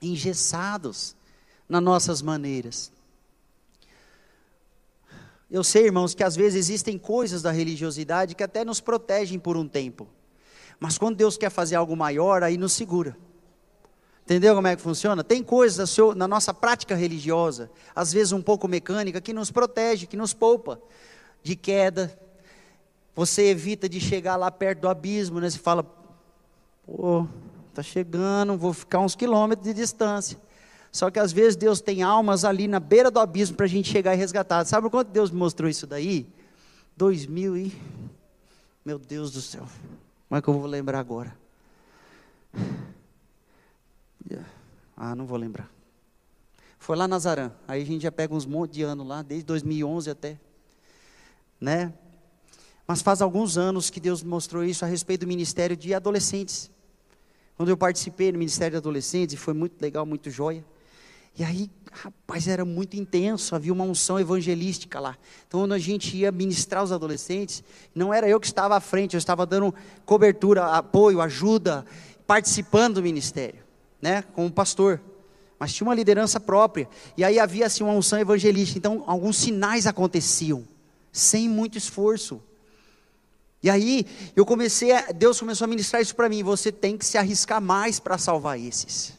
engessados 0.00 1.14
nas 1.68 1.82
nossas 1.82 2.22
maneiras. 2.22 2.92
Eu 5.50 5.64
sei, 5.64 5.86
irmãos, 5.86 6.14
que 6.14 6.22
às 6.22 6.36
vezes 6.36 6.58
existem 6.58 6.96
coisas 6.96 7.42
da 7.42 7.50
religiosidade 7.50 8.34
que 8.34 8.42
até 8.42 8.64
nos 8.64 8.80
protegem 8.80 9.38
por 9.38 9.56
um 9.56 9.66
tempo, 9.66 10.06
mas 10.78 10.96
quando 10.96 11.16
Deus 11.16 11.36
quer 11.36 11.50
fazer 11.50 11.74
algo 11.74 11.96
maior, 11.96 12.42
aí 12.42 12.56
nos 12.56 12.72
segura. 12.72 13.16
Entendeu 14.24 14.54
como 14.54 14.68
é 14.68 14.76
que 14.76 14.82
funciona? 14.82 15.24
Tem 15.24 15.42
coisas 15.42 15.96
na 16.14 16.28
nossa 16.28 16.54
prática 16.54 16.94
religiosa, 16.94 17.68
às 17.94 18.12
vezes 18.12 18.32
um 18.32 18.40
pouco 18.40 18.68
mecânica, 18.68 19.20
que 19.20 19.32
nos 19.32 19.50
protege, 19.50 20.06
que 20.06 20.16
nos 20.16 20.32
poupa 20.32 20.80
de 21.42 21.56
queda, 21.56 22.16
você 23.14 23.46
evita 23.48 23.88
de 23.88 24.00
chegar 24.00 24.36
lá 24.36 24.50
perto 24.50 24.82
do 24.82 24.88
abismo, 24.88 25.40
né? 25.40 25.50
Você 25.50 25.58
fala, 25.58 25.84
pô, 26.86 27.26
tá 27.80 27.82
chegando, 27.82 28.56
vou 28.56 28.72
ficar 28.72 29.00
uns 29.00 29.14
quilômetros 29.14 29.66
de 29.66 29.74
distância. 29.74 30.38
Só 30.92 31.10
que 31.10 31.18
às 31.18 31.32
vezes 31.32 31.56
Deus 31.56 31.80
tem 31.80 32.02
almas 32.02 32.44
ali 32.44 32.68
na 32.68 32.80
beira 32.80 33.10
do 33.10 33.18
abismo 33.18 33.56
para 33.56 33.66
a 33.66 33.68
gente 33.68 33.90
chegar 33.90 34.14
e 34.14 34.16
resgatar. 34.16 34.64
Sabe 34.64 34.90
quanto 34.90 35.08
Deus 35.08 35.30
me 35.30 35.38
mostrou 35.38 35.68
isso 35.68 35.86
daí? 35.86 36.26
2000 36.96 37.56
e. 37.56 37.80
Meu 38.84 38.98
Deus 38.98 39.30
do 39.32 39.40
céu. 39.40 39.66
Como 40.28 40.38
é 40.38 40.42
que 40.42 40.48
eu 40.48 40.54
vou 40.54 40.66
lembrar 40.66 40.98
agora? 40.98 41.34
Ah, 44.96 45.14
não 45.14 45.24
vou 45.24 45.38
lembrar. 45.38 45.70
Foi 46.78 46.94
lá 46.94 47.08
Nazaré. 47.08 47.50
Aí 47.66 47.82
a 47.82 47.86
gente 47.86 48.02
já 48.02 48.12
pega 48.12 48.34
uns 48.34 48.44
monte 48.44 48.72
de 48.72 48.82
anos 48.82 49.06
lá, 49.06 49.22
desde 49.22 49.46
2011 49.46 50.10
até. 50.10 50.38
Né? 51.58 51.92
Mas 52.86 53.00
faz 53.00 53.22
alguns 53.22 53.56
anos 53.56 53.88
que 53.88 54.00
Deus 54.00 54.22
mostrou 54.22 54.62
isso 54.62 54.84
a 54.84 54.88
respeito 54.88 55.22
do 55.22 55.26
ministério 55.26 55.76
de 55.76 55.94
adolescentes. 55.94 56.70
Quando 57.60 57.68
eu 57.68 57.76
participei 57.76 58.32
no 58.32 58.38
ministério 58.38 58.70
de 58.70 58.76
adolescentes, 58.78 59.38
foi 59.38 59.52
muito 59.52 59.82
legal, 59.82 60.06
muito 60.06 60.30
joia. 60.30 60.64
E 61.38 61.44
aí, 61.44 61.70
rapaz, 61.92 62.48
era 62.48 62.64
muito 62.64 62.96
intenso, 62.96 63.54
havia 63.54 63.70
uma 63.70 63.84
unção 63.84 64.18
evangelística 64.18 64.98
lá. 64.98 65.14
Então, 65.46 65.60
quando 65.60 65.74
a 65.74 65.78
gente 65.78 66.16
ia 66.16 66.32
ministrar 66.32 66.82
os 66.82 66.90
adolescentes, 66.90 67.62
não 67.94 68.14
era 68.14 68.26
eu 68.26 68.40
que 68.40 68.46
estava 68.46 68.76
à 68.76 68.80
frente, 68.80 69.12
eu 69.12 69.18
estava 69.18 69.44
dando 69.44 69.74
cobertura, 70.06 70.68
apoio, 70.68 71.20
ajuda, 71.20 71.84
participando 72.26 72.94
do 72.94 73.02
ministério, 73.02 73.62
né, 74.00 74.24
como 74.32 74.50
pastor. 74.50 74.98
Mas 75.58 75.74
tinha 75.74 75.86
uma 75.86 75.94
liderança 75.94 76.40
própria. 76.40 76.88
E 77.14 77.22
aí 77.22 77.38
havia 77.38 77.66
assim 77.66 77.84
uma 77.84 77.92
unção 77.92 78.18
evangelística. 78.18 78.78
Então, 78.78 79.04
alguns 79.06 79.36
sinais 79.36 79.86
aconteciam 79.86 80.66
sem 81.12 81.46
muito 81.46 81.76
esforço. 81.76 82.42
E 83.62 83.68
aí, 83.68 84.06
eu 84.34 84.46
comecei, 84.46 84.92
a, 84.92 85.12
Deus 85.12 85.38
começou 85.38 85.66
a 85.66 85.68
ministrar 85.68 86.00
isso 86.00 86.14
para 86.14 86.28
mim, 86.28 86.42
você 86.42 86.72
tem 86.72 86.96
que 86.96 87.04
se 87.04 87.18
arriscar 87.18 87.60
mais 87.60 88.00
para 88.00 88.16
salvar 88.16 88.58
esses. 88.58 89.12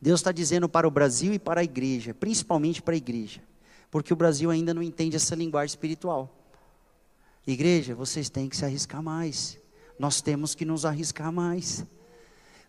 Deus 0.00 0.20
está 0.20 0.30
dizendo 0.30 0.68
para 0.68 0.86
o 0.86 0.90
Brasil 0.90 1.34
e 1.34 1.38
para 1.38 1.60
a 1.60 1.64
igreja, 1.64 2.14
principalmente 2.14 2.80
para 2.80 2.94
a 2.94 2.96
igreja, 2.96 3.42
porque 3.90 4.12
o 4.12 4.16
Brasil 4.16 4.50
ainda 4.50 4.72
não 4.72 4.82
entende 4.82 5.16
essa 5.16 5.34
linguagem 5.34 5.72
espiritual. 5.72 6.32
Igreja, 7.44 7.94
vocês 7.94 8.28
têm 8.28 8.48
que 8.48 8.56
se 8.56 8.64
arriscar 8.64 9.02
mais. 9.02 9.58
Nós 9.98 10.20
temos 10.20 10.54
que 10.54 10.64
nos 10.64 10.84
arriscar 10.84 11.32
mais. 11.32 11.84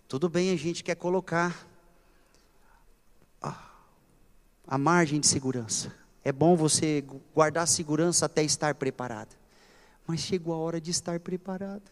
Tudo 0.08 0.28
bem, 0.28 0.52
a 0.52 0.56
gente 0.56 0.84
quer 0.84 0.96
colocar 0.96 1.68
a, 3.42 3.56
a 4.66 4.78
margem 4.78 5.20
de 5.20 5.28
segurança. 5.28 5.94
É 6.24 6.32
bom 6.32 6.56
você 6.56 7.04
guardar 7.36 7.68
segurança 7.68 8.26
até 8.26 8.42
estar 8.42 8.74
preparado. 8.74 9.36
Mas 10.10 10.22
chegou 10.22 10.55
a 10.55 10.57
hora 10.57 10.82
de 10.82 10.89
estar 10.89 11.20
preparado. 11.20 11.84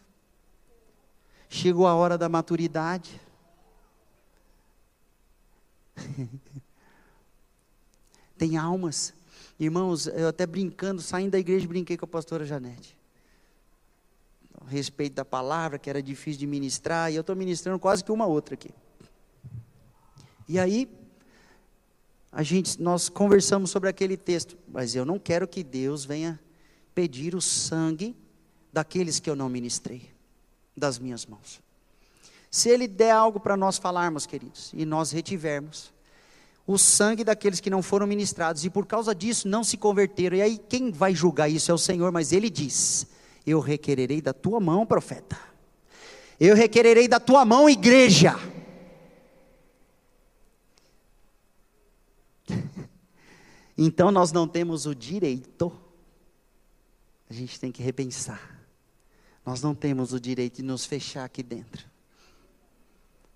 Chegou 1.48 1.86
a 1.86 1.94
hora 1.94 2.18
da 2.18 2.28
maturidade. 2.28 3.20
Tem 8.36 8.56
almas. 8.56 9.14
Irmãos, 9.56 10.08
eu 10.08 10.26
até 10.26 10.46
brincando, 10.46 11.00
saindo 11.00 11.30
da 11.30 11.38
igreja, 11.38 11.68
brinquei 11.68 11.96
com 11.96 12.06
a 12.06 12.08
pastora 12.08 12.44
Janete. 12.44 12.98
A 14.62 14.68
respeito 14.68 15.14
da 15.14 15.24
palavra, 15.24 15.78
que 15.78 15.88
era 15.88 16.02
difícil 16.02 16.40
de 16.40 16.46
ministrar, 16.48 17.12
e 17.12 17.14
eu 17.14 17.20
estou 17.20 17.36
ministrando 17.36 17.78
quase 17.78 18.02
que 18.02 18.10
uma 18.10 18.26
outra 18.26 18.54
aqui. 18.54 18.74
E 20.48 20.58
aí, 20.58 20.90
a 22.32 22.42
gente, 22.42 22.82
nós 22.82 23.08
conversamos 23.08 23.70
sobre 23.70 23.88
aquele 23.88 24.16
texto, 24.16 24.58
mas 24.66 24.96
eu 24.96 25.04
não 25.04 25.20
quero 25.20 25.46
que 25.46 25.62
Deus 25.62 26.04
venha 26.04 26.40
pedir 26.98 27.36
o 27.36 27.40
sangue 27.40 28.16
daqueles 28.72 29.20
que 29.20 29.30
eu 29.30 29.36
não 29.36 29.48
ministrei, 29.48 30.10
das 30.76 30.98
minhas 30.98 31.24
mãos. 31.24 31.60
Se 32.50 32.68
Ele 32.68 32.88
der 32.88 33.12
algo 33.12 33.38
para 33.38 33.56
nós 33.56 33.78
falarmos, 33.78 34.26
queridos, 34.26 34.72
e 34.74 34.84
nós 34.84 35.12
retivermos, 35.12 35.92
o 36.66 36.76
sangue 36.76 37.22
daqueles 37.22 37.60
que 37.60 37.70
não 37.70 37.84
foram 37.84 38.04
ministrados 38.04 38.64
e 38.64 38.70
por 38.70 38.84
causa 38.84 39.14
disso 39.14 39.46
não 39.46 39.62
se 39.62 39.76
converteram. 39.76 40.38
E 40.38 40.42
aí 40.42 40.58
quem 40.58 40.90
vai 40.90 41.14
julgar 41.14 41.48
isso 41.48 41.70
é 41.70 41.74
o 41.74 41.78
Senhor, 41.78 42.10
mas 42.10 42.32
ele 42.32 42.50
diz: 42.50 43.06
Eu 43.46 43.60
requererei 43.60 44.20
da 44.20 44.32
tua 44.32 44.58
mão, 44.58 44.84
profeta. 44.84 45.38
Eu 46.40 46.56
requererei 46.56 47.06
da 47.06 47.20
tua 47.20 47.44
mão, 47.44 47.70
igreja. 47.70 48.34
Então 53.80 54.10
nós 54.10 54.32
não 54.32 54.48
temos 54.48 54.86
o 54.86 54.92
direito, 54.92 55.72
a 57.28 57.32
gente 57.32 57.58
tem 57.60 57.70
que 57.70 57.82
repensar. 57.82 58.58
Nós 59.44 59.62
não 59.62 59.74
temos 59.74 60.12
o 60.12 60.20
direito 60.20 60.56
de 60.56 60.62
nos 60.62 60.84
fechar 60.84 61.24
aqui 61.24 61.42
dentro. 61.42 61.86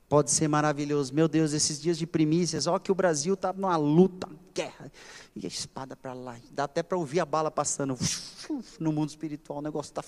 Pode 0.08 0.30
ser 0.30 0.46
maravilhoso. 0.46 1.14
Meu 1.14 1.26
Deus, 1.26 1.52
esses 1.52 1.80
dias 1.80 1.96
de 1.96 2.06
primícias, 2.06 2.66
ó, 2.66 2.78
que 2.78 2.92
o 2.92 2.94
Brasil 2.94 3.32
está 3.32 3.50
numa 3.50 3.76
luta, 3.76 4.28
guerra, 4.54 4.92
e 5.34 5.46
a 5.46 5.48
espada 5.48 5.96
para 5.96 6.12
lá. 6.12 6.36
Dá 6.50 6.64
até 6.64 6.82
para 6.82 6.98
ouvir 6.98 7.20
a 7.20 7.24
bala 7.24 7.50
passando 7.50 7.96
no 8.78 8.92
mundo 8.92 9.08
espiritual. 9.08 9.60
O 9.60 9.62
negócio 9.62 9.90
está. 9.90 10.04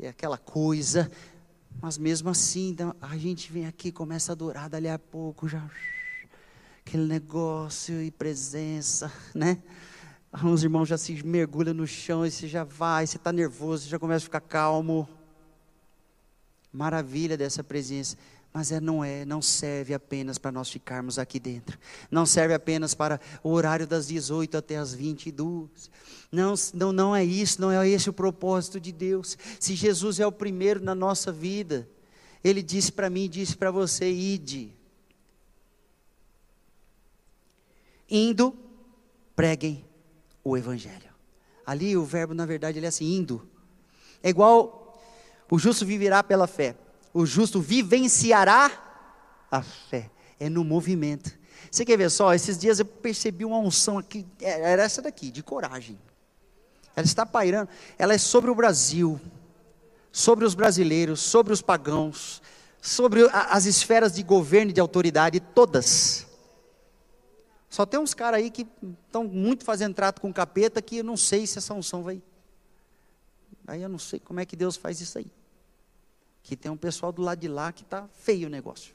É 0.00 0.08
aquela 0.08 0.38
coisa. 0.38 1.12
Mas 1.80 1.98
mesmo 1.98 2.30
assim, 2.30 2.74
a 3.00 3.18
gente 3.18 3.52
vem 3.52 3.66
aqui, 3.66 3.92
começa 3.92 4.32
a 4.32 4.34
adorar, 4.34 4.70
dali 4.70 4.88
a 4.88 4.98
pouco 4.98 5.46
já. 5.46 5.70
Aquele 6.86 7.06
negócio 7.06 8.02
e 8.02 8.10
presença, 8.10 9.12
né? 9.34 9.62
Uns 10.40 10.62
irmãos 10.62 10.88
já 10.88 10.96
se 10.96 11.22
mergulham 11.22 11.74
no 11.74 11.86
chão 11.86 12.24
e 12.24 12.30
você 12.30 12.48
já 12.48 12.64
vai, 12.64 13.06
você 13.06 13.18
está 13.18 13.30
nervoso, 13.30 13.84
você 13.84 13.90
já 13.90 13.98
começa 13.98 14.24
a 14.24 14.26
ficar 14.26 14.40
calmo 14.40 15.06
maravilha 16.72 17.36
dessa 17.36 17.62
presença, 17.62 18.16
mas 18.50 18.72
é, 18.72 18.80
não 18.80 19.04
é, 19.04 19.26
não 19.26 19.42
serve 19.42 19.92
apenas 19.92 20.38
para 20.38 20.50
nós 20.50 20.70
ficarmos 20.70 21.18
aqui 21.18 21.38
dentro. 21.38 21.78
Não 22.10 22.24
serve 22.24 22.54
apenas 22.54 22.94
para 22.94 23.20
o 23.42 23.50
horário 23.50 23.86
das 23.86 24.06
18 24.06 24.56
até 24.56 24.78
as 24.78 24.94
22. 24.94 25.90
Não, 26.30 26.54
não, 26.72 26.92
não 26.92 27.14
é 27.14 27.22
isso, 27.22 27.60
não 27.60 27.70
é 27.70 27.86
esse 27.86 28.08
o 28.08 28.12
propósito 28.12 28.80
de 28.80 28.90
Deus. 28.90 29.36
Se 29.60 29.74
Jesus 29.74 30.18
é 30.18 30.26
o 30.26 30.32
primeiro 30.32 30.82
na 30.82 30.94
nossa 30.94 31.30
vida, 31.30 31.86
Ele 32.42 32.62
disse 32.62 32.90
para 32.90 33.10
mim, 33.10 33.28
disse 33.28 33.54
para 33.54 33.70
você, 33.70 34.10
ide. 34.10 34.72
Indo, 38.08 38.56
preguem 39.36 39.91
o 40.44 40.56
Evangelho. 40.56 41.10
Ali 41.64 41.96
o 41.96 42.04
verbo, 42.04 42.34
na 42.34 42.44
verdade, 42.44 42.78
ele 42.78 42.86
é 42.86 42.88
assim, 42.88 43.14
indo. 43.14 43.46
É 44.22 44.28
igual 44.28 45.00
o 45.50 45.58
justo 45.58 45.84
viverá 45.84 46.22
pela 46.22 46.46
fé. 46.46 46.74
O 47.12 47.26
justo 47.26 47.60
vivenciará 47.60 48.70
a 49.50 49.62
fé. 49.62 50.10
É 50.40 50.48
no 50.48 50.64
movimento. 50.64 51.30
Você 51.70 51.84
quer 51.84 51.96
ver 51.96 52.10
só? 52.10 52.34
Esses 52.34 52.58
dias 52.58 52.78
eu 52.78 52.84
percebi 52.84 53.44
uma 53.44 53.58
unção 53.58 53.98
aqui. 53.98 54.26
É, 54.40 54.72
era 54.72 54.82
essa 54.82 55.00
daqui, 55.00 55.30
de 55.30 55.42
coragem. 55.42 55.98
Ela 56.96 57.06
está 57.06 57.24
pairando. 57.24 57.68
Ela 57.98 58.14
é 58.14 58.18
sobre 58.18 58.50
o 58.50 58.54
Brasil, 58.54 59.20
sobre 60.10 60.44
os 60.44 60.54
brasileiros, 60.54 61.20
sobre 61.20 61.52
os 61.52 61.62
pagãos, 61.62 62.42
sobre 62.80 63.28
as 63.32 63.64
esferas 63.64 64.12
de 64.12 64.22
governo 64.22 64.70
e 64.70 64.74
de 64.74 64.80
autoridade, 64.80 65.38
todas. 65.38 66.26
Só 67.72 67.86
tem 67.86 67.98
uns 67.98 68.12
caras 68.12 68.40
aí 68.40 68.50
que 68.50 68.66
estão 69.06 69.24
muito 69.24 69.64
fazendo 69.64 69.94
trato 69.94 70.20
com 70.20 70.30
capeta 70.30 70.82
que 70.82 70.98
eu 70.98 71.04
não 71.04 71.16
sei 71.16 71.46
se 71.46 71.56
essa 71.56 71.72
unção 71.72 72.02
vai. 72.02 72.22
Aí 73.66 73.80
eu 73.80 73.88
não 73.88 73.98
sei 73.98 74.20
como 74.20 74.40
é 74.40 74.44
que 74.44 74.54
Deus 74.54 74.76
faz 74.76 75.00
isso 75.00 75.16
aí 75.16 75.26
que 76.42 76.54
tem 76.54 76.70
um 76.70 76.76
pessoal 76.76 77.10
do 77.10 77.22
lado 77.22 77.38
de 77.38 77.48
lá 77.48 77.72
que 77.72 77.82
está 77.82 78.06
feio 78.12 78.46
o 78.48 78.50
negócio. 78.50 78.94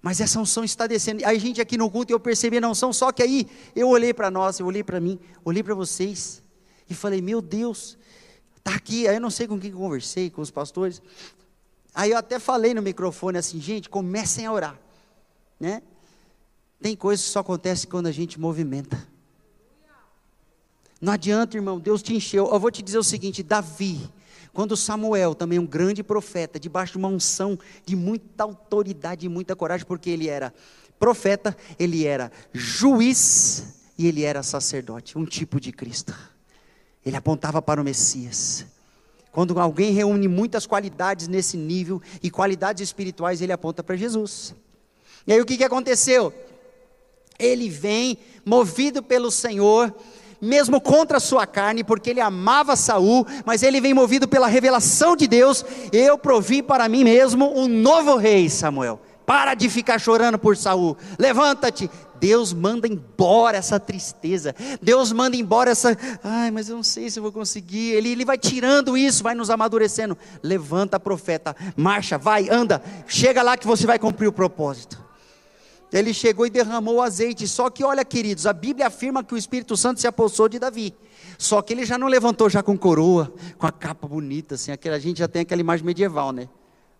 Mas 0.00 0.22
essa 0.22 0.40
unção 0.40 0.64
está 0.64 0.86
descendo. 0.86 1.22
Aí 1.26 1.36
a 1.36 1.38
gente 1.38 1.60
aqui 1.60 1.76
no 1.76 1.90
culto 1.90 2.12
eu 2.12 2.18
percebi 2.18 2.56
a 2.56 2.66
unção, 2.66 2.94
só 2.94 3.12
que 3.12 3.22
aí 3.22 3.46
eu 3.76 3.90
olhei 3.90 4.14
para 4.14 4.30
nós, 4.30 4.58
eu 4.58 4.64
olhei 4.64 4.82
para 4.82 4.98
mim, 4.98 5.20
olhei 5.44 5.62
para 5.62 5.74
vocês 5.74 6.42
e 6.88 6.94
falei: 6.94 7.20
"Meu 7.20 7.42
Deus, 7.42 7.98
tá 8.62 8.74
aqui". 8.74 9.06
Aí 9.06 9.16
eu 9.16 9.20
não 9.20 9.30
sei 9.30 9.46
com 9.46 9.60
quem 9.60 9.70
eu 9.70 9.76
conversei, 9.76 10.30
com 10.30 10.40
os 10.40 10.50
pastores. 10.50 11.02
Aí 11.94 12.12
eu 12.12 12.16
até 12.16 12.38
falei 12.38 12.72
no 12.72 12.80
microfone 12.80 13.36
assim: 13.36 13.60
"Gente, 13.60 13.90
comecem 13.90 14.46
a 14.46 14.52
orar". 14.52 14.78
Né? 15.58 15.82
Tem 16.84 16.94
coisas 16.94 17.24
que 17.24 17.32
só 17.32 17.38
acontecem 17.38 17.88
quando 17.88 18.08
a 18.08 18.12
gente 18.12 18.38
movimenta. 18.38 19.08
Não 21.00 21.14
adianta, 21.14 21.56
irmão, 21.56 21.80
Deus 21.80 22.02
te 22.02 22.14
encheu. 22.14 22.46
Eu 22.52 22.60
vou 22.60 22.70
te 22.70 22.82
dizer 22.82 22.98
o 22.98 23.02
seguinte: 23.02 23.42
Davi, 23.42 24.06
quando 24.52 24.76
Samuel, 24.76 25.34
também 25.34 25.58
um 25.58 25.64
grande 25.64 26.02
profeta, 26.02 26.60
debaixo 26.60 26.92
de 26.92 26.98
uma 26.98 27.08
unção 27.08 27.58
de 27.86 27.96
muita 27.96 28.44
autoridade 28.44 29.24
e 29.24 29.30
muita 29.30 29.56
coragem, 29.56 29.86
porque 29.86 30.10
ele 30.10 30.28
era 30.28 30.52
profeta, 30.98 31.56
ele 31.78 32.04
era 32.04 32.30
juiz 32.52 33.76
e 33.96 34.06
ele 34.06 34.22
era 34.22 34.42
sacerdote, 34.42 35.16
um 35.16 35.24
tipo 35.24 35.58
de 35.58 35.72
Cristo. 35.72 36.14
Ele 37.02 37.16
apontava 37.16 37.62
para 37.62 37.80
o 37.80 37.84
Messias. 37.84 38.66
Quando 39.32 39.58
alguém 39.58 39.94
reúne 39.94 40.28
muitas 40.28 40.66
qualidades 40.66 41.28
nesse 41.28 41.56
nível 41.56 42.02
e 42.22 42.30
qualidades 42.30 42.82
espirituais, 42.82 43.40
ele 43.40 43.52
aponta 43.52 43.82
para 43.82 43.96
Jesus. 43.96 44.54
E 45.26 45.32
aí 45.32 45.40
o 45.40 45.46
que, 45.46 45.56
que 45.56 45.64
aconteceu? 45.64 46.30
Ele 47.38 47.68
vem 47.68 48.18
movido 48.44 49.02
pelo 49.02 49.30
Senhor 49.30 49.94
mesmo 50.40 50.80
contra 50.80 51.16
a 51.16 51.20
sua 51.20 51.46
carne, 51.46 51.82
porque 51.82 52.10
ele 52.10 52.20
amava 52.20 52.76
Saul, 52.76 53.26
mas 53.46 53.62
ele 53.62 53.80
vem 53.80 53.94
movido 53.94 54.28
pela 54.28 54.46
revelação 54.46 55.16
de 55.16 55.26
Deus. 55.26 55.64
Eu 55.90 56.18
provi 56.18 56.62
para 56.62 56.88
mim 56.88 57.02
mesmo 57.02 57.58
um 57.58 57.66
novo 57.66 58.16
rei, 58.16 58.50
Samuel. 58.50 59.00
Para 59.24 59.54
de 59.54 59.70
ficar 59.70 59.98
chorando 59.98 60.38
por 60.38 60.54
Saul. 60.54 60.96
Levanta-te. 61.18 61.90
Deus 62.20 62.52
manda 62.52 62.86
embora 62.86 63.56
essa 63.56 63.80
tristeza. 63.80 64.54
Deus 64.80 65.12
manda 65.12 65.36
embora 65.36 65.70
essa, 65.70 65.96
ai, 66.22 66.50
mas 66.50 66.68
eu 66.68 66.76
não 66.76 66.82
sei 66.82 67.10
se 67.10 67.18
eu 67.18 67.22
vou 67.22 67.32
conseguir. 67.32 67.92
Ele, 67.92 68.10
ele 68.10 68.24
vai 68.24 68.38
tirando 68.38 68.96
isso, 68.96 69.22
vai 69.22 69.34
nos 69.34 69.50
amadurecendo. 69.50 70.16
Levanta, 70.42 71.00
profeta, 71.00 71.56
marcha, 71.76 72.16
vai, 72.16 72.48
anda. 72.50 72.82
Chega 73.06 73.42
lá 73.42 73.56
que 73.56 73.66
você 73.66 73.86
vai 73.86 73.98
cumprir 73.98 74.28
o 74.28 74.32
propósito. 74.32 75.03
Ele 75.98 76.12
chegou 76.12 76.44
e 76.44 76.50
derramou 76.50 76.96
o 76.96 77.02
azeite. 77.02 77.46
Só 77.46 77.70
que, 77.70 77.84
olha, 77.84 78.04
queridos, 78.04 78.46
a 78.46 78.52
Bíblia 78.52 78.88
afirma 78.88 79.22
que 79.22 79.32
o 79.32 79.36
Espírito 79.36 79.76
Santo 79.76 80.00
se 80.00 80.08
apossou 80.08 80.48
de 80.48 80.58
Davi. 80.58 80.92
Só 81.38 81.62
que 81.62 81.72
ele 81.72 81.86
já 81.86 81.96
não 81.96 82.08
levantou 82.08 82.50
já 82.50 82.64
com 82.64 82.76
coroa, 82.76 83.32
com 83.56 83.64
a 83.64 83.70
capa 83.70 84.08
bonita, 84.08 84.56
assim. 84.56 84.72
Aquela, 84.72 84.96
a 84.96 84.98
gente 84.98 85.18
já 85.18 85.28
tem 85.28 85.42
aquela 85.42 85.60
imagem 85.60 85.86
medieval, 85.86 86.32
né? 86.32 86.48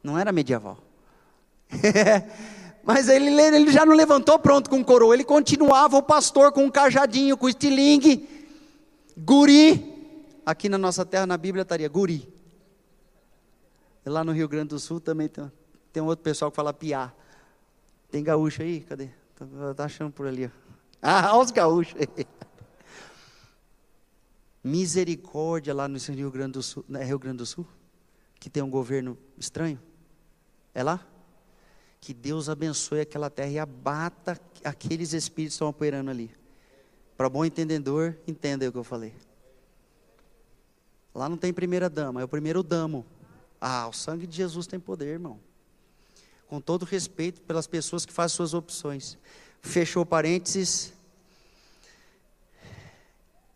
Não 0.00 0.16
era 0.16 0.30
medieval. 0.30 0.78
Mas 2.84 3.08
ele, 3.08 3.30
ele 3.30 3.72
já 3.72 3.84
não 3.84 3.96
levantou 3.96 4.38
pronto 4.38 4.70
com 4.70 4.84
coroa. 4.84 5.12
Ele 5.12 5.24
continuava 5.24 5.96
o 5.96 6.02
pastor 6.02 6.52
com 6.52 6.64
um 6.64 6.70
cajadinho, 6.70 7.36
com 7.36 7.48
estilingue, 7.48 8.28
guri. 9.16 9.92
Aqui 10.46 10.68
na 10.68 10.78
nossa 10.78 11.04
terra, 11.04 11.26
na 11.26 11.36
Bíblia, 11.36 11.62
estaria 11.62 11.88
guri. 11.88 12.32
Lá 14.06 14.22
no 14.22 14.30
Rio 14.30 14.46
Grande 14.46 14.68
do 14.68 14.78
Sul 14.78 15.00
também 15.00 15.26
tem, 15.26 15.50
tem 15.92 16.00
um 16.00 16.06
outro 16.06 16.22
pessoal 16.22 16.50
que 16.50 16.56
fala 16.56 16.72
piá. 16.72 17.12
Tem 18.14 18.22
gaúcho 18.22 18.62
aí? 18.62 18.80
Cadê? 18.82 19.08
Tá, 19.34 19.74
tá 19.74 19.84
achando 19.86 20.12
por 20.12 20.24
ali. 20.24 20.48
Ah, 21.02 21.36
os 21.36 21.50
gaúchos. 21.50 22.00
Misericórdia 24.62 25.74
lá 25.74 25.88
no 25.88 25.98
Rio 25.98 26.30
Grande 26.30 26.52
do 26.52 26.62
Sul, 26.62 26.84
é 26.94 27.04
Rio 27.04 27.18
Grande 27.18 27.38
do 27.38 27.46
Sul, 27.46 27.66
que 28.38 28.48
tem 28.48 28.62
um 28.62 28.70
governo 28.70 29.18
estranho. 29.36 29.80
É 30.72 30.84
lá? 30.84 31.04
Que 32.00 32.14
Deus 32.14 32.48
abençoe 32.48 33.00
aquela 33.00 33.28
terra 33.28 33.50
e 33.50 33.58
abata 33.58 34.40
aqueles 34.62 35.12
espíritos 35.12 35.54
que 35.54 35.56
estão 35.56 35.68
operando 35.68 36.08
ali. 36.08 36.30
Para 37.16 37.28
bom 37.28 37.44
entendedor, 37.44 38.16
entenda 38.28 38.68
o 38.68 38.72
que 38.72 38.78
eu 38.78 38.84
falei. 38.84 39.12
Lá 41.12 41.28
não 41.28 41.36
tem 41.36 41.52
primeira 41.52 41.90
dama, 41.90 42.20
é 42.20 42.24
o 42.24 42.28
primeiro 42.28 42.62
damo. 42.62 43.04
Ah, 43.60 43.88
o 43.88 43.92
sangue 43.92 44.24
de 44.24 44.36
Jesus 44.36 44.68
tem 44.68 44.78
poder, 44.78 45.08
irmão. 45.08 45.40
Com 46.48 46.60
todo 46.60 46.84
respeito 46.84 47.40
pelas 47.42 47.66
pessoas 47.66 48.04
que 48.04 48.12
fazem 48.12 48.36
suas 48.36 48.54
opções. 48.54 49.18
Fechou 49.62 50.04
parênteses. 50.04 50.92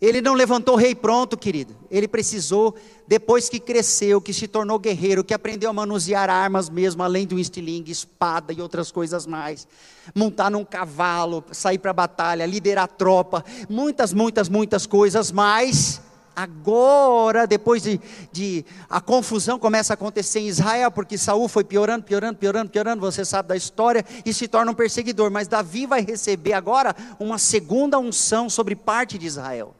Ele 0.01 0.20
não 0.20 0.34
levantou 0.34 0.76
rei 0.76 0.95
pronto, 0.95 1.36
querido. 1.36 1.76
Ele 1.91 2.07
precisou, 2.07 2.76
depois 3.07 3.49
que 3.49 3.59
cresceu, 3.59 4.20
que 4.20 4.32
se 4.32 4.47
tornou 4.47 4.78
guerreiro, 4.78 5.24
que 5.24 5.34
aprendeu 5.34 5.68
a 5.68 5.72
manusear 5.72 6.30
armas 6.30 6.70
mesmo, 6.70 7.03
além 7.03 7.26
do 7.26 7.36
estilingue, 7.36 7.91
espada 7.91 8.53
e 8.53 8.61
outras 8.61 8.93
coisas 8.93 9.26
mais. 9.26 9.66
Montar 10.14 10.51
num 10.51 10.64
cavalo, 10.64 11.45
sair 11.51 11.78
para 11.78 11.91
a 11.91 11.95
batalha, 11.95 12.47
liderar 12.47 12.86
tropa, 12.86 13.45
muitas, 13.68 14.12
muitas, 14.12 14.49
muitas 14.49 14.86
coisas 14.86 15.32
mais. 15.32 16.01
Agora, 16.39 17.49
depois 17.49 17.82
de, 17.82 18.01
de, 18.30 18.64
a 18.89 19.01
confusão 19.01 19.59
começa 19.59 19.93
a 19.93 19.95
acontecer 19.95 20.39
em 20.39 20.47
Israel, 20.47 20.89
porque 20.89 21.18
Saul 21.18 21.49
foi 21.49 21.64
piorando, 21.64 22.05
piorando, 22.05 22.39
piorando, 22.39 22.70
piorando, 22.70 23.01
você 23.01 23.24
sabe 23.24 23.49
da 23.49 23.57
história, 23.57 24.05
e 24.24 24.32
se 24.32 24.47
torna 24.47 24.70
um 24.70 24.74
perseguidor. 24.74 25.32
Mas 25.32 25.49
Davi 25.49 25.84
vai 25.84 26.01
receber 26.01 26.53
agora 26.53 26.95
uma 27.18 27.39
segunda 27.39 27.99
unção 27.99 28.49
sobre 28.49 28.76
parte 28.76 29.18
de 29.18 29.26
Israel. 29.26 29.74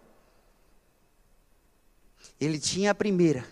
Ele 2.41 2.59
tinha 2.59 2.91
a 2.91 2.95
primeira. 2.95 3.45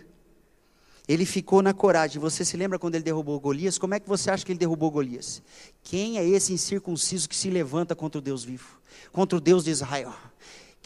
Ele 1.07 1.25
ficou 1.25 1.61
na 1.61 1.73
coragem. 1.73 2.19
Você 2.19 2.43
se 2.43 2.57
lembra 2.57 2.77
quando 2.77 2.95
ele 2.95 3.05
derrubou 3.05 3.39
Golias? 3.39 3.77
Como 3.77 3.93
é 3.93 4.01
que 4.01 4.09
você 4.09 4.29
acha 4.29 4.45
que 4.45 4.51
ele 4.51 4.59
derrubou 4.59 4.91
Golias? 4.91 5.41
Quem 5.81 6.17
é 6.17 6.27
esse 6.27 6.51
incircunciso 6.51 7.29
que 7.29 7.37
se 7.37 7.49
levanta 7.49 7.95
contra 7.95 8.19
o 8.19 8.21
Deus 8.21 8.43
vivo? 8.43 8.81
Contra 9.13 9.37
o 9.37 9.41
Deus 9.41 9.63
de 9.63 9.71
Israel? 9.71 10.13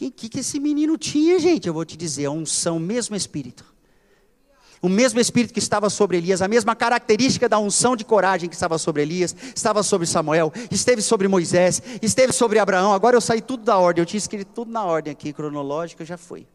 O 0.08 0.12
que, 0.12 0.30
que 0.30 0.40
esse 0.40 0.60
menino 0.60 0.98
tinha, 0.98 1.38
gente? 1.40 1.68
Eu 1.68 1.74
vou 1.74 1.86
te 1.86 1.96
dizer, 1.96 2.26
a 2.26 2.32
unção, 2.32 2.78
o 2.78 2.80
mesmo 2.80 3.16
Espírito. 3.16 3.64
O 4.82 4.90
mesmo 4.90 5.20
Espírito 5.20 5.54
que 5.54 5.60
estava 5.60 5.92
sobre 5.92 6.18
Elias, 6.18 6.42
a 6.42 6.48
mesma 6.48 6.76
característica 6.76 7.48
da 7.48 7.60
unção 7.60 7.96
de 7.96 8.04
coragem 8.04 8.50
que 8.50 8.56
estava 8.56 8.80
sobre 8.80 9.04
Elias, 9.04 9.36
estava 9.56 9.84
sobre 9.84 10.08
Samuel, 10.08 10.52
esteve 10.72 11.04
sobre 11.04 11.28
Moisés, 11.28 11.84
esteve 12.02 12.34
sobre 12.34 12.58
Abraão. 12.58 12.92
Agora 12.92 13.16
eu 13.16 13.22
saí 13.22 13.42
tudo 13.42 13.64
da 13.64 13.78
ordem, 13.78 14.02
eu 14.02 14.06
tinha 14.08 14.18
escrito 14.18 14.48
tudo 14.48 14.72
na 14.72 14.84
ordem 14.84 15.12
aqui, 15.12 15.32
cronológica, 15.32 16.04
já 16.04 16.18
foi. 16.18 16.48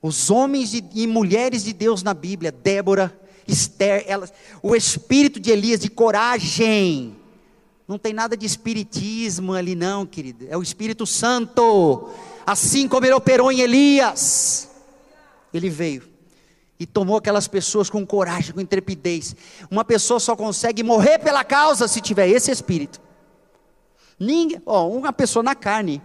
Os 0.00 0.30
homens 0.30 0.72
e 0.72 1.06
mulheres 1.06 1.64
de 1.64 1.74
Deus 1.74 2.02
na 2.02 2.14
Bíblia, 2.14 2.50
Débora, 2.50 3.14
Esther, 3.46 4.04
elas, 4.06 4.32
o 4.62 4.74
espírito 4.74 5.38
de 5.38 5.50
Elias, 5.50 5.80
de 5.80 5.90
coragem. 5.90 7.17
Não 7.88 7.98
tem 7.98 8.12
nada 8.12 8.36
de 8.36 8.44
espiritismo 8.44 9.54
ali, 9.54 9.74
não, 9.74 10.04
querido. 10.04 10.46
É 10.50 10.56
o 10.56 10.62
Espírito 10.62 11.06
Santo. 11.06 12.10
Assim 12.46 12.86
como 12.86 13.06
ele 13.06 13.14
operou 13.14 13.50
em 13.50 13.60
Elias. 13.60 14.70
Ele 15.52 15.70
veio 15.70 16.18
e 16.78 16.86
tomou 16.86 17.16
aquelas 17.16 17.48
pessoas 17.48 17.90
com 17.90 18.06
coragem, 18.06 18.54
com 18.54 18.60
intrepidez. 18.60 19.34
Uma 19.70 19.84
pessoa 19.84 20.20
só 20.20 20.36
consegue 20.36 20.82
morrer 20.82 21.18
pela 21.18 21.42
causa 21.42 21.88
se 21.88 22.00
tiver 22.00 22.28
esse 22.28 22.50
espírito. 22.50 23.00
Ninguém, 24.18 24.62
ó, 24.64 24.88
uma 24.88 25.12
pessoa 25.12 25.42
na 25.42 25.54
carne, 25.54 26.02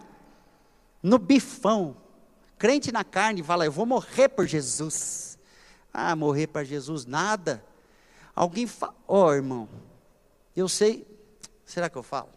no 1.01 1.17
bifão, 1.17 1.95
crente 2.57 2.91
na 2.91 3.03
carne 3.03 3.43
fala, 3.43 3.65
eu 3.65 3.71
vou 3.71 3.85
morrer 3.85 4.29
por 4.29 4.47
Jesus. 4.47 5.37
Ah, 5.93 6.15
morrer 6.15 6.47
para 6.47 6.63
Jesus, 6.63 7.05
nada. 7.05 7.63
Alguém 8.35 8.65
fala, 8.65 8.95
ó 9.07 9.27
oh, 9.27 9.33
irmão, 9.33 9.69
eu 10.55 10.67
sei, 10.67 11.05
será 11.73 11.89
que 11.89 11.97
eu 11.97 12.03
falo? 12.03 12.29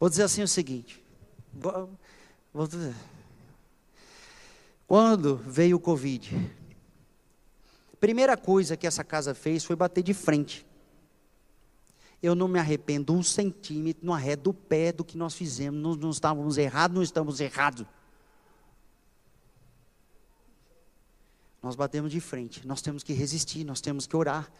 Vou 0.00 0.08
dizer 0.08 0.24
assim 0.24 0.42
o 0.42 0.48
seguinte, 0.48 1.02
dizer, 2.68 2.94
quando 4.86 5.36
veio 5.36 5.76
o 5.76 5.80
Covid, 5.80 6.54
primeira 8.00 8.36
coisa 8.36 8.76
que 8.76 8.86
essa 8.86 9.04
casa 9.04 9.32
fez 9.34 9.64
foi 9.64 9.76
bater 9.76 10.02
de 10.02 10.12
frente 10.12 10.66
eu 12.22 12.36
não 12.36 12.46
me 12.46 12.58
arrependo 12.58 13.12
um 13.12 13.22
centímetro, 13.22 14.06
não 14.06 14.14
arredo 14.14 14.50
o 14.50 14.54
pé 14.54 14.92
do 14.92 15.04
que 15.04 15.18
nós 15.18 15.34
fizemos. 15.34 15.82
Não, 15.82 15.96
não 15.96 16.10
estávamos 16.10 16.56
errados, 16.56 16.94
não 16.94 17.02
estamos 17.02 17.40
errados. 17.40 17.84
Nós 21.60 21.74
batemos 21.74 22.12
de 22.12 22.20
frente, 22.20 22.66
nós 22.66 22.80
temos 22.80 23.02
que 23.02 23.12
resistir, 23.12 23.64
nós 23.64 23.80
temos 23.80 24.06
que 24.06 24.16
orar. 24.16 24.50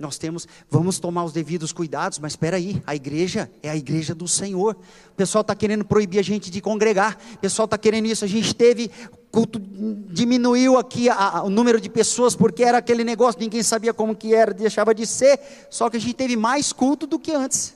Nós 0.00 0.16
temos, 0.16 0.48
vamos 0.70 0.98
tomar 0.98 1.24
os 1.24 1.32
devidos 1.32 1.72
cuidados, 1.74 2.18
mas 2.18 2.32
espera 2.32 2.56
aí, 2.56 2.82
a 2.86 2.96
igreja 2.96 3.50
é 3.62 3.68
a 3.68 3.76
igreja 3.76 4.14
do 4.14 4.26
Senhor. 4.26 4.74
O 5.12 5.14
pessoal 5.14 5.42
está 5.42 5.54
querendo 5.54 5.84
proibir 5.84 6.18
a 6.18 6.22
gente 6.22 6.50
de 6.50 6.58
congregar, 6.62 7.18
o 7.34 7.38
pessoal 7.38 7.66
está 7.66 7.76
querendo 7.76 8.06
isso. 8.06 8.24
A 8.24 8.28
gente 8.28 8.54
teve 8.54 8.90
culto, 9.30 9.60
diminuiu 9.60 10.78
aqui 10.78 11.10
a, 11.10 11.14
a, 11.14 11.42
o 11.42 11.50
número 11.50 11.78
de 11.78 11.90
pessoas, 11.90 12.34
porque 12.34 12.64
era 12.64 12.78
aquele 12.78 13.04
negócio, 13.04 13.38
ninguém 13.38 13.62
sabia 13.62 13.92
como 13.92 14.16
que 14.16 14.34
era, 14.34 14.54
deixava 14.54 14.94
de 14.94 15.06
ser, 15.06 15.38
só 15.68 15.90
que 15.90 15.98
a 15.98 16.00
gente 16.00 16.14
teve 16.14 16.34
mais 16.34 16.72
culto 16.72 17.06
do 17.06 17.18
que 17.18 17.32
antes, 17.32 17.74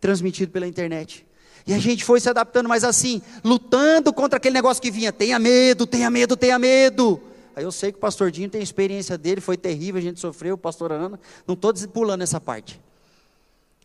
transmitido 0.00 0.52
pela 0.52 0.66
internet. 0.68 1.26
E 1.66 1.74
a 1.74 1.78
gente 1.78 2.04
foi 2.04 2.20
se 2.20 2.28
adaptando, 2.28 2.68
mas 2.68 2.84
assim, 2.84 3.20
lutando 3.42 4.12
contra 4.12 4.36
aquele 4.36 4.54
negócio 4.54 4.80
que 4.80 4.92
vinha, 4.92 5.12
tenha 5.12 5.40
medo, 5.40 5.88
tenha 5.88 6.08
medo, 6.08 6.36
tenha 6.36 6.56
medo. 6.56 7.20
Aí 7.54 7.64
eu 7.64 7.72
sei 7.72 7.92
que 7.92 7.98
o 7.98 8.00
pastor 8.00 8.30
Dinho 8.30 8.48
tem 8.48 8.62
experiência 8.62 9.18
dele, 9.18 9.40
foi 9.40 9.56
terrível, 9.56 9.98
a 9.98 10.02
gente 10.02 10.18
sofreu, 10.18 10.56
pastor 10.56 10.92
Ana, 10.92 11.20
não 11.46 11.54
estou 11.54 11.72
pulando 11.88 12.22
essa 12.22 12.40
parte. 12.40 12.80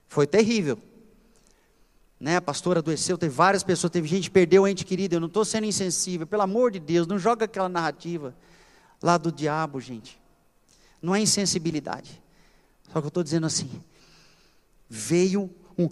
Foi 0.07 0.25
terrível. 0.25 0.77
Né, 2.19 2.37
a 2.37 2.41
pastora 2.41 2.79
adoeceu, 2.79 3.15
teve 3.15 3.33
várias 3.33 3.61
pessoas, 3.61 3.91
teve 3.91 4.07
gente 4.07 4.23
que 4.23 4.31
perdeu 4.31 4.63
o 4.63 4.67
ente 4.67 4.83
querido, 4.83 5.15
eu 5.15 5.19
não 5.19 5.27
estou 5.27 5.45
sendo 5.45 5.65
insensível, 5.65 6.25
pelo 6.25 6.41
amor 6.41 6.71
de 6.71 6.79
Deus, 6.79 7.05
não 7.05 7.19
joga 7.19 7.45
aquela 7.45 7.69
narrativa 7.69 8.33
lá 9.03 9.19
do 9.19 9.31
diabo, 9.31 9.79
gente. 9.79 10.19
Não 10.99 11.13
é 11.13 11.19
insensibilidade. 11.19 12.19
Só 12.91 12.99
que 12.99 13.05
eu 13.05 13.09
estou 13.09 13.23
dizendo 13.23 13.45
assim, 13.45 13.69
veio 14.89 15.47
um, 15.77 15.87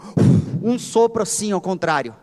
um 0.63 0.80
sopro 0.80 1.21
assim 1.21 1.51
ao 1.51 1.61
contrário. 1.61 2.15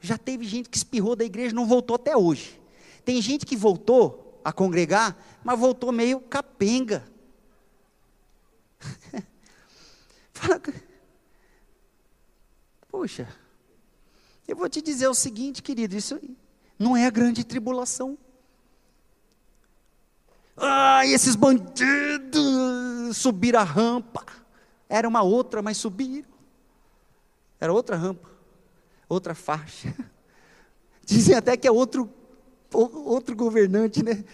Já 0.00 0.18
teve 0.18 0.44
gente 0.44 0.68
que 0.68 0.76
espirrou 0.76 1.16
da 1.16 1.24
igreja 1.24 1.52
e 1.52 1.54
não 1.54 1.66
voltou 1.66 1.96
até 1.96 2.14
hoje. 2.14 2.60
Tem 3.02 3.22
gente 3.22 3.46
que 3.46 3.56
voltou 3.56 4.27
a 4.48 4.52
congregar, 4.52 5.16
mas 5.44 5.58
voltou 5.58 5.92
meio 5.92 6.20
capenga. 6.20 7.04
Poxa, 12.88 13.28
eu 14.46 14.56
vou 14.56 14.68
te 14.68 14.80
dizer 14.80 15.06
o 15.08 15.14
seguinte, 15.14 15.62
querido, 15.62 15.94
isso 15.94 16.18
não 16.78 16.96
é 16.96 17.06
a 17.06 17.10
grande 17.10 17.44
tribulação. 17.44 18.16
Ah, 20.56 21.04
esses 21.04 21.36
bandidos 21.36 23.16
subiram 23.16 23.60
a 23.60 23.64
rampa. 23.64 24.24
Era 24.88 25.06
uma 25.06 25.20
outra, 25.22 25.60
mas 25.60 25.76
subiram. 25.76 26.26
Era 27.60 27.70
outra 27.70 27.96
rampa, 27.96 28.30
outra 29.08 29.34
faixa. 29.34 29.94
Dizem 31.04 31.36
até 31.36 31.54
que 31.54 31.68
é 31.68 31.70
outro 31.70 32.17
outro 32.72 33.34
governante, 33.34 34.02
né? 34.02 34.24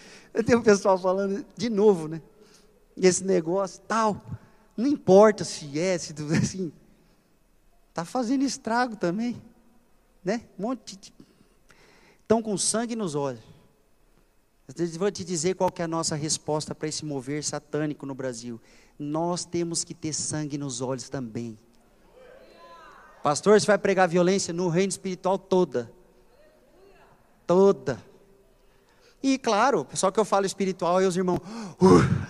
Tem 0.44 0.56
um 0.56 0.62
pessoal 0.62 0.98
falando 0.98 1.44
de 1.56 1.70
novo, 1.70 2.08
né? 2.08 2.20
Esse 2.96 3.24
negócio 3.24 3.80
tal. 3.86 4.20
Não 4.76 4.86
importa 4.86 5.44
se 5.44 5.78
é, 5.78 5.96
se 5.96 6.14
assim. 6.36 6.72
Está 7.88 8.04
fazendo 8.04 8.42
estrago 8.42 8.96
também. 8.96 9.40
Né? 10.24 10.42
Um 10.58 10.62
monte 10.62 10.96
de. 10.96 11.14
Estão 12.22 12.42
com 12.42 12.56
sangue 12.58 12.96
nos 12.96 13.14
olhos. 13.14 13.40
Vou 14.98 15.10
te 15.10 15.22
dizer 15.22 15.54
qual 15.54 15.70
é 15.78 15.82
a 15.82 15.88
nossa 15.88 16.16
resposta 16.16 16.74
para 16.74 16.88
esse 16.88 17.04
mover 17.04 17.44
satânico 17.44 18.06
no 18.06 18.14
Brasil. 18.14 18.60
Nós 18.98 19.44
temos 19.44 19.84
que 19.84 19.92
ter 19.92 20.12
sangue 20.12 20.56
nos 20.56 20.80
olhos 20.80 21.08
também. 21.08 21.58
Pastor, 23.22 23.60
você 23.60 23.66
vai 23.66 23.78
pregar 23.78 24.08
violência 24.08 24.52
no 24.52 24.68
reino 24.68 24.90
espiritual 24.90 25.38
toda. 25.38 25.92
Toda. 27.46 28.02
E 29.26 29.38
claro, 29.38 29.86
só 29.94 30.10
que 30.10 30.20
eu 30.20 30.24
falo 30.24 30.44
espiritual 30.44 31.00
e 31.00 31.06
os 31.06 31.16
irmãos, 31.16 31.38
uh, 31.38 32.26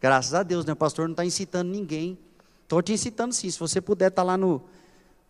graças 0.00 0.32
a 0.32 0.44
Deus, 0.44 0.64
né? 0.64 0.72
O 0.72 0.76
pastor 0.76 1.08
não 1.08 1.12
está 1.12 1.24
incitando 1.24 1.68
ninguém. 1.68 2.16
Estou 2.62 2.80
te 2.80 2.92
incitando 2.92 3.32
sim, 3.32 3.50
se 3.50 3.58
você 3.58 3.80
puder 3.80 4.10
estar 4.10 4.22
tá 4.22 4.26
lá 4.26 4.36
no, 4.36 4.62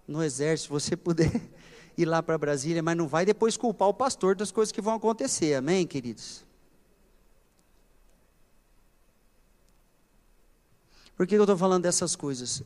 no 0.06 0.22
exército, 0.22 0.64
se 0.64 0.68
você 0.68 0.94
puder 0.94 1.40
ir 1.96 2.04
lá 2.04 2.22
para 2.22 2.36
Brasília, 2.36 2.82
mas 2.82 2.98
não 2.98 3.08
vai 3.08 3.24
depois 3.24 3.56
culpar 3.56 3.88
o 3.88 3.94
pastor 3.94 4.36
das 4.36 4.52
coisas 4.52 4.70
que 4.70 4.82
vão 4.82 4.96
acontecer, 4.96 5.54
amém, 5.54 5.86
queridos? 5.86 6.44
Por 11.16 11.26
que 11.26 11.34
eu 11.34 11.44
estou 11.44 11.56
falando 11.56 11.84
dessas 11.84 12.14
coisas? 12.14 12.62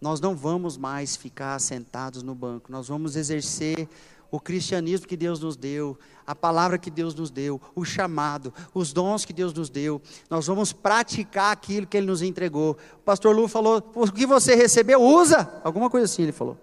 nós 0.00 0.20
não 0.20 0.36
vamos 0.36 0.76
mais 0.76 1.16
ficar 1.16 1.58
sentados 1.58 2.22
no 2.22 2.34
banco, 2.34 2.70
nós 2.70 2.88
vamos 2.88 3.16
exercer 3.16 3.88
o 4.30 4.40
cristianismo 4.40 5.06
que 5.06 5.16
Deus 5.16 5.40
nos 5.40 5.56
deu, 5.56 5.98
a 6.26 6.34
palavra 6.34 6.76
que 6.76 6.90
Deus 6.90 7.14
nos 7.14 7.30
deu, 7.30 7.60
o 7.74 7.84
chamado, 7.84 8.52
os 8.74 8.92
dons 8.92 9.24
que 9.24 9.32
Deus 9.32 9.54
nos 9.54 9.70
deu. 9.70 10.02
Nós 10.28 10.46
vamos 10.46 10.72
praticar 10.72 11.52
aquilo 11.52 11.86
que 11.86 11.96
Ele 11.96 12.06
nos 12.06 12.22
entregou. 12.22 12.76
O 12.94 13.02
pastor 13.04 13.34
Lu 13.34 13.46
falou: 13.46 13.82
o 13.94 14.10
que 14.10 14.26
você 14.26 14.54
recebeu, 14.54 15.00
usa. 15.00 15.48
Alguma 15.62 15.88
coisa 15.88 16.06
assim 16.06 16.22
ele 16.22 16.32
falou. 16.32 16.58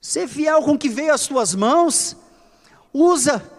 Ser 0.00 0.28
fiel 0.28 0.62
com 0.62 0.72
o 0.72 0.78
que 0.78 0.88
veio 0.88 1.12
às 1.12 1.22
suas 1.22 1.54
mãos, 1.54 2.16
usa. 2.92 3.52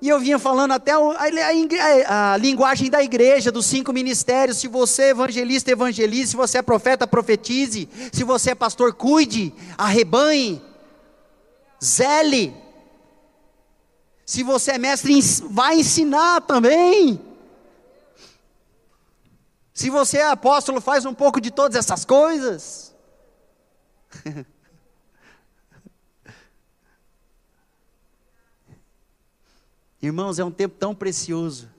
E 0.00 0.08
eu 0.08 0.18
vinha 0.18 0.36
falando 0.36 0.72
até 0.72 0.90
a, 0.90 0.98
a, 0.98 2.32
a, 2.32 2.36
linguagem 2.36 2.90
da 2.90 3.00
igreja, 3.00 3.52
dos 3.52 3.66
cinco 3.66 3.92
ministérios. 3.92 4.56
Se 4.56 4.66
você 4.66 5.02
é 5.02 5.08
evangelista, 5.10 5.70
evangelize. 5.70 6.30
Se 6.30 6.36
você 6.36 6.58
é 6.58 6.62
profeta, 6.62 7.06
profetize. 7.06 7.88
Se 8.12 8.24
você 8.24 8.50
é 8.50 8.54
pastor, 8.56 8.94
cuide, 8.94 9.54
arrebanhe, 9.78 10.60
zele. 11.82 12.54
Se 14.24 14.42
você 14.42 14.72
é 14.72 14.78
mestre, 14.78 15.18
vai 15.50 15.80
ensinar 15.80 16.40
também. 16.42 17.20
Se 19.74 19.90
você 19.90 20.18
é 20.18 20.28
apóstolo, 20.28 20.80
faz 20.80 21.04
um 21.04 21.14
pouco 21.14 21.40
de 21.40 21.50
todas 21.50 21.76
essas 21.76 22.04
coisas. 22.04 22.94
Irmãos, 30.00 30.38
é 30.38 30.44
um 30.44 30.50
tempo 30.50 30.76
tão 30.78 30.94
precioso. 30.94 31.70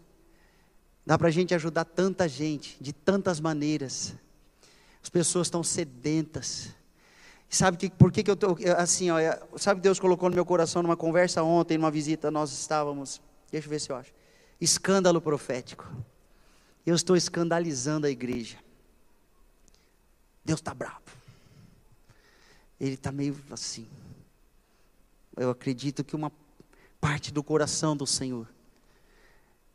Dá 1.05 1.17
para 1.17 1.27
a 1.27 1.31
gente 1.31 1.53
ajudar 1.53 1.85
tanta 1.85 2.27
gente, 2.27 2.77
de 2.79 2.93
tantas 2.93 3.39
maneiras. 3.39 4.13
As 5.01 5.09
pessoas 5.09 5.47
estão 5.47 5.63
sedentas. 5.63 6.69
Sabe 7.53 7.77
que, 7.77 7.87
por 7.87 8.11
que, 8.11 8.23
que 8.23 8.31
eu 8.31 8.33
estou 8.33 8.57
assim? 8.77 9.11
Ó, 9.11 9.19
é, 9.19 9.39
sabe 9.57 9.79
que 9.79 9.83
Deus 9.83 9.99
colocou 9.99 10.27
no 10.27 10.33
meu 10.33 10.43
coração 10.43 10.81
numa 10.81 10.97
conversa 10.97 11.43
ontem, 11.43 11.77
numa 11.77 11.91
visita, 11.91 12.31
nós 12.31 12.51
estávamos. 12.51 13.21
Deixa 13.51 13.67
eu 13.67 13.69
ver 13.69 13.79
se 13.79 13.91
eu 13.91 13.95
acho. 13.95 14.11
Escândalo 14.59 15.21
profético. 15.21 15.87
Eu 16.83 16.95
estou 16.95 17.15
escandalizando 17.15 18.07
a 18.07 18.09
igreja. 18.09 18.57
Deus 20.43 20.61
está 20.61 20.73
bravo. 20.73 21.03
Ele 22.79 22.95
está 22.95 23.11
meio 23.11 23.37
assim. 23.51 23.87
Eu 25.37 25.51
acredito 25.51 26.03
que 26.03 26.15
uma 26.15 26.31
parte 26.99 27.31
do 27.31 27.43
coração 27.43 27.95
do 27.95 28.07
Senhor. 28.07 28.47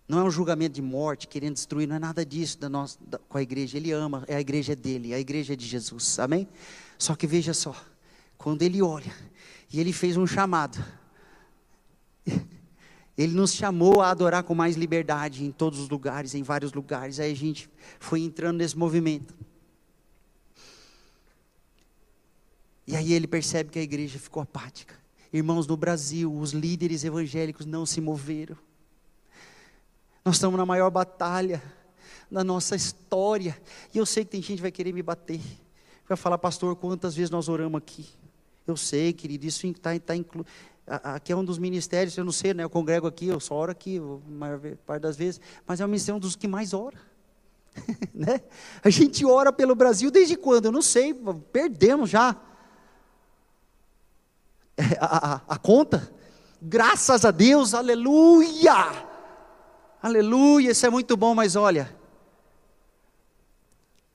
Não 0.09 0.19
é 0.19 0.25
um 0.25 0.31
julgamento 0.33 0.75
de 0.75 0.83
morte, 0.83 1.29
querendo 1.29 1.55
destruir, 1.55 1.87
não 1.87 1.95
é 1.95 2.01
nada 2.01 2.27
disso 2.27 2.59
da 2.59 2.69
nossa, 2.69 2.99
da, 3.07 3.19
com 3.19 3.39
a 3.39 3.43
igreja. 3.43 3.77
Ele 3.77 3.93
ama, 3.93 4.25
é 4.27 4.35
a 4.35 4.41
igreja 4.41 4.75
dele, 4.75 5.15
a 5.15 5.21
igreja 5.21 5.53
é 5.53 5.57
de 5.57 5.65
Jesus, 5.65 6.19
amém? 6.19 6.49
Só 6.99 7.15
que 7.15 7.27
veja 7.27 7.55
só, 7.55 7.77
quando 8.37 8.63
ele 8.63 8.83
olha, 8.83 9.15
e 9.73 9.79
ele 9.79 9.93
fez 9.93 10.17
um 10.17 10.27
chamado, 10.27 10.85
ele 13.17 13.35
nos 13.35 13.53
chamou 13.53 14.01
a 14.01 14.11
adorar 14.11 14.43
com 14.43 14.55
mais 14.55 14.77
liberdade 14.77 15.45
em 15.45 15.53
todos 15.53 15.79
os 15.79 15.89
lugares, 15.89 16.35
em 16.35 16.43
vários 16.43 16.73
lugares, 16.73 17.21
aí 17.21 17.31
a 17.31 17.37
gente 17.37 17.71
foi 18.01 18.21
entrando 18.21 18.59
nesse 18.59 18.77
movimento. 18.77 19.33
E 22.85 22.97
aí 22.97 23.13
ele 23.13 23.27
percebe 23.27 23.71
que 23.71 23.79
a 23.79 23.83
igreja 23.83 24.19
ficou 24.19 24.43
apática. 24.43 24.95
Irmãos, 25.33 25.67
no 25.67 25.77
Brasil, 25.77 26.35
os 26.35 26.53
líderes 26.53 27.05
evangélicos 27.05 27.67
não 27.67 27.85
se 27.85 28.01
moveram. 28.01 28.57
Nós 30.25 30.37
estamos 30.37 30.59
na 30.59 30.65
maior 30.65 30.91
batalha 30.91 31.63
da 32.31 32.43
nossa 32.43 32.75
história. 32.75 33.61
E 33.95 33.99
eu 33.99 34.07
sei 34.07 34.25
que 34.25 34.31
tem 34.31 34.43
gente 34.43 34.57
que 34.57 34.63
vai 34.63 34.73
querer 34.73 34.93
me 34.93 35.03
bater. 35.03 35.41
Vai 36.09 36.17
falar, 36.17 36.39
pastor, 36.39 36.75
quantas 36.75 37.15
vezes 37.15 37.31
nós 37.31 37.49
oramos 37.49 37.77
aqui? 37.79 38.07
Eu 38.67 38.77
sei, 38.77 39.13
querido, 39.13 39.47
isso 39.47 39.67
está 39.67 39.99
tá 39.99 40.17
incluído. 40.17 40.49
Aqui 40.87 41.33
é 41.33 41.37
um 41.37 41.45
dos 41.45 41.59
ministérios, 41.59 42.17
eu 42.17 42.25
não 42.25 42.33
sei, 42.33 42.55
né? 42.55 42.65
Eu 42.65 42.71
congrego 42.71 43.07
aqui, 43.07 43.27
eu 43.27 43.39
só 43.39 43.55
oro 43.55 43.73
aqui, 43.73 43.99
a 43.99 44.31
maior 44.31 44.59
parte 44.87 45.03
das 45.03 45.17
vezes, 45.19 45.39
mas 45.67 45.81
é 45.81 45.85
um 45.85 45.89
ministério 45.89 46.19
dos 46.19 46.35
que 46.35 46.49
mais 46.49 46.73
ora. 46.73 46.97
né? 48.15 48.41
A 48.83 48.89
gente 48.89 49.25
ora 49.27 49.53
pelo 49.53 49.75
Brasil 49.75 50.11
desde 50.11 50.35
quando? 50.35 50.65
Eu 50.65 50.73
não 50.73 50.81
sei, 50.81 51.15
perdemos 51.53 52.09
já 52.09 52.35
a, 54.99 55.35
a, 55.35 55.41
a 55.47 55.59
conta. 55.59 56.11
Graças 56.61 57.27
a 57.27 57.31
Deus, 57.31 57.75
aleluia! 57.75 59.07
Aleluia, 60.03 60.71
isso 60.71 60.87
é 60.87 60.91
muito 60.91 61.17
bom, 61.19 61.35
mas 61.35 61.55
olha, 61.55 61.95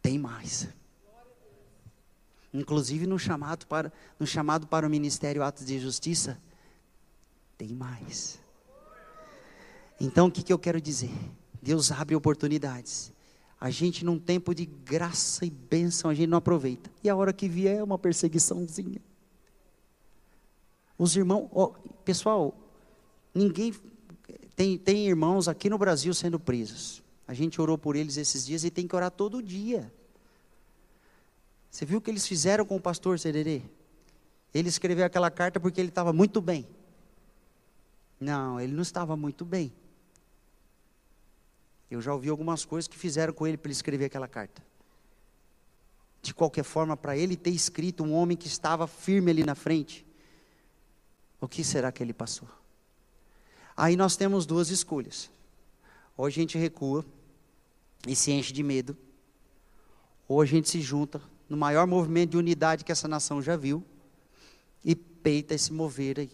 tem 0.01 0.17
mais. 0.17 0.67
Inclusive 2.53 3.07
no 3.07 3.17
chamado 3.17 3.65
para, 3.65 3.91
no 4.19 4.27
chamado 4.27 4.67
para 4.67 4.85
o 4.85 4.89
Ministério 4.89 5.41
Atos 5.41 5.65
de 5.65 5.79
Justiça, 5.79 6.39
tem 7.57 7.69
mais. 7.69 8.39
Então 9.99 10.27
o 10.27 10.31
que, 10.31 10.43
que 10.43 10.53
eu 10.53 10.59
quero 10.59 10.79
dizer? 10.79 11.11
Deus 11.61 11.91
abre 11.91 12.15
oportunidades. 12.15 13.11
A 13.59 13.69
gente 13.69 14.03
num 14.03 14.19
tempo 14.19 14.53
de 14.53 14.65
graça 14.65 15.45
e 15.45 15.49
bênção, 15.49 16.11
a 16.11 16.13
gente 16.13 16.27
não 16.27 16.37
aproveita. 16.37 16.91
E 17.03 17.09
a 17.09 17.15
hora 17.15 17.31
que 17.31 17.47
vier 17.47 17.77
é 17.77 17.83
uma 17.83 17.97
perseguiçãozinha. 17.97 19.01
Os 20.97 21.15
irmãos, 21.15 21.47
oh, 21.51 21.69
pessoal, 22.03 22.53
ninguém 23.33 23.73
tem, 24.55 24.77
tem 24.77 25.07
irmãos 25.07 25.47
aqui 25.47 25.69
no 25.69 25.77
Brasil 25.77 26.13
sendo 26.13 26.39
presos. 26.39 27.01
A 27.27 27.33
gente 27.33 27.59
orou 27.59 27.77
por 27.77 27.95
eles 27.95 28.17
esses 28.17 28.45
dias 28.45 28.63
e 28.63 28.69
tem 28.69 28.87
que 28.87 28.95
orar 28.95 29.09
todo 29.09 29.41
dia. 29.41 29.91
Você 31.73 31.85
viu 31.85 31.97
o 31.97 32.01
que 32.01 32.11
eles 32.11 32.27
fizeram 32.27 32.63
com 32.67 32.75
o 32.75 32.79
pastor 32.79 33.17
Sererê? 33.17 33.63
Ele 34.53 34.69
escreveu 34.69 35.03
aquela 35.03 35.31
carta 35.31 35.59
porque 35.59 35.81
ele 35.81 35.89
estava 35.89 36.13
muito 36.13 36.39
bem. 36.39 36.67
Não, 38.19 38.61
ele 38.61 38.71
não 38.71 38.83
estava 38.83 39.17
muito 39.17 39.43
bem. 39.43 39.73
Eu 41.89 41.99
já 41.99 42.13
ouvi 42.13 42.29
algumas 42.29 42.63
coisas 42.63 42.87
que 42.87 42.95
fizeram 42.95 43.33
com 43.33 43.47
ele 43.47 43.57
para 43.57 43.69
ele 43.69 43.73
escrever 43.73 44.05
aquela 44.05 44.27
carta. 44.27 44.63
De 46.21 46.31
qualquer 46.31 46.63
forma, 46.63 46.95
para 46.95 47.17
ele 47.17 47.35
ter 47.35 47.49
escrito 47.49 48.03
um 48.03 48.13
homem 48.13 48.37
que 48.37 48.45
estava 48.45 48.85
firme 48.85 49.31
ali 49.31 49.43
na 49.43 49.55
frente, 49.55 50.05
o 51.41 51.47
que 51.47 51.63
será 51.63 51.91
que 51.91 52.03
ele 52.03 52.13
passou? 52.13 52.47
Aí 53.75 53.95
nós 53.95 54.15
temos 54.15 54.45
duas 54.45 54.69
escolhas. 54.69 55.27
Ou 56.15 56.27
a 56.27 56.29
gente 56.29 56.55
recua 56.55 57.03
e 58.07 58.15
se 58.15 58.31
enche 58.31 58.53
de 58.53 58.61
medo, 58.61 58.95
ou 60.27 60.39
a 60.39 60.45
gente 60.45 60.69
se 60.69 60.79
junta 60.79 61.19
no 61.49 61.57
maior 61.57 61.85
movimento 61.87 62.31
de 62.31 62.37
unidade 62.37 62.83
que 62.83 62.91
essa 62.91 63.07
nação 63.07 63.41
já 63.41 63.55
viu 63.55 63.83
e 64.83 64.95
peita 64.95 65.53
esse 65.53 65.71
mover 65.71 66.19
aí. 66.19 66.31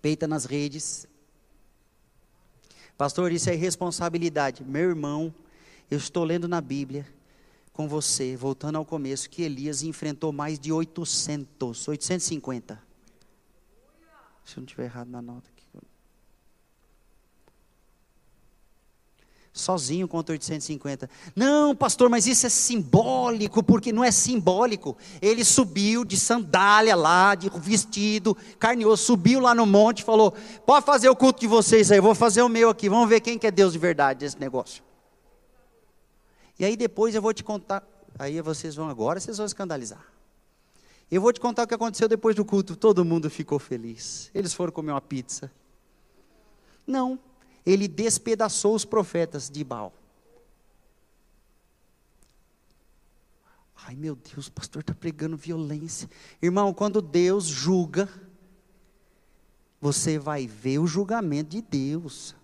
Peita 0.00 0.26
nas 0.26 0.44
redes. 0.44 1.06
Pastor, 2.96 3.32
isso 3.32 3.50
é 3.50 3.54
irresponsabilidade. 3.54 4.64
Meu 4.64 4.90
irmão, 4.90 5.34
eu 5.90 5.98
estou 5.98 6.24
lendo 6.24 6.48
na 6.48 6.60
Bíblia 6.60 7.06
com 7.72 7.88
você, 7.88 8.36
voltando 8.36 8.76
ao 8.76 8.84
começo, 8.84 9.30
que 9.30 9.42
Elias 9.42 9.82
enfrentou 9.82 10.32
mais 10.32 10.58
de 10.58 10.72
800, 10.72 11.88
850 11.88 12.92
se 14.44 14.56
eu 14.56 14.60
não 14.60 14.66
estiver 14.66 14.84
errado 14.84 15.08
na 15.08 15.22
nota 15.22 15.48
aqui. 15.48 15.61
Sozinho 19.52 20.08
contra 20.08 20.32
850. 20.32 21.10
Não, 21.36 21.76
pastor, 21.76 22.08
mas 22.08 22.26
isso 22.26 22.46
é 22.46 22.48
simbólico, 22.48 23.62
porque 23.62 23.92
não 23.92 24.02
é 24.02 24.10
simbólico. 24.10 24.96
Ele 25.20 25.44
subiu 25.44 26.06
de 26.06 26.18
sandália 26.18 26.96
lá, 26.96 27.34
de 27.34 27.50
vestido, 27.50 28.34
carneoso, 28.58 29.04
subiu 29.04 29.40
lá 29.40 29.54
no 29.54 29.66
monte 29.66 30.02
falou: 30.02 30.32
Pode 30.64 30.86
fazer 30.86 31.10
o 31.10 31.16
culto 31.16 31.40
de 31.40 31.46
vocês 31.46 31.92
aí, 31.92 32.00
vou 32.00 32.14
fazer 32.14 32.40
o 32.40 32.48
meu 32.48 32.70
aqui. 32.70 32.88
Vamos 32.88 33.08
ver 33.08 33.20
quem 33.20 33.38
que 33.38 33.46
é 33.46 33.50
Deus 33.50 33.74
de 33.74 33.78
verdade 33.78 34.20
desse 34.20 34.40
negócio. 34.40 34.82
E 36.58 36.64
aí 36.64 36.74
depois 36.74 37.14
eu 37.14 37.20
vou 37.20 37.34
te 37.34 37.44
contar. 37.44 37.86
Aí 38.18 38.40
vocês 38.40 38.74
vão 38.74 38.88
agora, 38.88 39.20
vocês 39.20 39.36
vão 39.36 39.44
escandalizar. 39.44 40.02
Eu 41.10 41.20
vou 41.20 41.30
te 41.30 41.40
contar 41.40 41.64
o 41.64 41.66
que 41.66 41.74
aconteceu 41.74 42.08
depois 42.08 42.34
do 42.34 42.42
culto. 42.42 42.74
Todo 42.74 43.04
mundo 43.04 43.28
ficou 43.28 43.58
feliz. 43.58 44.30
Eles 44.34 44.54
foram 44.54 44.72
comer 44.72 44.92
uma 44.92 45.00
pizza. 45.00 45.52
Não, 46.86 47.18
ele 47.64 47.86
despedaçou 47.88 48.74
os 48.74 48.84
profetas 48.84 49.48
de 49.48 49.62
Baal. 49.62 49.92
Ai 53.84 53.96
meu 53.96 54.14
Deus, 54.14 54.46
o 54.46 54.52
pastor 54.52 54.80
está 54.80 54.94
pregando 54.94 55.36
violência. 55.36 56.08
Irmão, 56.40 56.72
quando 56.72 57.02
Deus 57.02 57.46
julga, 57.46 58.08
você 59.80 60.18
vai 60.18 60.46
ver 60.46 60.78
o 60.78 60.86
julgamento 60.86 61.50
de 61.50 61.60
Deus. 61.60 62.34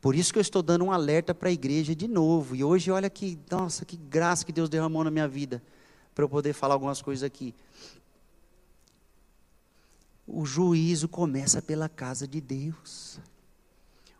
Por 0.00 0.14
isso 0.14 0.32
que 0.32 0.38
eu 0.38 0.42
estou 0.42 0.62
dando 0.62 0.84
um 0.84 0.92
alerta 0.92 1.34
para 1.34 1.48
a 1.48 1.52
igreja 1.52 1.94
de 1.94 2.08
novo. 2.08 2.54
E 2.54 2.62
hoje, 2.62 2.90
olha 2.90 3.10
que, 3.10 3.38
nossa, 3.50 3.84
que 3.84 3.96
graça 3.96 4.44
que 4.44 4.52
Deus 4.52 4.68
derramou 4.68 5.04
na 5.04 5.10
minha 5.10 5.28
vida 5.28 5.62
para 6.14 6.24
eu 6.24 6.28
poder 6.28 6.52
falar 6.52 6.74
algumas 6.74 7.02
coisas 7.02 7.22
aqui. 7.22 7.54
O 10.26 10.46
juízo 10.46 11.08
começa 11.08 11.60
pela 11.60 11.88
casa 11.88 12.26
de 12.26 12.40
Deus. 12.40 13.20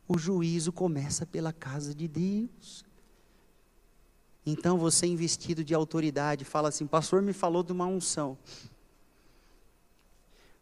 O 0.08 0.16
juízo 0.16 0.72
começa 0.72 1.26
pela 1.26 1.52
casa 1.52 1.94
de 1.94 2.08
Deus. 2.08 2.84
Então 4.46 4.78
você, 4.78 5.06
investido 5.06 5.62
de 5.62 5.74
autoridade, 5.74 6.44
fala 6.44 6.70
assim: 6.70 6.86
Pastor 6.86 7.20
me 7.20 7.34
falou 7.34 7.62
de 7.62 7.70
uma 7.70 7.86
unção. 7.86 8.38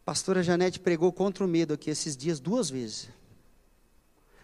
Pastora 0.03 0.43
Janete 0.43 0.79
pregou 0.79 1.11
contra 1.11 1.43
o 1.43 1.47
medo 1.47 1.73
aqui 1.73 1.89
esses 1.89 2.15
dias 2.15 2.39
duas 2.39 2.69
vezes. 2.69 3.09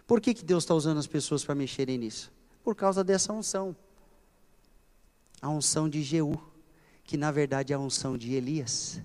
Por 0.07 0.19
que, 0.19 0.33
que 0.33 0.43
Deus 0.43 0.63
está 0.63 0.73
usando 0.73 0.97
as 0.97 1.07
pessoas 1.07 1.43
para 1.43 1.55
mexerem 1.55 1.97
nisso? 1.97 2.31
Por 2.63 2.75
causa 2.75 3.03
dessa 3.03 3.31
unção. 3.31 3.75
A 5.41 5.49
unção 5.49 5.89
de 5.89 6.01
Jeú, 6.01 6.37
que 7.03 7.17
na 7.17 7.31
verdade 7.31 7.73
é 7.73 7.75
a 7.75 7.79
unção 7.79 8.17
de 8.17 8.33
Elias. 8.33 9.01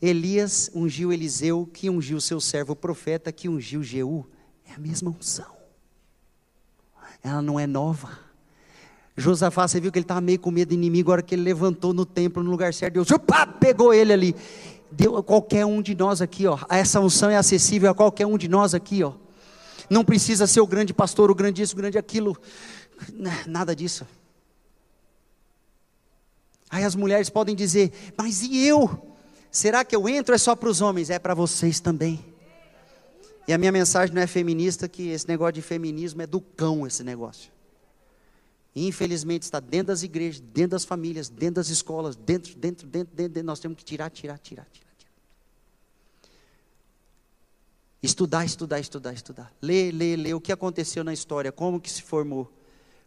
Elias 0.00 0.70
ungiu 0.74 1.12
Eliseu, 1.12 1.66
que 1.66 1.90
ungiu 1.90 2.20
seu 2.20 2.40
servo 2.40 2.76
profeta, 2.76 3.32
que 3.32 3.48
ungiu 3.48 3.82
Jeú. 3.82 4.26
É 4.68 4.74
a 4.74 4.78
mesma 4.78 5.10
unção. 5.10 5.58
Ela 7.22 7.42
não 7.42 7.58
é 7.58 7.66
nova. 7.66 8.18
Josafá, 9.16 9.66
você 9.66 9.80
viu 9.80 9.90
que 9.90 9.98
ele 9.98 10.04
estava 10.04 10.20
meio 10.20 10.38
com 10.38 10.50
medo 10.50 10.68
do 10.68 10.74
inimigo, 10.74 11.10
a 11.10 11.14
hora 11.14 11.22
que 11.22 11.34
ele 11.34 11.42
levantou 11.42 11.92
no 11.92 12.06
templo, 12.06 12.42
no 12.42 12.50
lugar 12.50 12.72
certo, 12.72 12.94
Deus 12.94 13.10
opa, 13.10 13.46
pegou 13.46 13.92
ele 13.92 14.12
ali. 14.12 14.36
Deu 14.92 15.20
qualquer 15.22 15.66
um 15.66 15.82
de 15.82 15.94
nós 15.94 16.22
aqui, 16.22 16.46
ó. 16.46 16.58
Essa 16.68 17.00
unção 17.00 17.28
é 17.28 17.36
acessível 17.36 17.90
a 17.90 17.94
qualquer 17.94 18.26
um 18.26 18.38
de 18.38 18.48
nós 18.48 18.74
aqui, 18.74 19.02
ó. 19.02 19.12
Não 19.90 20.04
precisa 20.04 20.46
ser 20.46 20.60
o 20.60 20.66
grande 20.66 20.94
pastor, 20.94 21.30
o 21.30 21.34
grande 21.34 21.62
isso, 21.62 21.74
o 21.74 21.76
grande 21.76 21.98
aquilo. 21.98 22.36
Nada 23.46 23.74
disso. 23.74 24.06
Aí 26.70 26.84
as 26.84 26.94
mulheres 26.94 27.28
podem 27.28 27.54
dizer: 27.54 27.92
Mas 28.16 28.42
e 28.42 28.64
eu? 28.64 29.16
Será 29.50 29.84
que 29.84 29.96
eu 29.96 30.08
entro? 30.08 30.34
É 30.34 30.38
só 30.38 30.54
para 30.54 30.68
os 30.68 30.80
homens? 30.80 31.10
É 31.10 31.18
para 31.18 31.34
vocês 31.34 31.80
também. 31.80 32.24
E 33.48 33.52
a 33.54 33.56
minha 33.56 33.72
mensagem 33.72 34.14
não 34.14 34.20
é 34.20 34.26
feminista, 34.26 34.86
que 34.86 35.08
esse 35.08 35.26
negócio 35.26 35.54
de 35.54 35.62
feminismo 35.62 36.20
é 36.20 36.26
do 36.26 36.38
cão, 36.38 36.86
esse 36.86 37.02
negócio. 37.02 37.50
Infelizmente 38.76 39.44
está 39.44 39.58
dentro 39.58 39.86
das 39.86 40.02
igrejas, 40.02 40.38
dentro 40.38 40.72
das 40.72 40.84
famílias, 40.84 41.30
dentro 41.30 41.54
das 41.54 41.70
escolas, 41.70 42.14
dentro, 42.14 42.54
dentro, 42.54 42.86
dentro, 42.86 43.16
dentro, 43.16 43.32
dentro. 43.32 43.46
nós 43.46 43.58
temos 43.58 43.78
que 43.78 43.84
tirar, 43.84 44.10
tirar, 44.10 44.36
tirar, 44.38 44.66
tirar, 44.70 44.90
tirar. 44.98 45.12
Estudar, 48.02 48.44
estudar, 48.44 48.80
estudar, 48.80 49.14
estudar. 49.14 49.50
Ler, 49.62 49.92
ler, 49.92 50.16
ler 50.16 50.34
o 50.34 50.40
que 50.42 50.52
aconteceu 50.52 51.02
na 51.02 51.14
história, 51.14 51.50
como 51.50 51.80
que 51.80 51.90
se 51.90 52.02
formou, 52.02 52.52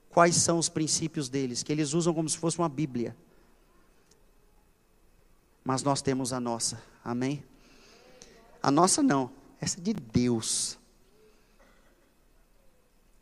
quais 0.10 0.36
são 0.38 0.58
os 0.58 0.68
princípios 0.68 1.30
deles, 1.30 1.62
que 1.62 1.72
eles 1.72 1.94
usam 1.94 2.16
como 2.16 2.28
se 2.28 2.40
fosse 2.40 2.58
uma 2.58 2.68
Bíblia. 2.68 3.16
Mas 5.64 5.84
nós 5.84 6.02
temos 6.02 6.34
a 6.34 6.40
nossa, 6.40 6.82
amém? 7.06 7.44
A 8.64 8.72
nossa 8.72 9.04
não, 9.04 9.30
essa 9.62 9.80
é 9.80 9.82
de 9.82 9.94
Deus. 9.94 10.78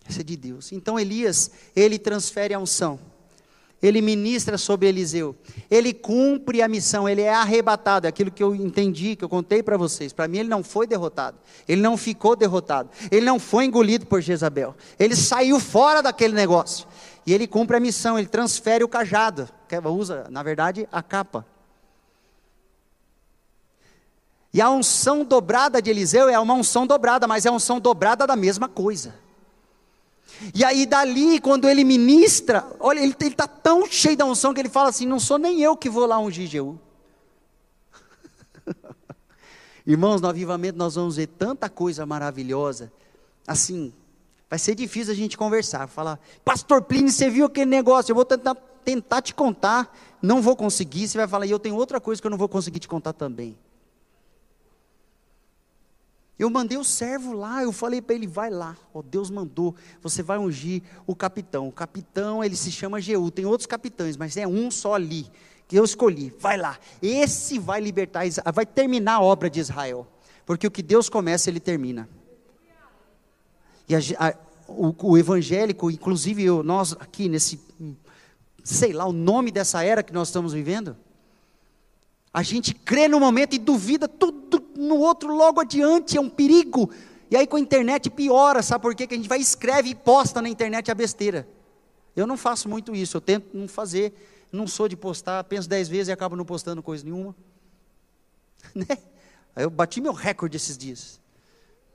Essa 0.08 0.22
é 0.22 0.24
de 0.24 0.38
Deus. 0.38 0.72
Então 0.72 0.98
Elias, 0.98 1.52
ele 1.76 2.00
transfere 2.00 2.54
a 2.54 2.60
unção. 2.60 3.00
Ele 3.82 4.02
ministra 4.02 4.58
sobre 4.58 4.88
Eliseu. 4.88 5.36
Ele 5.70 5.94
cumpre 5.94 6.62
a 6.62 6.68
missão, 6.68 7.08
ele 7.08 7.22
é 7.22 7.34
arrebatado. 7.34 8.08
É 8.08 8.10
aquilo 8.10 8.32
que 8.32 8.44
eu 8.44 8.54
entendi, 8.54 9.16
que 9.16 9.24
eu 9.24 9.30
contei 9.30 9.64
para 9.64 9.78
vocês. 9.78 10.12
Para 10.12 10.28
mim, 10.28 10.40
ele 10.40 10.50
não 10.50 10.64
foi 10.64 10.86
derrotado. 10.86 11.38
Ele 11.68 11.82
não 11.82 11.96
ficou 11.96 12.36
derrotado. 12.36 12.90
Ele 13.10 13.26
não 13.26 13.40
foi 13.40 13.66
engolido 13.66 14.06
por 14.06 14.22
Jezabel. 14.22 14.76
Ele 14.98 15.16
saiu 15.16 15.60
fora 15.60 16.02
daquele 16.02 16.34
negócio. 16.34 16.88
E 17.26 17.34
ele 17.34 17.48
cumpre 17.48 17.78
a 17.78 17.80
missão, 17.80 18.18
ele 18.18 18.28
transfere 18.28 18.84
o 18.84 18.88
cajado. 18.88 19.48
Que 19.68 19.78
usa, 19.78 20.26
na 20.30 20.44
verdade, 20.44 20.88
a 20.92 21.02
capa. 21.02 21.46
E 24.54 24.62
a 24.62 24.70
unção 24.70 25.24
dobrada 25.24 25.82
de 25.82 25.90
Eliseu 25.90 26.28
é 26.28 26.40
uma 26.40 26.56
unção 26.56 26.88
dobrada, 26.88 27.28
mas 27.28 27.46
é 27.46 27.50
a 27.50 27.52
unção 27.52 27.80
dobrada 27.80 28.26
da 28.26 28.36
mesma 28.36 28.68
coisa. 28.68 29.14
E 30.56 30.64
aí, 30.64 30.86
dali, 30.86 31.40
quando 31.40 31.68
ele 31.68 31.84
ministra, 31.84 32.66
olha, 32.80 33.00
ele 33.00 33.16
está 33.20 33.48
tão 33.48 33.86
cheio 33.86 34.18
da 34.18 34.26
unção 34.26 34.54
que 34.54 34.60
ele 34.60 34.70
fala 34.70 34.90
assim: 34.90 35.06
não 35.06 35.20
sou 35.20 35.38
nem 35.38 35.62
eu 35.62 35.76
que 35.76 35.90
vou 35.90 36.06
lá 36.06 36.18
ungir 36.18 36.48
Jeú. 36.48 36.80
Irmãos, 39.86 40.22
no 40.22 40.28
avivamento 40.28 40.78
nós 40.78 40.96
vamos 40.96 41.18
ver 41.18 41.28
tanta 41.28 41.70
coisa 41.70 42.06
maravilhosa. 42.06 42.92
Assim, 43.46 43.94
vai 44.50 44.58
ser 44.58 44.76
difícil 44.76 45.12
a 45.12 45.16
gente 45.16 45.38
conversar. 45.38 45.88
Falar, 45.88 46.20
Pastor 46.44 46.82
Plínio, 46.82 47.12
você 47.12 47.30
viu 47.30 47.46
aquele 47.46 47.70
negócio? 47.70 48.12
Eu 48.12 48.16
vou 48.16 48.26
tentar, 48.26 48.56
tentar 48.84 49.22
te 49.22 49.34
contar, 49.34 49.94
não 50.22 50.42
vou 50.42 50.56
conseguir. 50.56 51.08
Você 51.08 51.18
vai 51.18 51.28
falar, 51.28 51.46
e 51.46 51.52
eu 51.52 51.60
tenho 51.60 51.76
outra 51.76 52.00
coisa 52.00 52.22
que 52.22 52.26
eu 52.26 52.32
não 52.32 52.38
vou 52.38 52.50
conseguir 52.50 52.80
te 52.80 52.88
contar 52.88 53.14
também. 53.14 53.58
Eu 56.40 56.50
mandei 56.50 56.78
o 56.78 56.86
servo 56.86 57.34
lá, 57.34 57.62
eu 57.62 57.74
falei 57.74 58.02
para 58.02 58.16
ele, 58.16 58.26
vai 58.26 58.50
lá. 58.50 58.78
Oh, 58.94 59.04
Deus 59.04 59.30
mandou, 59.30 59.76
você 60.02 60.24
vai 60.24 60.38
ungir 60.38 60.82
o 61.06 61.14
capitão. 61.14 61.68
O 61.68 61.72
capitão, 61.72 62.42
ele 62.42 62.56
se 62.56 62.72
chama 62.72 63.02
Jeú, 63.02 63.30
tem 63.30 63.46
outros 63.46 63.68
capitães, 63.68 64.16
mas 64.16 64.38
é 64.38 64.48
um 64.48 64.72
só 64.72 64.94
ali, 64.94 65.30
que 65.68 65.78
eu 65.78 65.84
escolhi. 65.84 66.34
Vai 66.40 66.56
lá. 66.56 66.80
Esse 67.02 67.60
vai 67.60 67.82
libertar, 67.82 68.24
vai 68.54 68.66
terminar 68.66 69.16
a 69.16 69.22
obra 69.22 69.50
de 69.50 69.60
Israel. 69.60 70.08
Porque 70.46 70.66
o 70.66 70.72
que 70.72 70.82
Deus 70.82 71.10
começa, 71.10 71.50
ele 71.50 71.60
termina. 71.60 72.08
E 73.90 73.94
a, 73.94 74.00
a, 74.18 74.34
o, 74.66 74.96
o, 75.10 75.18
evangélico, 75.18 75.92
inclusive 75.92 76.42
eu, 76.42 76.64
nós 76.64 76.94
aqui 76.94 77.28
nesse, 77.28 77.60
sei 78.64 78.94
lá, 78.94 79.06
o 79.06 79.12
nome 79.12 79.52
dessa 79.52 79.84
era 79.84 80.02
que 80.02 80.14
nós 80.14 80.30
estamos 80.30 80.54
vivendo, 80.54 80.96
a 82.34 82.42
gente 82.44 82.74
crê 82.74 83.10
no 83.10 83.20
momento 83.20 83.56
e 83.56 83.60
duvida 83.60 84.08
tudo 84.08 84.39
no 84.80 84.98
outro 84.98 85.36
logo 85.36 85.60
adiante, 85.60 86.18
é 86.18 86.22
um 86.22 86.30
perigo. 86.30 86.90
E 87.30 87.36
aí 87.36 87.46
com 87.46 87.58
a 87.58 87.60
internet 87.60 88.10
piora, 88.10 88.64
sabe 88.64 88.82
por 88.82 88.96
quê? 88.96 89.06
Que 89.06 89.14
a 89.14 89.18
gente 89.18 89.30
vai 89.30 89.40
escreve 89.40 89.90
e 89.90 89.96
posta 89.96 90.42
na 90.42 90.50
internet 90.50 90.90
a 90.90 90.96
besteira. 90.96 91.48
Eu 92.16 92.26
não 92.26 92.38
faço 92.38 92.68
muito 92.68 92.96
isso, 92.96 93.18
eu 93.18 93.22
tento 93.22 93.56
não 93.56 93.68
fazer, 93.68 94.14
não 94.52 94.66
sou 94.66 94.88
de 94.88 94.98
postar, 94.98 95.44
penso 95.44 95.70
dez 95.70 95.88
vezes 95.88 96.08
e 96.08 96.12
acabo 96.12 96.36
não 96.36 96.46
postando 96.46 96.82
coisa 96.82 97.04
nenhuma. 97.04 97.36
Né? 98.76 98.86
Aí 99.56 99.64
eu 99.64 99.70
bati 99.70 100.02
meu 100.02 100.12
recorde 100.12 100.58
esses 100.58 100.78
dias 100.78 101.20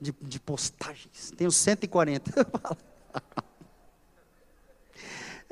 de, 0.01 0.13
de 0.21 0.39
postagens, 0.39 1.31
tenho 1.37 1.51
140. 1.51 2.31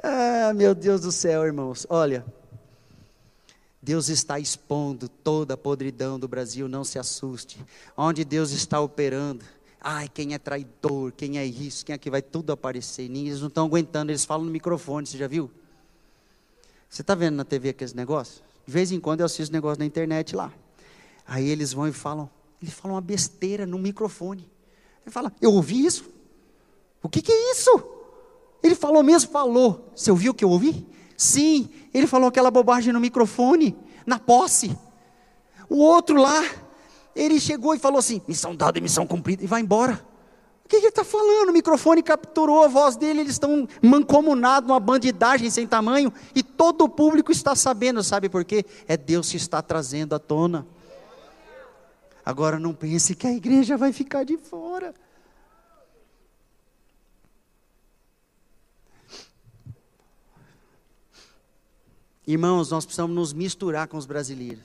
ah, 0.04 0.54
meu 0.56 0.74
Deus 0.74 1.02
do 1.02 1.12
céu, 1.12 1.46
irmãos, 1.46 1.86
olha. 1.90 2.26
Deus 3.84 4.08
está 4.08 4.40
expondo 4.40 5.10
toda 5.10 5.56
a 5.56 5.58
podridão 5.58 6.18
do 6.18 6.26
Brasil, 6.26 6.70
não 6.70 6.86
se 6.86 6.98
assuste. 6.98 7.60
Onde 7.98 8.24
Deus 8.24 8.52
está 8.52 8.80
operando. 8.80 9.44
Ai, 9.82 10.08
quem 10.08 10.34
é 10.34 10.40
traidor, 10.40 11.12
quem 11.12 11.38
é 11.38 11.46
isso, 11.46 11.86
quem 11.86 11.94
é 11.94 11.98
que 11.98 12.10
vai 12.10 12.22
tudo 12.22 12.54
aparecer. 12.54 13.12
Eles 13.12 13.42
não 13.42 13.50
estão 13.50 13.66
aguentando, 13.66 14.10
eles 14.10 14.24
falam 14.24 14.46
no 14.46 14.52
microfone, 14.52 15.06
você 15.06 15.18
já 15.18 15.28
viu? 15.28 15.52
Você 16.90 17.02
está 17.02 17.14
vendo 17.14 17.36
na 17.36 17.44
TV 17.44 17.70
aqueles 17.70 17.94
negócios? 17.94 18.42
De 18.66 18.72
vez 18.72 18.90
em 18.90 19.02
quando 19.02 19.20
eu 19.20 19.26
assisto 19.26 19.52
negócio 19.52 19.80
na 19.80 19.86
internet 19.86 20.34
lá. 20.34 20.54
Aí 21.28 21.50
eles 21.50 21.74
vão 21.74 21.86
e 21.86 21.92
falam, 21.92 22.30
eles 22.62 22.74
falam 22.74 22.96
uma 22.96 23.02
besteira 23.02 23.66
no 23.66 23.78
microfone. 23.78 24.50
Ele 25.06 25.12
fala, 25.12 25.30
eu 25.42 25.52
ouvi 25.52 25.86
isso? 25.86 26.10
O 27.02 27.10
que, 27.10 27.22
que 27.22 27.34
é 27.34 27.52
isso? 27.52 27.84
Ele 28.64 28.76
falou 28.76 29.04
mesmo, 29.04 29.30
falou. 29.30 29.92
Você 29.94 30.10
ouviu 30.10 30.32
o 30.32 30.34
que 30.34 30.46
eu 30.46 30.50
ouvi? 30.50 30.88
Sim, 31.24 31.70
ele 31.94 32.06
falou 32.06 32.28
aquela 32.28 32.52
bobagem 32.52 32.92
no 32.92 33.00
microfone, 33.00 33.74
na 34.06 34.20
posse. 34.20 34.78
O 35.70 35.78
outro 35.78 36.18
lá, 36.18 36.44
ele 37.16 37.40
chegou 37.40 37.74
e 37.74 37.80
falou 37.80 38.00
assim: 38.00 38.22
missão 38.28 38.54
dada 38.54 38.78
e 38.78 38.82
missão 38.82 39.08
cumprida, 39.08 39.42
e 39.42 39.48
vai 39.48 39.62
embora. 39.62 40.06
O 40.66 40.68
que, 40.68 40.82
que 40.82 40.86
ele 40.86 40.88
está 40.88 41.06
falando? 41.06 41.48
O 41.48 41.54
microfone 41.54 42.04
capturou 42.04 42.66
a 42.66 42.68
voz 42.68 42.98
dele, 42.98 43.22
eles 43.22 43.34
estão 43.34 43.66
mancomunados, 43.82 44.70
uma 44.70 44.82
bandidagem 44.82 45.50
sem 45.50 45.66
tamanho, 45.66 46.12
e 46.36 46.44
todo 46.44 46.84
o 46.84 46.90
público 46.90 47.32
está 47.32 47.56
sabendo, 47.56 48.04
sabe 48.04 48.28
por 48.28 48.44
quê? 48.44 48.66
É 48.86 48.98
Deus 48.98 49.32
que 49.32 49.38
está 49.38 49.62
trazendo 49.62 50.16
à 50.16 50.20
tona. 50.20 50.68
Agora 52.26 52.60
não 52.60 52.74
pense 52.74 53.16
que 53.16 53.28
a 53.28 53.32
igreja 53.32 53.78
vai 53.78 53.94
ficar 53.94 54.26
de 54.26 54.38
fora. 54.38 54.94
Irmãos, 62.26 62.72
nós 62.72 62.86
precisamos 62.86 63.16
nos 63.16 63.34
misturar 63.34 63.88
com 63.88 63.98
os 63.98 64.06
brasileiros. 64.06 64.64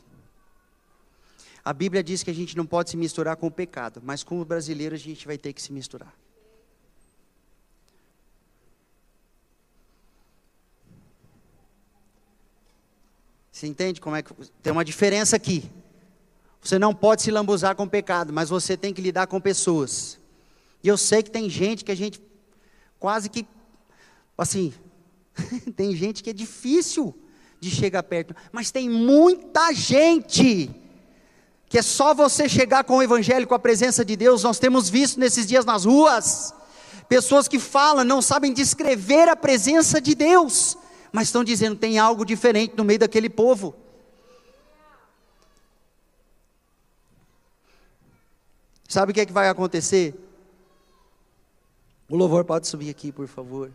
A 1.65 1.73
Bíblia 1.73 2.03
diz 2.03 2.23
que 2.23 2.31
a 2.31 2.35
gente 2.35 2.57
não 2.57 2.65
pode 2.65 2.91
se 2.91 2.97
misturar 2.97 3.37
com 3.37 3.49
o 3.49 3.51
pecado, 3.51 4.01
mas 4.03 4.23
com 4.23 4.41
os 4.41 4.47
brasileiros 4.47 5.01
a 5.01 5.03
gente 5.03 5.27
vai 5.27 5.37
ter 5.37 5.53
que 5.53 5.61
se 5.61 5.73
misturar. 5.73 6.15
Você 13.51 13.67
entende 13.67 14.01
como 14.01 14.15
é 14.15 14.23
que 14.23 14.33
tem 14.63 14.73
uma 14.73 14.85
diferença 14.85 15.35
aqui? 15.35 15.69
Você 16.63 16.79
não 16.79 16.95
pode 16.95 17.23
se 17.23 17.31
lambuzar 17.31 17.75
com 17.75 17.83
o 17.85 17.91
pecado, 17.91 18.33
mas 18.33 18.49
você 18.49 18.77
tem 18.77 18.95
que 18.95 19.03
lidar 19.03 19.27
com 19.27 19.41
pessoas. 19.41 20.19
E 20.83 20.87
eu 20.87 20.97
sei 20.97 21.25
que 21.25 21.31
tem 21.31 21.51
gente 21.51 21.85
que 21.85 21.91
a 21.91 21.97
gente 21.97 22.23
quase 23.01 23.29
que 23.29 23.45
assim, 24.37 24.73
tem 25.75 25.95
gente 25.97 26.23
que 26.23 26.31
é 26.31 26.33
difícil 26.33 27.15
de 27.61 27.71
chegar 27.71 28.03
perto, 28.03 28.35
mas 28.53 28.71
tem 28.71 28.89
muita 28.89 29.73
gente 29.73 30.71
que 31.69 31.79
é 31.79 31.83
só 31.83 32.15
você 32.15 32.49
chegar 32.49 32.85
com 32.85 32.97
o 32.97 33.03
evangelho, 33.03 33.47
com 33.47 33.55
a 33.55 33.59
presença 33.59 34.05
de 34.05 34.17
Deus. 34.17 34.43
Nós 34.43 34.59
temos 34.59 34.89
visto 34.89 35.21
nesses 35.21 35.47
dias 35.47 35.65
nas 35.65 35.85
ruas 35.85 36.55
pessoas 37.09 37.49
que 37.49 37.59
falam, 37.59 38.05
não 38.05 38.21
sabem 38.21 38.53
descrever 38.53 39.29
a 39.29 39.37
presença 39.37 40.01
de 40.01 40.15
Deus. 40.15 40.77
mas 41.11 41.29
estão 41.29 41.43
dizendo 41.43 41.75
tem 41.75 41.99
algo 41.99 42.25
diferente 42.25 42.75
no 42.77 42.85
meio 42.85 42.99
daquele 42.99 43.31
povo. 43.31 43.75
Sabe 48.87 49.13
o 49.13 49.15
que 49.15 49.21
é 49.21 49.27
que 49.27 49.33
vai 49.33 49.49
acontecer? 49.49 50.15
O 52.09 52.17
louvor 52.17 52.45
pode 52.45 52.67
subir 52.67 52.91
aqui, 52.91 53.11
por 53.11 53.27
favor. 53.27 53.71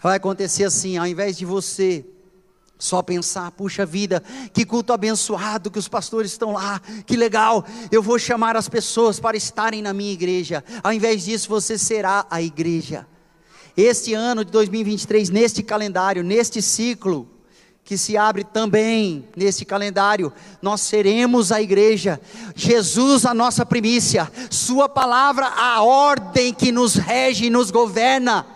Vai 0.00 0.16
acontecer 0.16 0.64
assim, 0.64 0.96
ao 0.96 1.06
invés 1.06 1.36
de 1.36 1.44
você 1.44 2.04
só 2.78 3.02
pensar, 3.02 3.50
puxa 3.52 3.86
vida, 3.86 4.22
que 4.52 4.64
culto 4.64 4.92
abençoado 4.92 5.70
que 5.70 5.78
os 5.78 5.88
pastores 5.88 6.32
estão 6.32 6.52
lá, 6.52 6.80
que 7.06 7.16
legal, 7.16 7.64
eu 7.90 8.02
vou 8.02 8.18
chamar 8.18 8.56
as 8.56 8.68
pessoas 8.68 9.18
para 9.18 9.36
estarem 9.36 9.80
na 9.80 9.92
minha 9.92 10.12
igreja. 10.12 10.62
Ao 10.82 10.92
invés 10.92 11.24
disso, 11.24 11.48
você 11.48 11.78
será 11.78 12.26
a 12.30 12.42
igreja. 12.42 13.06
Este 13.76 14.14
ano 14.14 14.44
de 14.44 14.50
2023, 14.50 15.30
neste 15.30 15.62
calendário, 15.62 16.22
neste 16.22 16.60
ciclo, 16.62 17.28
que 17.84 17.96
se 17.96 18.16
abre 18.16 18.42
também 18.42 19.28
neste 19.36 19.64
calendário, 19.64 20.32
nós 20.60 20.80
seremos 20.80 21.52
a 21.52 21.62
igreja, 21.62 22.20
Jesus 22.54 23.24
a 23.24 23.32
nossa 23.32 23.64
primícia, 23.64 24.30
Sua 24.50 24.88
palavra 24.88 25.46
a 25.46 25.82
ordem 25.82 26.52
que 26.52 26.72
nos 26.72 26.96
rege 26.96 27.46
e 27.46 27.50
nos 27.50 27.70
governa. 27.70 28.55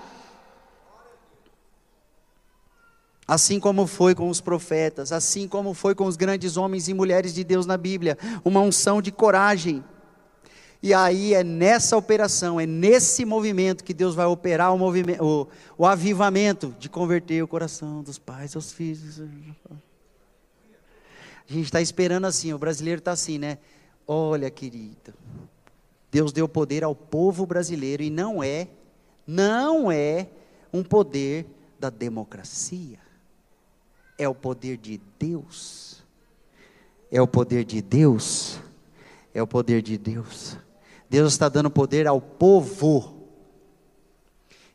Assim 3.30 3.60
como 3.60 3.86
foi 3.86 4.12
com 4.12 4.28
os 4.28 4.40
profetas, 4.40 5.12
assim 5.12 5.46
como 5.46 5.72
foi 5.72 5.94
com 5.94 6.04
os 6.04 6.16
grandes 6.16 6.56
homens 6.56 6.88
e 6.88 6.94
mulheres 6.94 7.32
de 7.32 7.44
Deus 7.44 7.64
na 7.64 7.76
Bíblia, 7.76 8.18
uma 8.44 8.60
unção 8.60 9.00
de 9.00 9.12
coragem. 9.12 9.84
E 10.82 10.92
aí 10.92 11.32
é 11.32 11.44
nessa 11.44 11.96
operação, 11.96 12.58
é 12.58 12.66
nesse 12.66 13.24
movimento 13.24 13.84
que 13.84 13.94
Deus 13.94 14.16
vai 14.16 14.26
operar 14.26 14.74
o, 14.74 14.78
movimento, 14.78 15.22
o, 15.22 15.48
o 15.78 15.86
avivamento 15.86 16.74
de 16.76 16.88
converter 16.88 17.40
o 17.40 17.46
coração 17.46 18.02
dos 18.02 18.18
pais 18.18 18.56
aos 18.56 18.72
filhos. 18.72 19.20
A 21.48 21.52
gente 21.52 21.66
está 21.66 21.80
esperando 21.80 22.26
assim, 22.26 22.52
o 22.52 22.58
brasileiro 22.58 22.98
está 22.98 23.12
assim, 23.12 23.38
né? 23.38 23.58
Olha, 24.08 24.50
querido, 24.50 25.14
Deus 26.10 26.32
deu 26.32 26.48
poder 26.48 26.82
ao 26.82 26.96
povo 26.96 27.46
brasileiro 27.46 28.02
e 28.02 28.10
não 28.10 28.42
é, 28.42 28.66
não 29.24 29.92
é 29.92 30.26
um 30.72 30.82
poder 30.82 31.46
da 31.78 31.90
democracia 31.90 32.98
é 34.20 34.28
o 34.28 34.34
poder 34.34 34.76
de 34.76 35.00
Deus. 35.18 36.04
É 37.10 37.22
o 37.22 37.26
poder 37.26 37.64
de 37.64 37.80
Deus. 37.80 38.60
É 39.32 39.42
o 39.42 39.46
poder 39.46 39.80
de 39.80 39.96
Deus. 39.96 40.58
Deus 41.08 41.32
está 41.32 41.48
dando 41.48 41.70
poder 41.70 42.06
ao 42.06 42.20
povo. 42.20 43.16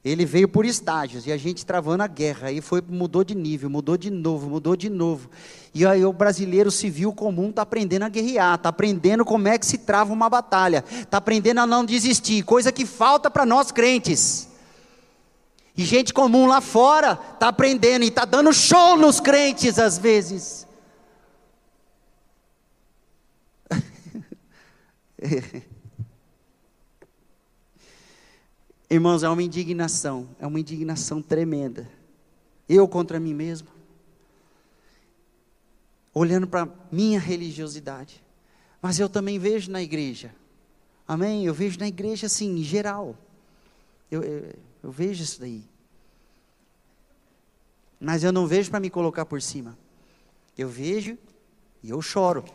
Ele 0.04 0.26
veio 0.26 0.48
por 0.48 0.66
estágios 0.66 1.28
e 1.28 1.32
a 1.32 1.38
gente 1.38 1.64
travando 1.64 2.02
a 2.02 2.08
guerra, 2.08 2.48
aí 2.48 2.62
foi 2.62 2.82
mudou 2.88 3.24
de 3.24 3.34
nível, 3.34 3.70
mudou 3.70 3.98
de 3.98 4.10
novo, 4.10 4.50
mudou 4.50 4.76
de 4.76 4.90
novo. 4.90 5.30
E 5.74 5.86
aí 5.86 6.04
o 6.04 6.14
brasileiro 6.14 6.72
civil 6.72 7.14
comum 7.14 7.50
está 7.50 7.62
aprendendo 7.62 8.04
a 8.04 8.10
guerrear, 8.10 8.56
está 8.56 8.70
aprendendo 8.70 9.24
como 9.24 9.48
é 9.48 9.58
que 9.58 9.66
se 9.66 9.80
trava 9.80 10.12
uma 10.12 10.30
batalha, 10.30 10.84
está 10.92 11.18
aprendendo 11.18 11.60
a 11.60 11.68
não 11.68 11.86
desistir, 11.86 12.44
coisa 12.44 12.72
que 12.72 12.86
falta 12.86 13.30
para 13.30 13.46
nós 13.46 13.72
crentes. 13.72 14.55
E 15.78 15.84
gente 15.84 16.14
comum 16.14 16.46
lá 16.46 16.62
fora 16.62 17.20
está 17.34 17.50
aprendendo 17.50 18.04
e 18.04 18.08
está 18.08 18.24
dando 18.24 18.54
show 18.54 18.96
nos 18.96 19.20
crentes 19.20 19.78
às 19.78 19.98
vezes. 19.98 20.66
Irmãos, 28.90 29.24
é 29.24 29.30
uma 29.30 29.44
indignação, 29.44 30.30
é 30.40 30.48
uma 30.48 30.60
indignação 30.60 31.22
tremenda. 31.22 31.90
Eu 32.70 32.88
contra 32.88 33.20
mim 33.20 33.34
mesmo. 33.34 33.68
Olhando 36.14 36.48
para 36.48 36.70
minha 36.92 37.20
religiosidade. 37.20 38.24
Mas 38.82 38.98
eu 39.00 39.10
também 39.10 39.38
vejo 39.38 39.70
na 39.72 39.82
igreja. 39.82 40.34
Amém? 41.08 41.46
Eu 41.46 41.54
vejo 41.54 41.78
na 41.80 41.88
igreja 41.88 42.28
assim, 42.28 42.60
em 42.60 42.64
geral. 42.64 43.18
Eu, 44.10 44.24
eu, 44.24 44.54
eu 44.86 44.92
vejo 44.92 45.24
isso 45.24 45.40
daí. 45.40 45.68
Mas 48.00 48.24
eu 48.24 48.32
não 48.32 48.46
vejo 48.46 48.70
para 48.70 48.80
me 48.80 48.92
colocar 48.92 49.26
por 49.26 49.42
cima. 49.42 49.76
Eu 50.56 50.70
vejo 50.70 51.18
e 51.82 51.90
eu 51.90 52.00
choro. 52.04 52.46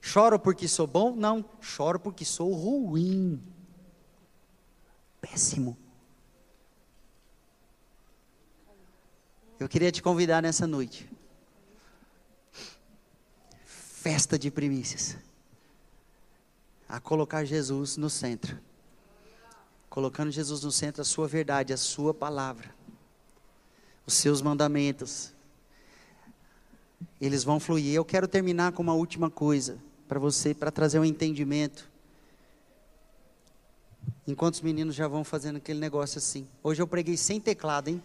Choro 0.00 0.38
porque 0.38 0.66
sou 0.66 0.86
bom? 0.86 1.14
Não. 1.14 1.44
Choro 1.60 2.00
porque 2.00 2.24
sou 2.24 2.54
ruim. 2.54 3.38
Péssimo. 5.20 5.76
Eu 9.60 9.68
queria 9.68 9.92
te 9.92 10.02
convidar 10.02 10.40
nessa 10.40 10.66
noite. 10.66 11.06
Festa 13.62 14.38
de 14.38 14.50
primícias. 14.50 15.18
A 16.88 16.98
colocar 16.98 17.44
Jesus 17.44 17.98
no 17.98 18.08
centro 18.08 18.64
colocando 19.96 20.30
Jesus 20.30 20.62
no 20.62 20.70
centro, 20.70 21.00
a 21.00 21.04
sua 21.06 21.26
verdade, 21.26 21.72
a 21.72 21.76
sua 21.78 22.12
palavra, 22.12 22.68
os 24.04 24.12
seus 24.12 24.42
mandamentos, 24.42 25.32
eles 27.18 27.42
vão 27.42 27.58
fluir. 27.58 27.94
Eu 27.94 28.04
quero 28.04 28.28
terminar 28.28 28.72
com 28.72 28.82
uma 28.82 28.92
última 28.92 29.30
coisa 29.30 29.78
para 30.06 30.18
você, 30.18 30.52
para 30.52 30.70
trazer 30.70 30.98
um 30.98 31.04
entendimento. 31.04 31.88
Enquanto 34.26 34.56
os 34.56 34.60
meninos 34.60 34.94
já 34.94 35.08
vão 35.08 35.24
fazendo 35.24 35.56
aquele 35.56 35.80
negócio 35.80 36.18
assim. 36.18 36.46
Hoje 36.62 36.82
eu 36.82 36.86
preguei 36.86 37.16
sem 37.16 37.40
teclado, 37.40 37.88
hein? 37.88 38.02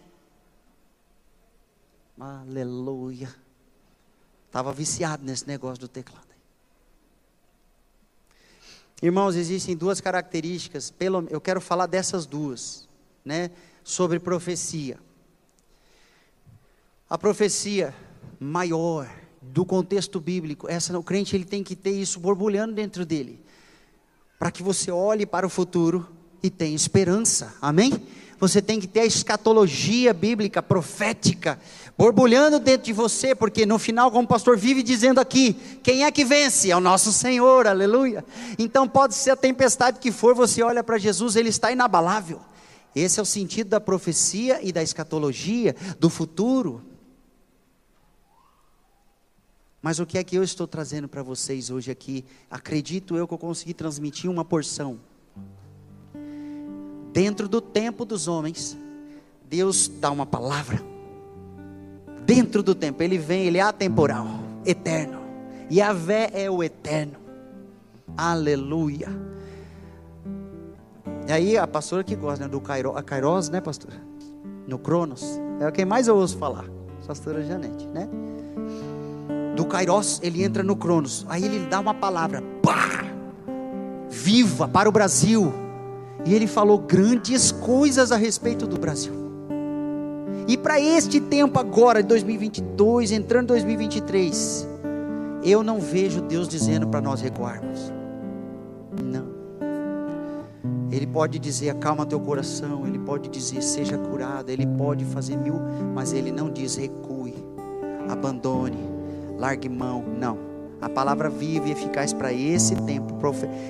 Aleluia. 2.18 3.36
Estava 4.46 4.72
viciado 4.72 5.22
nesse 5.26 5.46
negócio 5.46 5.82
do 5.82 5.88
teclado. 5.88 6.31
Irmãos, 9.02 9.34
existem 9.34 9.76
duas 9.76 10.00
características, 10.00 10.88
pelo, 10.88 11.26
eu 11.28 11.40
quero 11.40 11.60
falar 11.60 11.86
dessas 11.86 12.24
duas, 12.24 12.88
né, 13.24 13.50
sobre 13.82 14.20
profecia. 14.20 14.96
A 17.10 17.18
profecia 17.18 17.92
maior 18.38 19.10
do 19.40 19.66
contexto 19.66 20.20
bíblico, 20.20 20.70
essa 20.70 20.96
o 20.96 21.02
crente 21.02 21.34
ele 21.34 21.44
tem 21.44 21.64
que 21.64 21.74
ter 21.74 21.90
isso 21.90 22.20
borbulhando 22.20 22.74
dentro 22.74 23.04
dele, 23.04 23.42
para 24.38 24.52
que 24.52 24.62
você 24.62 24.92
olhe 24.92 25.26
para 25.26 25.44
o 25.44 25.50
futuro 25.50 26.08
e 26.40 26.48
tenha 26.48 26.76
esperança. 26.76 27.56
Amém? 27.60 28.06
Você 28.42 28.60
tem 28.60 28.80
que 28.80 28.88
ter 28.88 29.02
a 29.02 29.06
escatologia 29.06 30.12
bíblica, 30.12 30.60
profética, 30.60 31.60
borbulhando 31.96 32.58
dentro 32.58 32.86
de 32.86 32.92
você, 32.92 33.36
porque 33.36 33.64
no 33.64 33.78
final, 33.78 34.10
como 34.10 34.24
o 34.24 34.28
pastor 34.28 34.58
vive 34.58 34.82
dizendo 34.82 35.20
aqui, 35.20 35.52
quem 35.80 36.02
é 36.02 36.10
que 36.10 36.24
vence? 36.24 36.68
É 36.68 36.76
o 36.76 36.80
nosso 36.80 37.12
Senhor, 37.12 37.68
aleluia. 37.68 38.24
Então 38.58 38.88
pode 38.88 39.14
ser 39.14 39.30
a 39.30 39.36
tempestade 39.36 40.00
que 40.00 40.10
for, 40.10 40.34
você 40.34 40.60
olha 40.60 40.82
para 40.82 40.98
Jesus, 40.98 41.36
ele 41.36 41.50
está 41.50 41.70
inabalável. 41.70 42.40
Esse 42.96 43.20
é 43.20 43.22
o 43.22 43.26
sentido 43.26 43.68
da 43.68 43.80
profecia 43.80 44.58
e 44.60 44.72
da 44.72 44.82
escatologia, 44.82 45.76
do 46.00 46.10
futuro. 46.10 46.82
Mas 49.80 50.00
o 50.00 50.04
que 50.04 50.18
é 50.18 50.24
que 50.24 50.34
eu 50.34 50.42
estou 50.42 50.66
trazendo 50.66 51.06
para 51.06 51.22
vocês 51.22 51.70
hoje 51.70 51.92
aqui? 51.92 52.24
Acredito 52.50 53.16
eu 53.16 53.28
que 53.28 53.34
eu 53.34 53.38
consegui 53.38 53.72
transmitir 53.72 54.28
uma 54.28 54.44
porção 54.44 54.98
dentro 57.12 57.48
do 57.48 57.60
tempo 57.60 58.04
dos 58.04 58.26
homens, 58.26 58.76
Deus 59.48 59.88
dá 59.88 60.10
uma 60.10 60.24
palavra. 60.24 60.80
Dentro 62.24 62.62
do 62.62 62.74
tempo, 62.74 63.02
ele 63.02 63.18
vem, 63.18 63.44
ele 63.44 63.58
é 63.58 63.62
atemporal, 63.62 64.26
eterno. 64.64 65.20
E 65.68 65.80
a 65.80 65.92
vé 65.92 66.30
é 66.32 66.50
o 66.50 66.62
eterno. 66.62 67.14
Aleluia. 68.16 69.08
E 71.26 71.32
aí 71.32 71.58
a 71.58 71.66
pastora 71.66 72.02
que 72.02 72.16
gosta 72.16 72.44
né, 72.44 72.50
do 72.50 72.60
Kairos, 72.60 72.96
a 72.96 73.02
Kairos, 73.02 73.48
né, 73.48 73.60
pastora? 73.60 74.00
No 74.66 74.78
Cronos. 74.78 75.40
É 75.60 75.70
quem 75.70 75.84
mais 75.84 76.08
eu 76.08 76.16
ouço 76.16 76.36
falar. 76.38 76.64
Pastora 77.06 77.42
Janete, 77.42 77.86
né? 77.88 78.08
Do 79.56 79.66
Kairos, 79.66 80.20
ele 80.22 80.42
entra 80.42 80.62
no 80.62 80.76
Cronos. 80.76 81.26
Aí 81.28 81.44
ele 81.44 81.66
dá 81.66 81.80
uma 81.80 81.94
palavra. 81.94 82.42
Pá! 82.62 83.04
Viva 84.08 84.68
para 84.68 84.88
o 84.88 84.92
Brasil 84.92 85.52
e 86.24 86.34
ele 86.34 86.46
falou 86.46 86.78
grandes 86.78 87.50
coisas 87.50 88.12
a 88.12 88.16
respeito 88.16 88.66
do 88.66 88.78
Brasil. 88.78 89.12
E 90.46 90.56
para 90.56 90.80
este 90.80 91.20
tempo 91.20 91.58
agora, 91.58 92.02
de 92.02 92.08
2022, 92.08 93.12
entrando 93.12 93.44
em 93.44 93.46
2023, 93.48 94.68
eu 95.44 95.62
não 95.62 95.80
vejo 95.80 96.20
Deus 96.20 96.48
dizendo 96.48 96.86
para 96.86 97.00
nós 97.00 97.20
recuarmos. 97.20 97.92
Não. 99.02 99.32
Ele 100.90 101.06
pode 101.06 101.38
dizer 101.38 101.70
acalma 101.70 102.04
teu 102.04 102.20
coração, 102.20 102.86
ele 102.86 102.98
pode 102.98 103.28
dizer 103.28 103.62
seja 103.62 103.96
curado, 103.96 104.50
ele 104.50 104.66
pode 104.66 105.04
fazer 105.06 105.36
mil, 105.36 105.54
mas 105.94 106.12
ele 106.12 106.30
não 106.30 106.50
diz 106.50 106.76
recue, 106.76 107.34
abandone, 108.08 108.78
largue 109.38 109.68
mão, 109.68 110.04
não. 110.18 110.51
A 110.82 110.88
palavra 110.88 111.30
viva 111.30 111.68
e 111.68 111.72
eficaz 111.72 112.12
para 112.12 112.32
esse 112.32 112.74
tempo. 112.82 113.16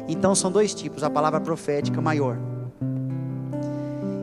Então 0.08 0.34
são 0.34 0.50
dois 0.50 0.74
tipos: 0.74 1.04
a 1.04 1.10
palavra 1.10 1.40
profética 1.40 2.00
maior 2.00 2.38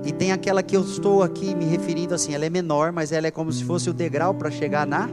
E 0.04 0.12
tem 0.12 0.32
aquela 0.32 0.64
que 0.64 0.76
eu 0.76 0.82
estou 0.82 1.22
aqui 1.22 1.54
me 1.54 1.66
referindo 1.66 2.16
assim, 2.16 2.34
ela 2.34 2.46
é 2.46 2.50
menor, 2.50 2.92
mas 2.92 3.12
ela 3.12 3.28
é 3.28 3.32
como 3.32 3.52
se 3.52 3.64
fosse 3.64 3.90
o 3.90 3.94
degrau 3.94 4.34
para 4.34 4.50
chegar 4.50 4.88
na 4.88 5.08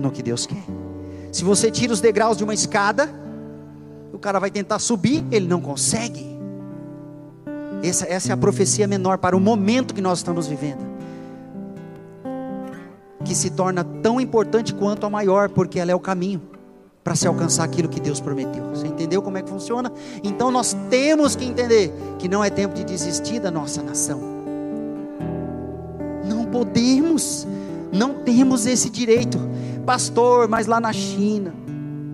no 0.00 0.10
que 0.10 0.22
Deus 0.22 0.46
quer. 0.46 0.64
Se 1.30 1.44
você 1.44 1.70
tira 1.70 1.92
os 1.92 2.00
degraus 2.00 2.36
de 2.36 2.42
uma 2.42 2.52
escada, 2.52 3.08
o 4.12 4.18
cara 4.18 4.40
vai 4.40 4.50
tentar 4.50 4.78
subir, 4.78 5.24
ele 5.30 5.46
não 5.46 5.60
consegue. 5.60 6.26
Essa, 7.82 8.06
essa 8.06 8.30
é 8.30 8.32
a 8.32 8.36
profecia 8.36 8.86
menor 8.86 9.18
para 9.18 9.36
o 9.36 9.40
momento 9.40 9.94
que 9.94 10.00
nós 10.00 10.18
estamos 10.18 10.46
vivendo. 10.46 10.91
Que 13.24 13.34
se 13.34 13.50
torna 13.50 13.84
tão 13.84 14.20
importante 14.20 14.74
quanto 14.74 15.06
a 15.06 15.10
maior, 15.10 15.48
porque 15.48 15.78
ela 15.78 15.90
é 15.90 15.94
o 15.94 16.00
caminho 16.00 16.40
para 17.02 17.16
se 17.16 17.26
alcançar 17.26 17.64
aquilo 17.64 17.88
que 17.88 18.00
Deus 18.00 18.20
prometeu. 18.20 18.64
Você 18.70 18.86
entendeu 18.86 19.20
como 19.22 19.36
é 19.36 19.42
que 19.42 19.50
funciona? 19.50 19.92
Então 20.22 20.50
nós 20.50 20.76
temos 20.88 21.34
que 21.34 21.44
entender 21.44 21.92
que 22.18 22.28
não 22.28 22.44
é 22.44 22.50
tempo 22.50 22.74
de 22.74 22.84
desistir 22.84 23.40
da 23.40 23.50
nossa 23.50 23.82
nação. 23.82 24.20
Não 26.24 26.46
podemos, 26.46 27.46
não 27.92 28.14
temos 28.14 28.66
esse 28.66 28.88
direito. 28.88 29.38
Pastor, 29.84 30.48
mas 30.48 30.66
lá 30.66 30.80
na 30.80 30.92
China, 30.92 31.52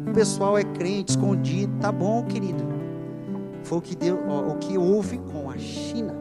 o 0.08 0.14
pessoal 0.14 0.56
é 0.56 0.64
crente, 0.64 1.10
escondido. 1.10 1.72
Tá 1.80 1.92
bom, 1.92 2.24
querido. 2.24 2.64
Foi 3.62 3.78
o 3.78 3.82
que, 3.82 3.94
deu, 3.94 4.16
o 4.16 4.56
que 4.56 4.78
houve 4.78 5.18
com 5.18 5.50
a 5.50 5.58
China. 5.58 6.14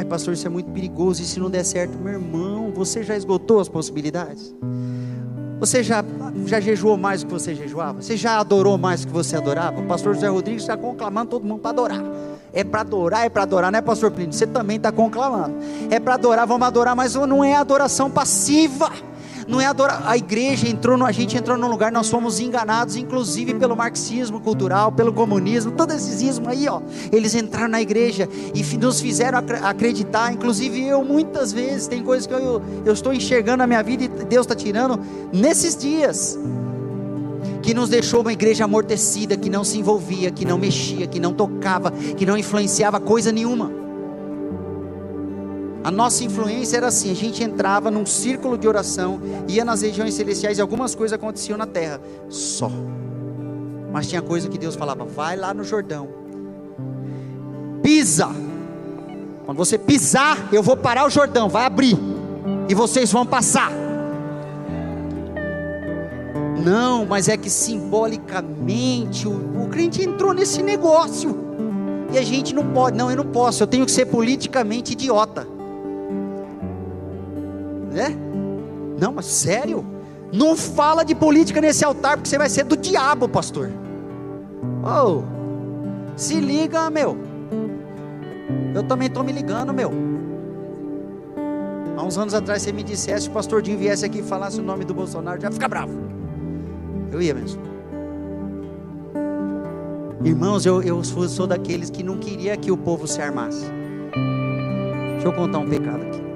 Ai, 0.00 0.06
pastor, 0.06 0.32
isso 0.32 0.46
é 0.46 0.50
muito 0.50 0.70
perigoso. 0.70 1.20
E 1.20 1.26
se 1.26 1.38
não 1.38 1.50
der 1.50 1.62
certo, 1.62 1.98
meu 1.98 2.14
irmão, 2.14 2.72
você 2.74 3.02
já 3.02 3.14
esgotou 3.14 3.60
as 3.60 3.68
possibilidades? 3.68 4.54
Você 5.58 5.82
já, 5.82 6.02
já 6.46 6.58
jejuou 6.58 6.96
mais 6.96 7.22
do 7.22 7.26
que 7.26 7.34
você 7.34 7.54
jejuava? 7.54 8.00
Você 8.00 8.16
já 8.16 8.40
adorou 8.40 8.78
mais 8.78 9.02
do 9.02 9.08
que 9.08 9.12
você 9.12 9.36
adorava? 9.36 9.78
O 9.78 9.84
pastor 9.84 10.14
José 10.14 10.28
Rodrigues 10.28 10.62
está 10.62 10.74
conclamando 10.74 11.32
todo 11.32 11.44
mundo 11.44 11.60
para 11.60 11.72
adorar. 11.72 12.02
É 12.50 12.64
para 12.64 12.80
adorar, 12.80 13.26
é 13.26 13.28
para 13.28 13.42
adorar, 13.42 13.70
não 13.70 13.78
é, 13.78 13.82
pastor 13.82 14.10
Plínio? 14.10 14.32
Você 14.32 14.46
também 14.46 14.78
está 14.78 14.90
conclamando. 14.90 15.56
É 15.90 16.00
para 16.00 16.14
adorar, 16.14 16.46
vamos 16.46 16.66
adorar, 16.66 16.96
mas 16.96 17.14
não 17.14 17.44
é 17.44 17.54
adoração 17.54 18.10
passiva 18.10 18.90
não 19.50 19.60
é 19.60 19.66
adorar. 19.66 20.02
A 20.06 20.16
igreja 20.16 20.68
entrou, 20.68 20.96
no, 20.96 21.04
a 21.04 21.12
gente 21.12 21.36
entrou 21.36 21.58
num 21.58 21.68
lugar, 21.68 21.90
nós 21.90 22.08
fomos 22.08 22.38
enganados, 22.40 22.96
inclusive 22.96 23.54
pelo 23.54 23.76
marxismo 23.76 24.40
cultural, 24.40 24.92
pelo 24.92 25.12
comunismo, 25.12 25.72
todos 25.72 25.96
esses 25.96 26.22
ismos 26.22 26.48
aí, 26.48 26.68
ó. 26.68 26.80
Eles 27.10 27.34
entraram 27.34 27.68
na 27.68 27.82
igreja 27.82 28.28
e 28.54 28.62
nos 28.76 29.00
fizeram 29.00 29.40
acreditar, 29.62 30.32
inclusive 30.32 30.86
eu 30.86 31.04
muitas 31.04 31.52
vezes, 31.52 31.88
tem 31.88 32.02
coisas 32.02 32.26
que 32.26 32.32
eu, 32.32 32.62
eu 32.84 32.92
estou 32.92 33.12
enxergando 33.12 33.58
na 33.58 33.66
minha 33.66 33.82
vida 33.82 34.04
e 34.04 34.08
Deus 34.08 34.46
está 34.46 34.54
tirando 34.54 34.98
nesses 35.32 35.76
dias. 35.76 36.38
Que 37.62 37.74
nos 37.74 37.90
deixou 37.90 38.22
uma 38.22 38.32
igreja 38.32 38.64
amortecida, 38.64 39.36
que 39.36 39.50
não 39.50 39.64
se 39.64 39.78
envolvia, 39.78 40.30
que 40.30 40.46
não 40.46 40.56
mexia, 40.56 41.06
que 41.06 41.20
não 41.20 41.34
tocava, 41.34 41.90
que 41.90 42.24
não 42.24 42.38
influenciava 42.38 42.98
coisa 42.98 43.30
nenhuma. 43.30 43.79
A 45.82 45.90
nossa 45.90 46.22
influência 46.24 46.76
era 46.76 46.88
assim: 46.88 47.10
a 47.10 47.14
gente 47.14 47.42
entrava 47.42 47.90
num 47.90 48.04
círculo 48.04 48.58
de 48.58 48.68
oração, 48.68 49.20
ia 49.48 49.64
nas 49.64 49.82
regiões 49.82 50.14
celestiais 50.14 50.58
e 50.58 50.60
algumas 50.60 50.94
coisas 50.94 51.14
aconteciam 51.14 51.56
na 51.56 51.66
terra, 51.66 52.00
só. 52.28 52.70
Mas 53.92 54.06
tinha 54.06 54.20
coisa 54.20 54.48
que 54.48 54.58
Deus 54.58 54.76
falava: 54.76 55.04
vai 55.04 55.36
lá 55.36 55.54
no 55.54 55.64
Jordão, 55.64 56.08
pisa. 57.82 58.28
Quando 59.46 59.56
você 59.56 59.78
pisar, 59.78 60.48
eu 60.52 60.62
vou 60.62 60.76
parar 60.76 61.06
o 61.06 61.10
Jordão, 61.10 61.48
vai 61.48 61.64
abrir, 61.64 61.98
e 62.68 62.74
vocês 62.74 63.10
vão 63.10 63.24
passar. 63.24 63.72
Não, 66.62 67.06
mas 67.06 67.26
é 67.26 67.38
que 67.38 67.48
simbolicamente 67.48 69.26
o, 69.26 69.64
o 69.64 69.68
crente 69.68 70.02
entrou 70.02 70.34
nesse 70.34 70.62
negócio. 70.62 71.48
E 72.12 72.18
a 72.18 72.22
gente 72.22 72.54
não 72.54 72.66
pode, 72.66 72.98
não, 72.98 73.10
eu 73.10 73.16
não 73.16 73.24
posso, 73.24 73.62
eu 73.62 73.66
tenho 73.66 73.86
que 73.86 73.92
ser 73.92 74.04
politicamente 74.04 74.92
idiota 74.92 75.46
né? 77.90 78.16
Não, 78.98 79.12
mas 79.12 79.26
sério? 79.26 79.84
Não 80.32 80.56
fala 80.56 81.04
de 81.04 81.14
política 81.14 81.60
nesse 81.60 81.84
altar, 81.84 82.16
porque 82.16 82.28
você 82.28 82.38
vai 82.38 82.48
ser 82.48 82.64
do 82.64 82.76
diabo, 82.76 83.28
pastor. 83.28 83.70
Oh, 84.84 85.22
se 86.16 86.40
liga, 86.40 86.88
meu. 86.90 87.16
Eu 88.74 88.82
também 88.84 89.08
estou 89.08 89.24
me 89.24 89.32
ligando, 89.32 89.72
meu. 89.72 89.90
Há 91.96 92.02
uns 92.04 92.16
anos 92.16 92.32
atrás 92.32 92.62
você 92.62 92.72
me 92.72 92.82
dissesse, 92.82 93.24
se 93.24 93.28
o 93.28 93.32
pastor 93.32 93.60
Dinho 93.60 93.78
viesse 93.78 94.04
aqui 94.04 94.20
e 94.20 94.22
falasse 94.22 94.60
o 94.60 94.62
nome 94.62 94.84
do 94.84 94.94
Bolsonaro, 94.94 95.40
já 95.40 95.48
ia 95.48 95.52
ficar 95.52 95.68
bravo. 95.68 95.92
Eu 97.12 97.20
ia 97.20 97.34
mesmo. 97.34 97.60
Irmãos, 100.24 100.64
eu, 100.64 100.82
eu 100.82 101.02
sou 101.02 101.46
daqueles 101.46 101.90
que 101.90 102.02
não 102.02 102.18
queria 102.18 102.56
que 102.56 102.70
o 102.70 102.76
povo 102.76 103.06
se 103.06 103.20
armasse. 103.20 103.64
Deixa 105.12 105.26
eu 105.26 105.32
contar 105.32 105.58
um 105.58 105.68
pecado 105.68 106.02
aqui. 106.02 106.29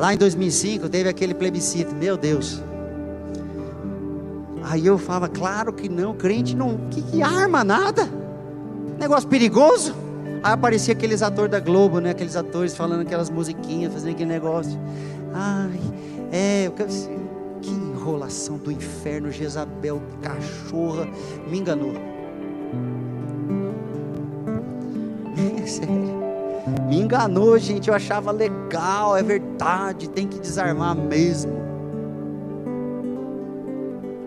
Lá 0.00 0.14
em 0.14 0.16
2005 0.16 0.88
teve 0.88 1.10
aquele 1.10 1.34
plebiscito, 1.34 1.94
meu 1.94 2.16
Deus. 2.16 2.62
Aí 4.62 4.86
eu 4.86 4.96
falava, 4.96 5.28
claro 5.28 5.74
que 5.74 5.90
não, 5.90 6.14
crente 6.14 6.56
não, 6.56 6.88
que, 6.90 7.02
que 7.02 7.22
arma 7.22 7.62
nada, 7.62 8.08
negócio 8.98 9.28
perigoso. 9.28 9.94
Aí 10.42 10.54
aparecia 10.54 10.94
aqueles 10.94 11.20
atores 11.20 11.50
da 11.50 11.60
Globo, 11.60 12.00
né? 12.00 12.12
Aqueles 12.12 12.34
atores 12.34 12.74
falando 12.74 13.02
aquelas 13.02 13.28
musiquinhas, 13.28 13.92
fazendo 13.92 14.12
aquele 14.12 14.32
negócio. 14.32 14.80
Ai, 15.34 15.78
é, 16.32 16.72
que 17.60 17.70
enrolação 17.70 18.56
do 18.56 18.72
inferno, 18.72 19.30
Jezabel, 19.30 20.00
cachorra, 20.22 21.06
me 21.46 21.58
enganou. 21.58 21.92
É 25.36 25.66
sério. 25.66 26.19
Me 26.88 27.00
enganou, 27.00 27.58
gente. 27.58 27.88
Eu 27.88 27.94
achava 27.94 28.30
legal, 28.30 29.16
é 29.16 29.22
verdade, 29.22 30.08
tem 30.08 30.26
que 30.26 30.38
desarmar 30.38 30.94
mesmo. 30.94 31.52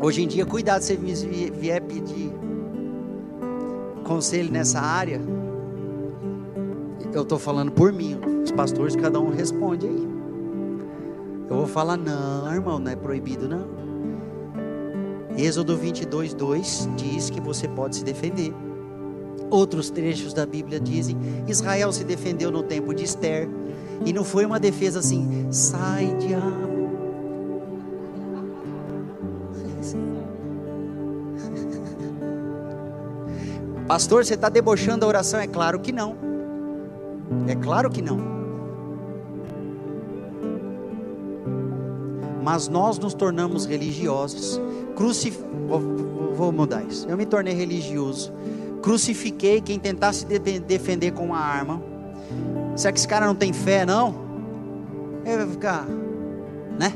Hoje 0.02 0.24
em 0.24 0.28
dia, 0.28 0.46
cuidado 0.46 0.82
se 0.82 0.96
você 0.96 1.50
vier 1.52 1.82
pedir 1.82 2.32
conselho 4.04 4.52
nessa 4.52 4.80
área. 4.80 5.22
Eu 7.14 7.22
estou 7.22 7.40
falando 7.40 7.72
por 7.72 7.94
mim, 7.94 8.20
os 8.44 8.52
pastores, 8.52 8.96
cada 8.96 9.20
um 9.20 9.30
responde 9.30 9.88
aí. 9.88 10.08
Eu 11.50 11.58
vou 11.58 11.68
falar, 11.68 11.98
não, 11.98 12.52
irmão, 12.54 12.80
não 12.80 12.92
é 12.92 12.96
proibido, 12.96 13.48
não. 13.48 13.68
Êxodo 15.38 15.78
22, 15.78 16.34
2 16.34 16.90
diz 16.96 17.30
que 17.30 17.40
você 17.40 17.68
pode 17.68 17.96
se 17.98 18.04
defender. 18.04 18.54
Outros 19.54 19.90
trechos 19.92 20.34
da 20.34 20.48
Bíblia 20.48 20.80
dizem: 20.80 21.16
Israel 21.48 21.92
se 21.92 22.04
defendeu 22.04 22.50
no 22.50 22.64
tempo 22.64 22.92
de 22.92 23.04
Esther, 23.04 23.48
e 24.04 24.12
não 24.12 24.24
foi 24.24 24.48
uma 24.48 24.60
defesa 24.60 24.98
assim, 24.98 25.48
sai 25.52 26.08
diabo. 26.16 26.90
Pastor, 33.88 34.26
você 34.26 34.34
está 34.34 34.50
debochando 34.50 35.06
a 35.06 35.08
oração? 35.08 35.40
É 35.40 35.46
claro 35.46 35.80
que 35.80 35.92
não. 35.92 36.16
É 37.48 37.54
claro 37.54 37.92
que 37.92 38.02
não. 38.02 38.18
Mas 42.42 42.68
nós 42.68 42.98
nos 42.98 43.14
tornamos 43.14 43.68
religiosos. 43.68 44.60
Crucif... 44.96 45.38
Vou, 45.68 45.80
vou 46.34 46.52
mudar 46.52 46.84
isso. 46.84 47.08
Eu 47.08 47.16
me 47.16 47.28
tornei 47.28 47.54
religioso 47.54 48.34
crucifiquei 48.84 49.62
quem 49.62 49.80
tentasse 49.80 50.26
defender 50.26 51.12
com 51.12 51.26
uma 51.26 51.40
arma. 51.40 51.82
Será 52.76 52.92
que 52.92 53.00
esse 53.00 53.08
cara 53.08 53.26
não 53.26 53.34
tem 53.34 53.54
fé, 53.54 53.86
não? 53.86 54.14
Ele 55.26 55.38
vai 55.38 55.48
ficar, 55.48 55.86
né? 56.78 56.94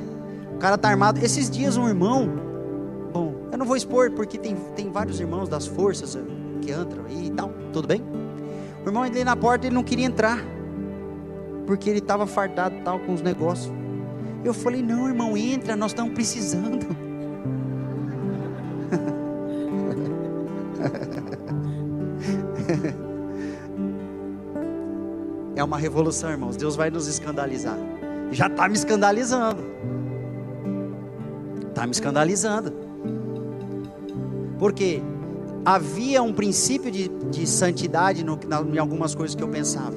O 0.53 0.57
cara 0.57 0.77
tá 0.77 0.89
armado. 0.89 1.23
Esses 1.23 1.49
dias 1.49 1.77
um 1.77 1.87
irmão, 1.87 2.29
bom, 3.13 3.33
eu 3.51 3.57
não 3.57 3.65
vou 3.65 3.77
expor 3.77 4.11
porque 4.11 4.37
tem, 4.37 4.55
tem 4.75 4.91
vários 4.91 5.19
irmãos 5.21 5.47
das 5.47 5.65
forças 5.65 6.19
que 6.61 6.71
entram 6.71 7.05
aí 7.05 7.27
e 7.27 7.31
tal, 7.31 7.53
tudo 7.71 7.87
bem? 7.87 8.03
O 8.83 8.89
irmão 8.89 9.03
ali 9.03 9.23
na 9.23 9.37
porta, 9.37 9.65
ele 9.67 9.75
não 9.75 9.83
queria 9.83 10.05
entrar, 10.05 10.43
porque 11.65 11.89
ele 11.89 11.99
estava 11.99 12.27
fardado 12.27 12.75
tal 12.83 12.99
com 12.99 13.13
os 13.13 13.21
negócios. 13.21 13.73
Eu 14.43 14.53
falei, 14.53 14.83
não, 14.83 15.07
irmão, 15.07 15.37
entra, 15.37 15.75
nós 15.75 15.91
estamos 15.91 16.13
precisando. 16.13 17.06
É 25.57 25.63
uma 25.63 25.77
revolução, 25.77 26.29
irmãos. 26.29 26.55
Deus 26.55 26.75
vai 26.75 26.89
nos 26.89 27.07
escandalizar. 27.07 27.77
Já 28.31 28.47
está 28.47 28.67
me 28.67 28.75
escandalizando. 28.75 29.63
Está 31.69 31.85
me 31.85 31.91
escandalizando. 31.91 32.73
Porque 34.59 35.01
havia 35.65 36.21
um 36.21 36.33
princípio 36.33 36.91
de, 36.91 37.07
de 37.07 37.47
santidade 37.47 38.23
no, 38.23 38.39
na, 38.47 38.61
em 38.61 38.77
algumas 38.77 39.15
coisas 39.15 39.35
que 39.35 39.43
eu 39.43 39.47
pensava. 39.47 39.95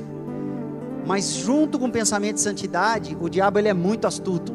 Mas 1.06 1.32
junto 1.34 1.78
com 1.78 1.86
o 1.86 1.92
pensamento 1.92 2.34
de 2.36 2.40
santidade, 2.40 3.16
o 3.20 3.28
diabo 3.28 3.58
ele 3.58 3.68
é 3.68 3.74
muito 3.74 4.06
astuto. 4.06 4.52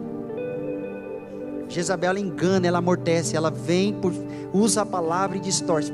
Jezabel 1.67 2.17
engana, 2.17 2.67
ela 2.67 2.77
amortece, 2.77 3.35
ela 3.35 3.49
vem, 3.49 3.93
por, 3.93 4.13
usa 4.53 4.83
a 4.83 4.85
palavra 4.85 5.37
e 5.37 5.39
distorce. 5.39 5.91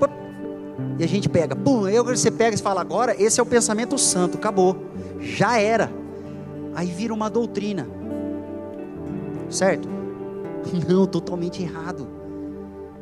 E 0.99 1.03
a 1.03 1.07
gente 1.07 1.29
pega, 1.29 1.55
pum, 1.55 1.85
aí 1.85 1.97
você 2.01 2.29
pega 2.29 2.55
e 2.55 2.59
fala, 2.59 2.81
agora 2.81 3.15
esse 3.21 3.39
é 3.39 3.43
o 3.43 3.45
pensamento 3.45 3.97
santo, 3.97 4.37
acabou, 4.37 4.90
já 5.21 5.57
era. 5.57 5.91
Aí 6.75 6.87
vira 6.87 7.13
uma 7.13 7.29
doutrina, 7.29 7.87
certo? 9.49 9.87
Não, 10.87 11.05
totalmente 11.05 11.61
errado. 11.61 12.07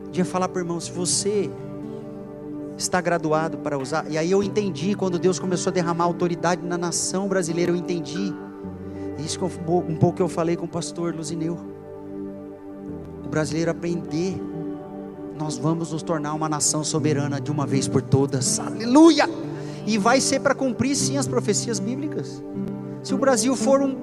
Podia 0.05 0.25
falar 0.25 0.47
para 0.49 0.59
o 0.59 0.61
irmão, 0.61 0.79
se 0.79 0.91
você 0.91 1.49
está 2.77 2.99
graduado 3.01 3.57
para 3.57 3.77
usar, 3.77 4.05
e 4.09 4.17
aí 4.17 4.31
eu 4.31 4.41
entendi, 4.41 4.95
quando 4.95 5.19
Deus 5.19 5.37
começou 5.37 5.69
a 5.69 5.73
derramar 5.73 6.05
autoridade 6.05 6.65
na 6.65 6.77
nação 6.77 7.27
brasileira, 7.27 7.71
eu 7.71 7.75
entendi. 7.75 8.33
Isso 9.19 9.39
um 9.43 9.95
pouco 9.95 10.13
que 10.17 10.21
eu 10.21 10.29
falei 10.29 10.55
com 10.55 10.65
o 10.65 10.69
pastor 10.69 11.13
Luzineu. 11.13 11.57
O 13.23 13.29
brasileiro 13.29 13.69
aprender 13.69 14.41
nós 15.39 15.57
vamos 15.57 15.93
nos 15.93 16.03
tornar 16.03 16.33
uma 16.33 16.49
nação 16.49 16.83
soberana 16.83 17.39
de 17.39 17.49
uma 17.49 17.65
vez 17.65 17.87
por 17.87 18.01
todas. 18.01 18.59
Aleluia! 18.59 19.25
E 19.89 19.97
vai 19.97 20.21
ser 20.21 20.39
para 20.39 20.53
cumprir 20.53 20.95
sim 20.95 21.17
as 21.17 21.27
profecias 21.27 21.79
bíblicas. 21.79 22.43
Se 23.01 23.11
o 23.11 23.17
Brasil 23.17 23.55
for 23.55 23.81
um 23.81 23.97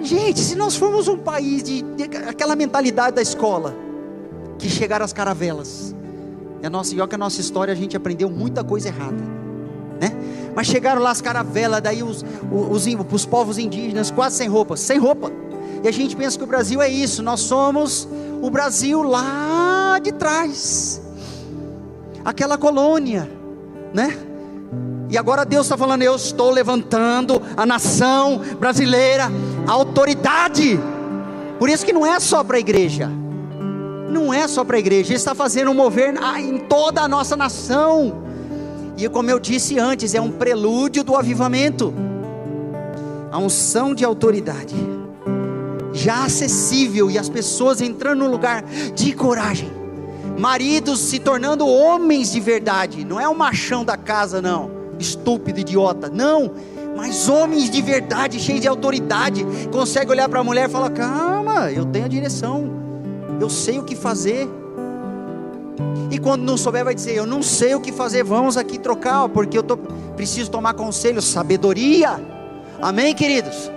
gente, 0.00 0.40
se 0.40 0.54
nós 0.56 0.74
formos 0.74 1.06
um 1.06 1.18
país 1.18 1.62
de, 1.62 1.82
de 1.82 2.04
aquela 2.26 2.56
mentalidade 2.56 3.14
da 3.14 3.20
escola 3.20 3.76
que 4.58 4.70
chegaram 4.70 5.04
as 5.04 5.12
caravelas. 5.12 5.94
E 6.62 6.66
a 6.66 6.70
nossa, 6.70 6.94
igual 6.94 7.06
que 7.06 7.14
a 7.14 7.18
nossa 7.18 7.42
história 7.42 7.72
a 7.72 7.76
gente 7.76 7.94
aprendeu 7.94 8.30
muita 8.30 8.64
coisa 8.64 8.88
errada, 8.88 9.22
né? 10.00 10.12
Mas 10.56 10.66
chegaram 10.66 11.02
lá 11.02 11.10
as 11.10 11.20
caravelas, 11.20 11.82
daí 11.82 12.02
os, 12.02 12.24
os, 12.50 12.86
os, 12.86 13.12
os 13.12 13.26
povos 13.26 13.58
indígenas 13.58 14.10
quase 14.10 14.38
sem 14.38 14.48
roupa, 14.48 14.78
sem 14.78 14.98
roupa. 14.98 15.30
E 15.84 15.88
a 15.88 15.92
gente 15.92 16.16
pensa 16.16 16.38
que 16.38 16.44
o 16.44 16.46
Brasil 16.46 16.80
é 16.80 16.88
isso, 16.88 17.22
nós 17.22 17.40
somos 17.40 18.08
o 18.40 18.48
Brasil 18.48 19.02
lá 19.02 19.98
de 20.02 20.12
trás, 20.12 21.02
aquela 22.24 22.56
colônia, 22.56 23.30
né? 23.92 24.29
E 25.10 25.18
agora 25.18 25.44
Deus 25.44 25.66
está 25.66 25.76
falando: 25.76 26.02
eu 26.02 26.14
estou 26.14 26.50
levantando 26.50 27.42
a 27.56 27.66
nação 27.66 28.40
brasileira, 28.58 29.30
a 29.66 29.72
autoridade. 29.72 30.78
Por 31.58 31.68
isso 31.68 31.84
que 31.84 31.92
não 31.92 32.06
é 32.06 32.18
só 32.20 32.42
para 32.44 32.56
a 32.56 32.60
igreja, 32.60 33.10
não 34.08 34.32
é 34.32 34.48
só 34.48 34.64
para 34.64 34.76
a 34.76 34.80
igreja, 34.80 35.10
Ele 35.10 35.16
está 35.16 35.34
fazendo 35.34 35.70
um 35.72 35.74
mover 35.74 36.14
em 36.38 36.58
toda 36.58 37.02
a 37.02 37.08
nossa 37.08 37.36
nação. 37.36 38.22
E 38.96 39.08
como 39.08 39.30
eu 39.30 39.40
disse 39.40 39.78
antes, 39.78 40.14
é 40.14 40.20
um 40.20 40.30
prelúdio 40.30 41.02
do 41.02 41.16
avivamento, 41.16 41.92
a 43.32 43.38
unção 43.38 43.94
de 43.94 44.04
autoridade 44.04 44.76
já 45.92 46.24
acessível 46.24 47.10
e 47.10 47.18
as 47.18 47.28
pessoas 47.28 47.80
entrando 47.80 48.20
no 48.20 48.30
lugar 48.30 48.62
de 48.62 49.12
coragem. 49.12 49.70
Maridos 50.38 51.00
se 51.00 51.18
tornando 51.18 51.66
homens 51.66 52.30
de 52.30 52.40
verdade, 52.40 53.04
não 53.04 53.20
é 53.20 53.28
o 53.28 53.34
machão 53.34 53.84
da 53.84 53.96
casa, 53.96 54.40
não, 54.40 54.70
estúpido, 55.00 55.60
idiota, 55.60 56.08
não, 56.08 56.52
mas 56.96 57.28
homens 57.28 57.70
de 57.70 57.80
verdade, 57.80 58.38
cheios 58.38 58.60
de 58.60 58.68
autoridade, 58.68 59.44
consegue 59.72 60.10
olhar 60.10 60.28
para 60.28 60.40
a 60.40 60.44
mulher 60.44 60.68
e 60.68 60.72
falar: 60.72 60.90
calma, 60.90 61.70
eu 61.70 61.84
tenho 61.84 62.04
a 62.04 62.08
direção, 62.08 62.70
eu 63.40 63.48
sei 63.48 63.78
o 63.78 63.82
que 63.82 63.96
fazer. 63.96 64.48
E 66.10 66.18
quando 66.18 66.42
não 66.42 66.56
souber, 66.56 66.84
vai 66.84 66.94
dizer: 66.94 67.14
Eu 67.14 67.26
não 67.26 67.42
sei 67.42 67.74
o 67.74 67.80
que 67.80 67.92
fazer, 67.92 68.24
vamos 68.24 68.56
aqui 68.56 68.78
trocar, 68.78 69.28
porque 69.28 69.56
eu 69.56 69.62
tô, 69.62 69.76
preciso 70.16 70.50
tomar 70.50 70.74
conselho, 70.74 71.22
sabedoria. 71.22 72.20
Amém, 72.82 73.14
queridos? 73.14 73.70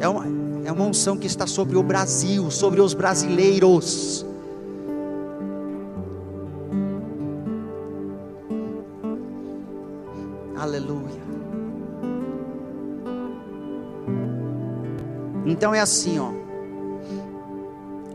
É 0.00 0.08
uma, 0.08 0.26
é 0.64 0.72
uma 0.72 0.84
unção 0.84 1.16
que 1.16 1.26
está 1.26 1.46
sobre 1.46 1.76
o 1.76 1.82
Brasil, 1.82 2.50
sobre 2.50 2.80
os 2.80 2.94
brasileiros. 2.94 4.24
Aleluia. 10.60 11.22
Então 15.46 15.74
é 15.74 15.80
assim, 15.80 16.18
ó. 16.18 16.32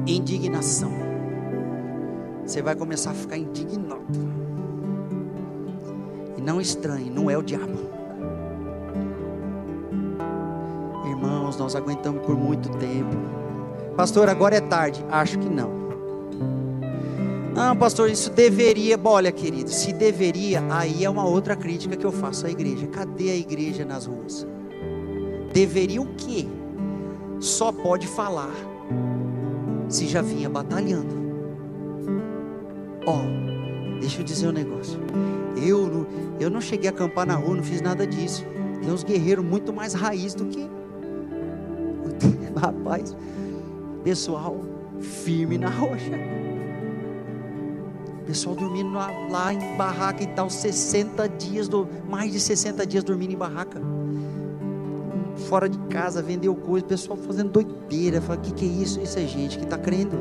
Indignação. 0.06 0.92
Você 2.46 2.62
vai 2.62 2.76
começar 2.76 3.12
a 3.12 3.14
ficar 3.16 3.38
indignado. 3.38 4.06
E 6.38 6.42
não 6.42 6.62
estranhe, 6.62 7.10
não 7.10 7.32
é 7.32 7.36
o 7.36 7.42
diabo. 7.42 7.96
irmãos, 11.08 11.58
nós 11.58 11.76
aguentamos 11.76 12.24
por 12.24 12.36
muito 12.36 12.70
tempo. 12.78 13.16
Pastor, 13.96 14.30
agora 14.30 14.56
é 14.56 14.62
tarde. 14.62 15.04
Acho 15.10 15.40
que 15.40 15.50
não. 15.50 15.85
Não, 17.56 17.74
pastor, 17.74 18.10
isso 18.10 18.30
deveria. 18.32 19.00
Olha, 19.02 19.32
querido, 19.32 19.70
se 19.70 19.94
deveria, 19.94 20.62
aí 20.70 21.06
é 21.06 21.10
uma 21.10 21.26
outra 21.26 21.56
crítica 21.56 21.96
que 21.96 22.06
eu 22.06 22.12
faço 22.12 22.46
à 22.46 22.52
igreja. 22.52 22.86
Cadê 22.88 23.32
a 23.32 23.36
igreja 23.36 23.86
nas 23.86 24.06
ruas? 24.06 24.46
Deveria 25.54 26.02
o 26.02 26.16
quê? 26.16 26.46
Só 27.40 27.72
pode 27.72 28.08
falar 28.08 28.54
se 29.88 30.06
já 30.06 30.22
vinha 30.22 30.50
batalhando. 30.50 31.16
Ó, 33.06 33.20
oh, 33.20 34.00
deixa 34.02 34.20
eu 34.20 34.26
dizer 34.26 34.50
um 34.50 34.52
negócio. 34.52 35.00
Eu 35.66 35.88
não, 35.88 36.08
eu 36.38 36.50
não 36.50 36.60
cheguei 36.60 36.90
a 36.90 36.92
acampar 36.92 37.26
na 37.26 37.36
rua, 37.36 37.56
não 37.56 37.64
fiz 37.64 37.80
nada 37.80 38.06
disso. 38.06 38.44
Tem 38.82 38.92
uns 38.92 39.04
guerreiros 39.04 39.46
muito 39.46 39.72
mais 39.72 39.94
raiz 39.94 40.34
do 40.36 40.46
que 40.46 40.70
Rapaz, 42.60 43.16
pessoal 44.04 44.60
firme 45.00 45.58
na 45.58 45.70
rocha. 45.70 46.12
Pessoal 48.26 48.56
dormindo 48.56 48.92
lá, 48.92 49.54
em 49.54 49.78
barraca 49.78 50.24
e 50.24 50.28
tal, 50.28 50.50
60 50.50 51.30
dias, 51.30 51.68
do, 51.68 51.88
mais 52.10 52.32
de 52.32 52.40
60 52.40 52.86
dias 52.86 53.04
dormindo 53.04 53.34
em 53.34 53.38
barraca. 53.38 53.80
Fora 55.48 55.70
de 55.70 55.78
casa, 55.90 56.22
vendeu 56.24 56.56
coisa, 56.56 56.86
pessoal 56.86 57.18
fazendo 57.18 57.52
doideira. 57.52 58.20
Fala, 58.22 58.40
o 58.40 58.42
que, 58.42 58.52
que 58.52 58.66
é 58.66 58.68
isso? 58.68 59.00
Isso 59.00 59.20
é 59.20 59.28
gente 59.28 59.60
que 59.60 59.64
está 59.64 59.78
crendo. 59.78 60.18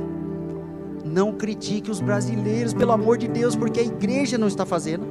Não 1.05 1.33
critique 1.33 1.91
os 1.91 2.01
brasileiros, 2.01 2.75
pelo 2.75 2.93
amor 2.93 3.17
de 3.17 3.29
Deus, 3.29 3.57
porque 3.57 3.81
a 3.81 3.85
igreja 3.85 4.37
não 4.37 4.49
está 4.49 4.67
fazendo. 4.67 5.07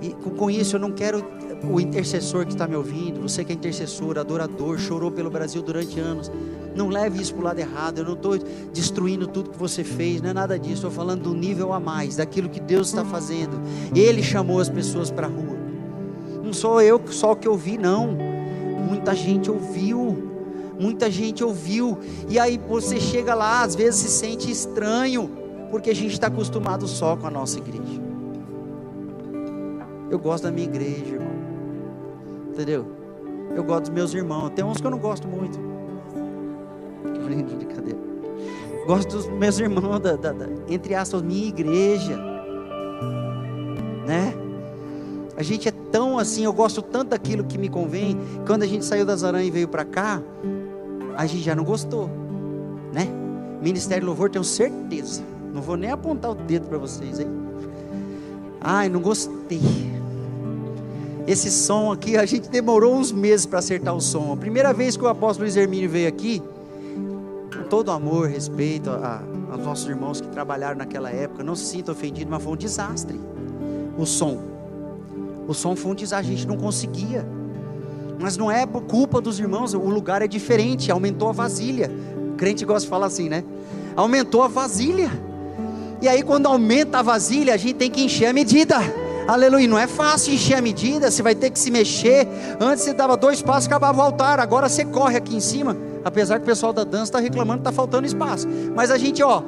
E 0.00 0.10
com 0.36 0.50
isso 0.50 0.76
eu 0.76 0.80
não 0.80 0.92
quero 0.92 1.24
o 1.70 1.80
intercessor 1.80 2.44
que 2.44 2.52
está 2.52 2.66
me 2.66 2.76
ouvindo, 2.76 3.20
você 3.20 3.44
que 3.44 3.52
é 3.52 3.54
intercessor, 3.54 4.18
adorador, 4.18 4.78
chorou 4.78 5.10
pelo 5.10 5.30
Brasil 5.30 5.62
durante 5.62 5.98
anos, 5.98 6.30
não 6.74 6.88
leve 6.88 7.22
isso 7.22 7.34
para 7.34 7.40
o 7.40 7.44
lado 7.44 7.58
errado. 7.58 7.98
Eu 7.98 8.04
não 8.04 8.14
estou 8.14 8.36
destruindo 8.72 9.26
tudo 9.26 9.50
que 9.50 9.58
você 9.58 9.84
fez, 9.84 10.20
não 10.20 10.30
é 10.30 10.32
nada 10.32 10.58
disso. 10.58 10.74
Estou 10.74 10.90
falando 10.90 11.22
do 11.22 11.34
nível 11.34 11.72
a 11.72 11.80
mais, 11.80 12.16
daquilo 12.16 12.48
que 12.48 12.60
Deus 12.60 12.88
está 12.88 13.04
fazendo. 13.04 13.60
Ele 13.94 14.22
chamou 14.22 14.60
as 14.60 14.68
pessoas 14.68 15.10
para 15.10 15.26
a 15.26 15.30
rua. 15.30 15.56
Não 16.42 16.52
sou 16.52 16.80
eu 16.80 17.00
só 17.06 17.34
que 17.34 17.48
ouvi, 17.48 17.78
não. 17.78 18.16
Muita 18.88 19.14
gente 19.14 19.50
ouviu. 19.50 20.30
Muita 20.78 21.10
gente 21.10 21.44
ouviu. 21.44 21.98
E 22.28 22.38
aí 22.38 22.58
você 22.58 23.00
chega 23.00 23.34
lá, 23.34 23.62
às 23.62 23.74
vezes 23.74 24.00
se 24.00 24.08
sente 24.08 24.50
estranho, 24.50 25.30
porque 25.70 25.90
a 25.90 25.94
gente 25.94 26.12
está 26.12 26.26
acostumado 26.26 26.86
só 26.88 27.16
com 27.16 27.26
a 27.26 27.30
nossa 27.30 27.58
igreja. 27.58 28.02
Eu 30.10 30.18
gosto 30.18 30.44
da 30.44 30.50
minha 30.50 30.66
igreja, 30.66 31.14
irmão. 31.14 31.33
Entendeu? 32.54 32.86
Eu 33.56 33.64
gosto 33.64 33.82
dos 33.82 33.90
meus 33.90 34.14
irmãos. 34.14 34.50
Tem 34.50 34.64
uns 34.64 34.80
que 34.80 34.86
eu 34.86 34.90
não 34.92 34.98
gosto 34.98 35.26
muito. 35.26 35.58
Brincadeira. 37.56 37.98
Gosto 38.86 39.16
dos 39.16 39.26
meus 39.26 39.58
irmãos, 39.58 39.98
da, 39.98 40.14
da, 40.14 40.30
da, 40.30 40.46
entre 40.68 40.94
aspas, 40.94 41.20
minha 41.20 41.48
igreja. 41.48 42.16
Né? 44.06 44.32
A 45.36 45.42
gente 45.42 45.68
é 45.68 45.72
tão 45.90 46.16
assim, 46.16 46.44
eu 46.44 46.52
gosto 46.52 46.80
tanto 46.80 47.08
daquilo 47.08 47.42
que 47.42 47.58
me 47.58 47.68
convém. 47.68 48.16
Quando 48.46 48.62
a 48.62 48.66
gente 48.66 48.84
saiu 48.84 49.04
das 49.04 49.24
aranhas 49.24 49.48
e 49.48 49.50
veio 49.50 49.66
para 49.66 49.84
cá, 49.84 50.22
a 51.16 51.26
gente 51.26 51.42
já 51.42 51.56
não 51.56 51.64
gostou, 51.64 52.08
né? 52.92 53.08
Ministério 53.60 54.06
Louvor, 54.06 54.30
tenho 54.30 54.44
certeza. 54.44 55.22
Não 55.52 55.60
vou 55.60 55.76
nem 55.76 55.90
apontar 55.90 56.30
o 56.30 56.34
dedo 56.34 56.68
para 56.68 56.78
vocês 56.78 57.18
aí. 57.18 57.26
Ai, 58.60 58.88
não 58.88 59.00
gostei. 59.00 59.93
Esse 61.26 61.50
som 61.50 61.90
aqui, 61.90 62.18
a 62.18 62.26
gente 62.26 62.50
demorou 62.50 62.94
uns 62.94 63.10
meses 63.10 63.46
para 63.46 63.58
acertar 63.58 63.94
o 63.94 64.00
som. 64.00 64.32
A 64.32 64.36
primeira 64.36 64.74
vez 64.74 64.94
que 64.94 65.02
o 65.02 65.08
apóstolo 65.08 65.44
Luiz 65.44 65.56
Hermínio 65.56 65.88
veio 65.88 66.06
aqui, 66.06 66.42
com 67.56 67.62
todo 67.70 67.90
amor, 67.90 68.28
respeito 68.28 68.90
a, 68.90 69.22
a, 69.50 69.54
aos 69.54 69.64
nossos 69.64 69.88
irmãos 69.88 70.20
que 70.20 70.28
trabalharam 70.28 70.76
naquela 70.76 71.10
época, 71.10 71.42
não 71.42 71.56
se 71.56 71.64
sinta 71.64 71.92
ofendido, 71.92 72.30
mas 72.30 72.42
foi 72.42 72.52
um 72.52 72.56
desastre. 72.56 73.18
O 73.96 74.04
som. 74.04 74.38
O 75.48 75.54
som 75.54 75.74
foi 75.74 75.92
um 75.92 75.94
desastre, 75.94 76.34
a 76.34 76.36
gente 76.36 76.46
não 76.46 76.58
conseguia. 76.58 77.26
Mas 78.20 78.36
não 78.36 78.50
é 78.50 78.66
por 78.66 78.82
culpa 78.82 79.18
dos 79.18 79.40
irmãos, 79.40 79.72
o 79.72 79.78
lugar 79.78 80.20
é 80.20 80.28
diferente, 80.28 80.92
aumentou 80.92 81.30
a 81.30 81.32
vasilha. 81.32 81.90
O 82.32 82.36
crente 82.36 82.66
gosta 82.66 82.82
de 82.82 82.90
falar 82.90 83.06
assim, 83.06 83.30
né? 83.30 83.42
Aumentou 83.96 84.42
a 84.42 84.48
vasilha. 84.48 85.10
E 86.02 86.08
aí, 86.08 86.22
quando 86.22 86.46
aumenta 86.46 86.98
a 86.98 87.02
vasilha, 87.02 87.54
a 87.54 87.56
gente 87.56 87.76
tem 87.76 87.90
que 87.90 88.02
encher 88.04 88.26
a 88.26 88.32
medida. 88.32 88.76
Aleluia. 89.26 89.66
Não 89.66 89.78
é 89.78 89.86
fácil 89.86 90.34
encher 90.34 90.56
a 90.56 90.62
medida, 90.62 91.10
você 91.10 91.22
vai 91.22 91.34
ter 91.34 91.50
que 91.50 91.58
se 91.58 91.70
mexer. 91.70 92.28
Antes 92.60 92.84
você 92.84 92.92
dava 92.92 93.16
dois 93.16 93.40
passos, 93.40 93.66
acabava 93.66 93.98
o 93.98 94.02
altar. 94.02 94.38
Agora 94.38 94.68
você 94.68 94.84
corre 94.84 95.16
aqui 95.16 95.34
em 95.34 95.40
cima. 95.40 95.76
Apesar 96.04 96.36
que 96.36 96.42
o 96.42 96.46
pessoal 96.46 96.72
da 96.72 96.84
dança 96.84 97.04
está 97.04 97.18
reclamando 97.18 97.62
que 97.62 97.68
está 97.68 97.72
faltando 97.72 98.06
espaço. 98.06 98.46
Mas 98.74 98.90
a 98.90 98.98
gente, 98.98 99.22
ó, 99.22 99.42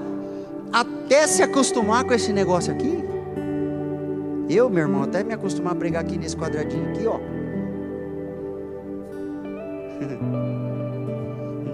até 0.73 1.27
se 1.27 1.43
acostumar 1.43 2.05
com 2.05 2.15
esse 2.15 2.33
negócio 2.33 2.73
aqui, 2.73 3.05
eu, 4.49 4.71
meu 4.71 4.85
irmão, 4.85 5.03
até 5.03 5.23
me 5.23 5.35
acostumar 5.35 5.73
a 5.73 5.77
pregar 5.77 6.03
aqui 6.03 6.17
nesse 6.17 6.37
quadradinho 6.37 6.91
aqui, 6.91 7.07
ó. 7.07 7.19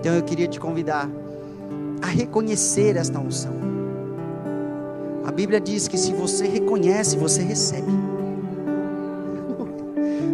Então 0.03 0.15
eu 0.15 0.23
queria 0.25 0.49
te 0.49 0.59
convidar 0.59 1.09
a 2.03 2.07
reconhecer 2.09 2.97
esta 2.97 3.21
unção. 3.21 3.62
A 5.25 5.31
Bíblia 5.31 5.61
diz 5.61 5.89
que 5.89 5.97
se 5.97 6.13
você 6.13 6.47
reconhece, 6.47 7.17
você 7.17 7.43
recebe. 7.43 7.91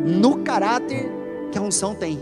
No 0.08 0.38
caráter 0.38 1.10
que 1.52 1.58
a 1.58 1.60
unção 1.60 1.94
tem. 1.94 2.18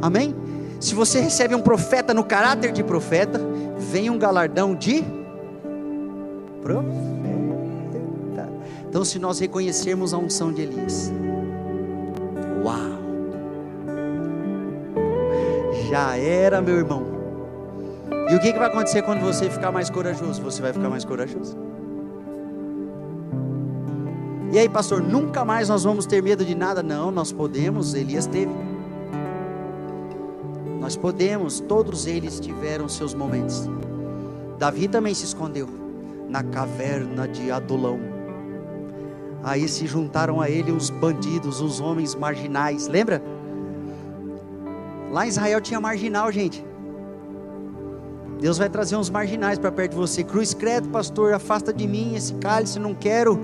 Amém? 0.00 0.32
Se 0.78 0.94
você 0.94 1.20
recebe 1.20 1.54
um 1.54 1.60
profeta 1.60 2.14
no 2.14 2.22
caráter 2.22 2.70
de 2.70 2.84
profeta, 2.84 3.40
vem 3.76 4.08
um 4.10 4.18
galardão 4.18 4.74
de 4.74 5.04
profeta. 6.62 7.06
Então, 8.88 9.04
se 9.04 9.18
nós 9.18 9.40
reconhecermos 9.40 10.14
a 10.14 10.18
unção 10.18 10.52
de 10.52 10.62
Elias, 10.62 11.12
uau! 12.64 12.96
Já 15.90 16.16
era, 16.16 16.62
meu 16.62 16.76
irmão. 16.76 17.02
E 18.30 18.34
o 18.34 18.40
que, 18.40 18.52
que 18.52 18.58
vai 18.58 18.68
acontecer 18.68 19.02
quando 19.02 19.20
você 19.20 19.48
ficar 19.50 19.70
mais 19.70 19.88
corajoso? 19.88 20.42
Você 20.42 20.60
vai 20.62 20.72
ficar 20.72 20.88
mais 20.88 21.04
corajoso. 21.04 21.56
E 24.56 24.58
aí, 24.58 24.70
pastor, 24.70 25.02
nunca 25.02 25.44
mais 25.44 25.68
nós 25.68 25.84
vamos 25.84 26.06
ter 26.06 26.22
medo 26.22 26.42
de 26.42 26.54
nada? 26.54 26.82
Não, 26.82 27.10
nós 27.10 27.30
podemos. 27.30 27.92
Elias 27.92 28.26
teve. 28.26 28.50
Nós 30.80 30.96
podemos, 30.96 31.60
todos 31.60 32.06
eles 32.06 32.40
tiveram 32.40 32.88
seus 32.88 33.12
momentos. 33.12 33.68
Davi 34.58 34.88
também 34.88 35.12
se 35.12 35.26
escondeu 35.26 35.68
na 36.30 36.42
caverna 36.42 37.28
de 37.28 37.50
Adulão. 37.50 38.00
Aí 39.44 39.68
se 39.68 39.86
juntaram 39.86 40.40
a 40.40 40.48
ele 40.48 40.72
os 40.72 40.88
bandidos, 40.88 41.60
os 41.60 41.78
homens 41.78 42.14
marginais. 42.14 42.88
Lembra? 42.88 43.22
Lá 45.12 45.26
em 45.26 45.28
Israel 45.28 45.60
tinha 45.60 45.78
marginal, 45.78 46.32
gente. 46.32 46.64
Deus 48.40 48.56
vai 48.56 48.70
trazer 48.70 48.96
uns 48.96 49.10
marginais 49.10 49.58
para 49.58 49.70
perto 49.70 49.90
de 49.90 49.98
você. 49.98 50.24
Cruz 50.24 50.54
credo, 50.54 50.88
pastor, 50.88 51.34
afasta 51.34 51.74
de 51.74 51.86
mim 51.86 52.14
esse 52.14 52.32
cálice, 52.36 52.78
não 52.78 52.94
quero. 52.94 53.38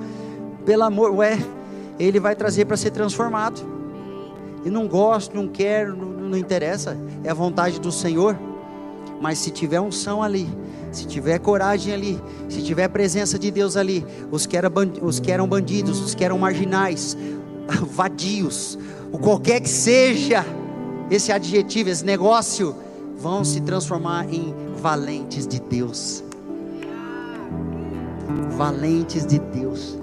Pelo 0.65 0.85
amor, 0.85 1.13
ué, 1.17 1.39
ele 1.99 2.21
vai 2.21 2.35
trazer 2.35 2.65
para 2.65 2.77
ser 2.77 2.91
transformado. 2.91 3.61
E 4.65 4.71
não 4.71 4.87
gosto, 4.87 5.35
não 5.35 5.49
quero, 5.49 5.97
não, 5.97 6.29
não 6.29 6.39
interessa. 6.39 6.97
É 7.25 7.31
a 7.31 7.35
vontade 7.35 7.81
do 7.81 7.91
Senhor. 7.91 8.39
Mas 9.21 9.39
se 9.39 9.51
tiver 9.51 9.81
unção 9.81 10.23
ali, 10.23 10.49
se 10.91 11.07
tiver 11.07 11.39
coragem 11.39 11.95
ali, 11.95 12.21
se 12.49 12.63
tiver 12.63 12.89
presença 12.89 13.39
de 13.39 13.51
Deus 13.51 13.77
ali, 13.77 14.05
os 14.31 14.47
que, 14.47 14.57
os 15.01 15.21
que 15.21 15.31
eram 15.31 15.47
bandidos, 15.47 16.01
os 16.01 16.15
que 16.15 16.25
eram 16.25 16.39
marginais, 16.39 17.17
vadios, 17.87 18.79
o 19.13 19.19
qualquer 19.19 19.61
que 19.61 19.69
seja 19.69 20.45
esse 21.11 21.31
adjetivo, 21.31 21.91
esse 21.91 22.05
negócio, 22.05 22.75
vão 23.17 23.45
se 23.45 23.61
transformar 23.61 24.33
em 24.33 24.55
valentes 24.81 25.47
de 25.47 25.61
Deus. 25.61 26.25
Valentes 28.57 29.25
de 29.25 29.39
Deus. 29.39 30.02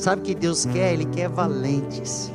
Sabe 0.00 0.22
o 0.22 0.24
que 0.24 0.34
Deus 0.34 0.64
quer? 0.64 0.94
Ele 0.94 1.04
quer 1.04 1.28
valentes. 1.28 2.32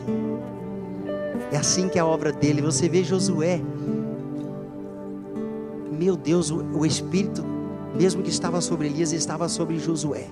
É 1.52 1.58
assim 1.58 1.90
que 1.90 1.98
é 1.98 2.02
a 2.02 2.06
obra 2.06 2.32
dele. 2.32 2.62
Você 2.62 2.88
vê 2.88 3.04
Josué. 3.04 3.60
Meu 5.92 6.16
Deus, 6.16 6.52
o, 6.52 6.58
o 6.58 6.86
Espírito, 6.86 7.44
mesmo 7.96 8.22
que 8.22 8.30
estava 8.30 8.62
sobre 8.62 8.86
Elias, 8.86 9.12
estava 9.14 9.50
sobre 9.50 9.80
Josué. 9.80 10.28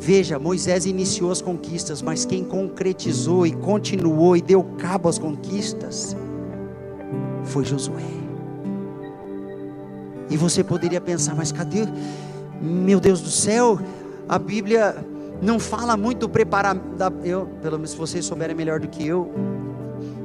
Veja, 0.00 0.36
Moisés 0.36 0.84
iniciou 0.84 1.30
as 1.30 1.40
conquistas, 1.40 2.02
mas 2.02 2.24
quem 2.24 2.42
concretizou 2.42 3.46
e 3.46 3.52
continuou 3.52 4.36
e 4.36 4.42
deu 4.42 4.64
cabo 4.78 5.08
às 5.08 5.16
conquistas 5.16 6.16
foi 7.44 7.64
Josué. 7.64 8.02
E 10.28 10.36
você 10.36 10.64
poderia 10.64 11.00
pensar, 11.00 11.36
mas 11.36 11.52
cadê? 11.52 11.86
Meu 12.60 12.98
Deus 12.98 13.20
do 13.20 13.30
céu, 13.30 13.78
a 14.28 14.40
Bíblia 14.40 15.04
não 15.42 15.58
fala 15.58 15.96
muito 15.96 16.28
preparar, 16.28 16.74
da, 16.74 17.10
eu, 17.24 17.46
pelo 17.62 17.76
menos 17.76 17.90
se 17.90 17.96
vocês 17.96 18.24
souberem 18.24 18.54
melhor 18.54 18.80
do 18.80 18.88
que 18.88 19.06
eu, 19.06 19.32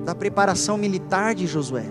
da 0.03 0.13
preparação 0.13 0.77
militar 0.77 1.33
de 1.33 1.47
Josué. 1.47 1.85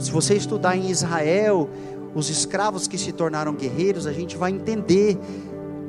Se 0.00 0.10
você 0.10 0.34
estudar 0.34 0.76
em 0.76 0.88
Israel, 0.88 1.68
os 2.14 2.30
escravos 2.30 2.86
que 2.86 2.96
se 2.96 3.12
tornaram 3.12 3.52
guerreiros, 3.54 4.06
a 4.06 4.12
gente 4.12 4.36
vai 4.36 4.50
entender. 4.50 5.18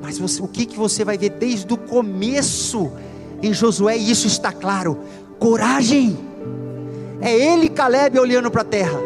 Mas 0.01 0.17
você, 0.17 0.41
o 0.41 0.47
que, 0.47 0.65
que 0.65 0.77
você 0.77 1.05
vai 1.05 1.17
ver 1.17 1.29
desde 1.31 1.71
o 1.71 1.77
começo 1.77 2.91
em 3.41 3.53
Josué, 3.53 3.97
e 3.97 4.09
isso 4.09 4.27
está 4.27 4.51
claro: 4.51 4.97
coragem. 5.39 6.17
É 7.21 7.33
ele, 7.33 7.69
Caleb, 7.69 8.17
olhando 8.19 8.49
para 8.49 8.61
a 8.61 8.65
terra. 8.65 8.99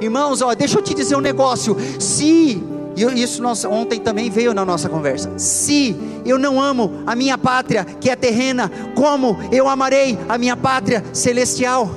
Irmãos, 0.00 0.42
ó, 0.42 0.52
deixa 0.54 0.78
eu 0.78 0.82
te 0.82 0.94
dizer 0.94 1.14
um 1.14 1.20
negócio. 1.20 1.76
Se 2.00 2.60
e 2.96 3.22
isso 3.22 3.42
nós, 3.42 3.64
ontem 3.64 4.00
também 4.00 4.30
veio 4.30 4.52
na 4.52 4.64
nossa 4.64 4.88
conversa. 4.88 5.38
Se 5.38 5.96
eu 6.24 6.38
não 6.38 6.60
amo 6.60 7.02
a 7.06 7.16
minha 7.16 7.38
pátria, 7.38 7.84
que 7.84 8.10
é 8.10 8.16
terrena, 8.16 8.70
como 8.94 9.38
eu 9.50 9.68
amarei 9.68 10.18
a 10.28 10.36
minha 10.36 10.56
pátria 10.56 11.02
celestial? 11.12 11.90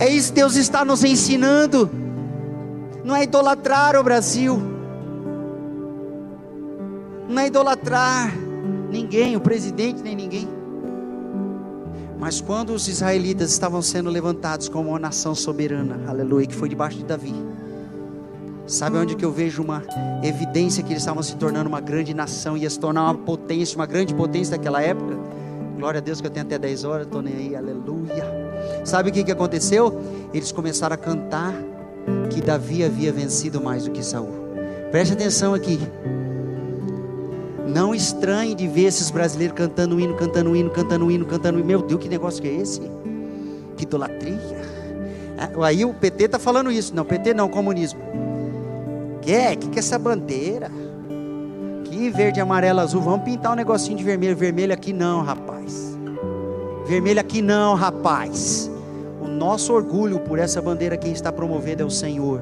É 0.00 0.08
isso 0.08 0.32
que 0.32 0.36
Deus 0.36 0.56
está 0.56 0.84
nos 0.84 1.04
ensinando. 1.04 1.90
Não 3.04 3.14
é 3.14 3.24
idolatrar 3.24 3.96
o 3.96 4.02
Brasil. 4.02 4.60
Não 7.28 7.42
é 7.42 7.48
idolatrar 7.48 8.34
ninguém, 8.90 9.36
o 9.36 9.40
presidente 9.40 10.02
nem 10.02 10.16
ninguém. 10.16 10.48
Mas 12.18 12.40
quando 12.40 12.70
os 12.70 12.88
israelitas 12.88 13.50
estavam 13.50 13.82
sendo 13.82 14.08
levantados 14.08 14.68
como 14.68 14.90
uma 14.90 14.98
nação 14.98 15.34
soberana, 15.34 16.00
aleluia, 16.08 16.46
que 16.46 16.54
foi 16.54 16.68
debaixo 16.68 16.96
de 16.96 17.04
Davi 17.04 17.34
Sabe 18.68 18.98
onde 18.98 19.16
que 19.16 19.24
eu 19.24 19.32
vejo 19.32 19.62
uma 19.62 19.82
evidência 20.22 20.82
que 20.82 20.92
eles 20.92 21.02
estavam 21.02 21.22
se 21.22 21.34
tornando 21.36 21.70
uma 21.70 21.80
grande 21.80 22.12
nação, 22.12 22.54
ia 22.54 22.68
se 22.68 22.78
tornar 22.78 23.04
uma 23.04 23.14
potência, 23.14 23.74
uma 23.76 23.86
grande 23.86 24.14
potência 24.14 24.58
daquela 24.58 24.82
época? 24.82 25.16
Glória 25.78 25.98
a 25.98 26.02
Deus 26.02 26.20
que 26.20 26.26
eu 26.26 26.30
tenho 26.30 26.44
até 26.44 26.58
10 26.58 26.84
horas, 26.84 27.06
estou 27.06 27.22
nem 27.22 27.34
aí, 27.34 27.56
aleluia. 27.56 28.26
Sabe 28.84 29.08
o 29.08 29.12
que, 29.12 29.24
que 29.24 29.32
aconteceu? 29.32 29.98
Eles 30.34 30.52
começaram 30.52 30.92
a 30.92 30.98
cantar 30.98 31.54
que 32.28 32.42
Davi 32.42 32.84
havia 32.84 33.10
vencido 33.10 33.58
mais 33.58 33.84
do 33.84 33.90
que 33.90 34.04
Saul. 34.04 34.28
Preste 34.90 35.14
atenção 35.14 35.54
aqui. 35.54 35.80
Não 37.66 37.94
estranhe 37.94 38.54
de 38.54 38.68
ver 38.68 38.84
esses 38.84 39.10
brasileiros 39.10 39.56
cantando 39.56 39.98
hino, 39.98 40.14
cantando 40.14 40.54
hino, 40.54 40.68
cantando 40.68 41.10
hino, 41.10 41.24
cantando 41.24 41.58
hino. 41.58 41.66
Meu 41.66 41.80
Deus, 41.80 42.02
que 42.02 42.08
negócio 42.08 42.42
que 42.42 42.48
é 42.48 42.54
esse? 42.54 42.82
Que 43.78 43.84
idolatria. 43.84 44.60
Ah, 45.38 45.66
aí 45.66 45.86
o 45.86 45.94
PT 45.94 46.24
está 46.24 46.38
falando 46.38 46.70
isso. 46.70 46.94
Não, 46.94 47.04
PT 47.04 47.32
não, 47.32 47.48
comunismo 47.48 48.07
quer? 49.28 49.56
O 49.56 49.58
que, 49.58 49.68
que 49.68 49.78
é 49.78 49.80
essa 49.80 49.98
bandeira? 49.98 50.70
Que 51.84 52.08
verde, 52.08 52.40
amarelo, 52.40 52.80
azul. 52.80 53.02
Vamos 53.02 53.24
pintar 53.24 53.52
um 53.52 53.56
negocinho 53.56 53.98
de 53.98 54.02
vermelho. 54.02 54.34
Vermelho 54.34 54.72
aqui 54.72 54.90
não, 54.90 55.22
rapaz. 55.22 55.98
Vermelho 56.86 57.20
aqui 57.20 57.42
não, 57.42 57.74
rapaz. 57.74 58.70
O 59.20 59.28
nosso 59.28 59.74
orgulho 59.74 60.20
por 60.20 60.38
essa 60.38 60.62
bandeira 60.62 60.96
quem 60.96 61.12
está 61.12 61.30
promovendo 61.30 61.82
é 61.82 61.84
o 61.84 61.90
Senhor. 61.90 62.40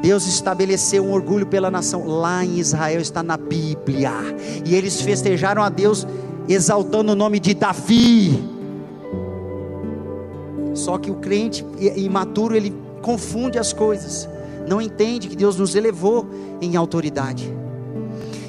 Deus 0.00 0.28
estabeleceu 0.28 1.04
um 1.04 1.12
orgulho 1.12 1.46
pela 1.46 1.72
nação. 1.72 2.06
Lá 2.06 2.44
em 2.44 2.58
Israel 2.60 3.00
está 3.00 3.20
na 3.20 3.36
Bíblia. 3.36 4.12
E 4.64 4.76
eles 4.76 5.00
festejaram 5.00 5.60
a 5.60 5.68
Deus 5.68 6.06
exaltando 6.48 7.12
o 7.12 7.16
nome 7.16 7.40
de 7.40 7.52
Davi. 7.52 8.48
Só 10.72 10.98
que 10.98 11.10
o 11.10 11.16
crente 11.16 11.66
imaturo 11.96 12.54
ele 12.54 12.72
confunde 13.02 13.58
as 13.58 13.72
coisas 13.72 14.28
não 14.70 14.80
entende 14.80 15.26
que 15.26 15.34
Deus 15.34 15.56
nos 15.56 15.74
elevou 15.74 16.30
em 16.60 16.76
autoridade. 16.76 17.52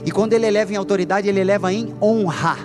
E 0.05 0.11
quando 0.11 0.33
Ele 0.33 0.45
eleva 0.45 0.71
em 0.71 0.75
autoridade, 0.75 1.27
Ele 1.27 1.39
eleva 1.39 1.73
em 1.73 1.95
honra. 1.99 2.57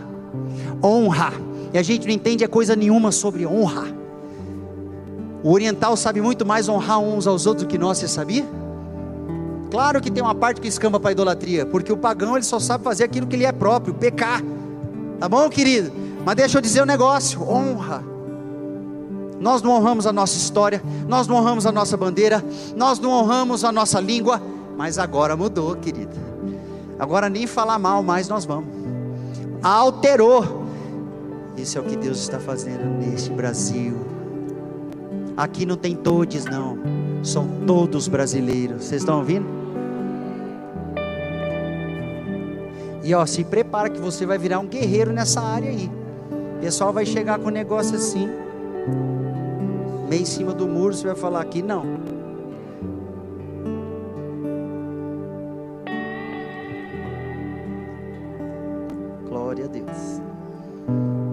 Honra. 0.84 1.32
E 1.72 1.78
a 1.78 1.82
gente 1.82 2.06
não 2.06 2.12
entende 2.12 2.46
coisa 2.46 2.76
nenhuma 2.76 3.10
sobre 3.10 3.46
honra. 3.46 3.86
O 5.42 5.52
oriental 5.52 5.96
sabe 5.96 6.20
muito 6.20 6.44
mais 6.44 6.68
honrar 6.68 6.98
uns 6.98 7.26
aos 7.26 7.46
outros 7.46 7.64
do 7.64 7.68
que 7.70 7.78
nós, 7.78 7.96
você 7.96 8.06
sabia? 8.06 8.44
Claro 9.70 10.02
que 10.02 10.10
tem 10.10 10.22
uma 10.22 10.34
parte 10.34 10.60
que 10.60 10.68
escamba 10.68 11.00
para 11.00 11.12
idolatria, 11.12 11.64
porque 11.64 11.90
o 11.90 11.96
pagão 11.96 12.36
ele 12.36 12.44
só 12.44 12.60
sabe 12.60 12.84
fazer 12.84 13.04
aquilo 13.04 13.26
que 13.26 13.38
lhe 13.38 13.46
é 13.46 13.52
próprio, 13.52 13.94
pecar. 13.94 14.42
Tá 15.18 15.30
bom, 15.30 15.48
querido? 15.48 15.90
Mas 16.26 16.36
deixa 16.36 16.58
eu 16.58 16.62
dizer 16.62 16.82
um 16.82 16.86
negócio: 16.86 17.42
honra 17.42 18.15
nós 19.40 19.62
não 19.62 19.72
honramos 19.72 20.06
a 20.06 20.12
nossa 20.12 20.36
história, 20.36 20.82
nós 21.06 21.26
não 21.26 21.36
honramos 21.36 21.66
a 21.66 21.72
nossa 21.72 21.96
bandeira, 21.96 22.44
nós 22.74 22.98
não 22.98 23.10
honramos 23.10 23.64
a 23.64 23.72
nossa 23.72 24.00
língua, 24.00 24.40
mas 24.76 24.98
agora 24.98 25.36
mudou, 25.36 25.76
querida. 25.76 26.16
Agora 26.98 27.28
nem 27.28 27.46
falar 27.46 27.78
mal 27.78 28.02
mais 28.02 28.28
nós 28.28 28.44
vamos. 28.44 28.68
Alterou. 29.62 30.64
Isso 31.56 31.78
é 31.78 31.80
o 31.80 31.84
que 31.84 31.96
Deus 31.96 32.18
está 32.18 32.38
fazendo 32.38 32.84
neste 32.84 33.30
Brasil. 33.30 33.96
Aqui 35.36 35.66
não 35.66 35.76
tem 35.76 35.94
todes, 35.94 36.44
não. 36.44 36.78
São 37.22 37.46
todos 37.66 38.08
brasileiros. 38.08 38.84
Vocês 38.84 39.02
estão 39.02 39.18
ouvindo? 39.18 39.46
E 43.02 43.14
ó, 43.14 43.24
se 43.24 43.44
prepara 43.44 43.90
que 43.90 44.00
você 44.00 44.26
vai 44.26 44.38
virar 44.38 44.58
um 44.58 44.66
guerreiro 44.66 45.12
nessa 45.12 45.40
área 45.40 45.70
aí. 45.70 45.90
O 46.56 46.60
pessoal 46.60 46.92
vai 46.92 47.06
chegar 47.06 47.38
com 47.38 47.48
um 47.48 47.52
negócio 47.52 47.96
assim 47.96 48.28
meio 50.08 50.22
em 50.22 50.24
cima 50.24 50.52
do 50.52 50.66
muro, 50.66 50.94
você 50.94 51.06
vai 51.06 51.16
falar 51.16 51.40
aqui, 51.40 51.62
não. 51.62 51.84
Glória 59.28 59.64
a 59.64 59.68
Deus. 59.68 60.35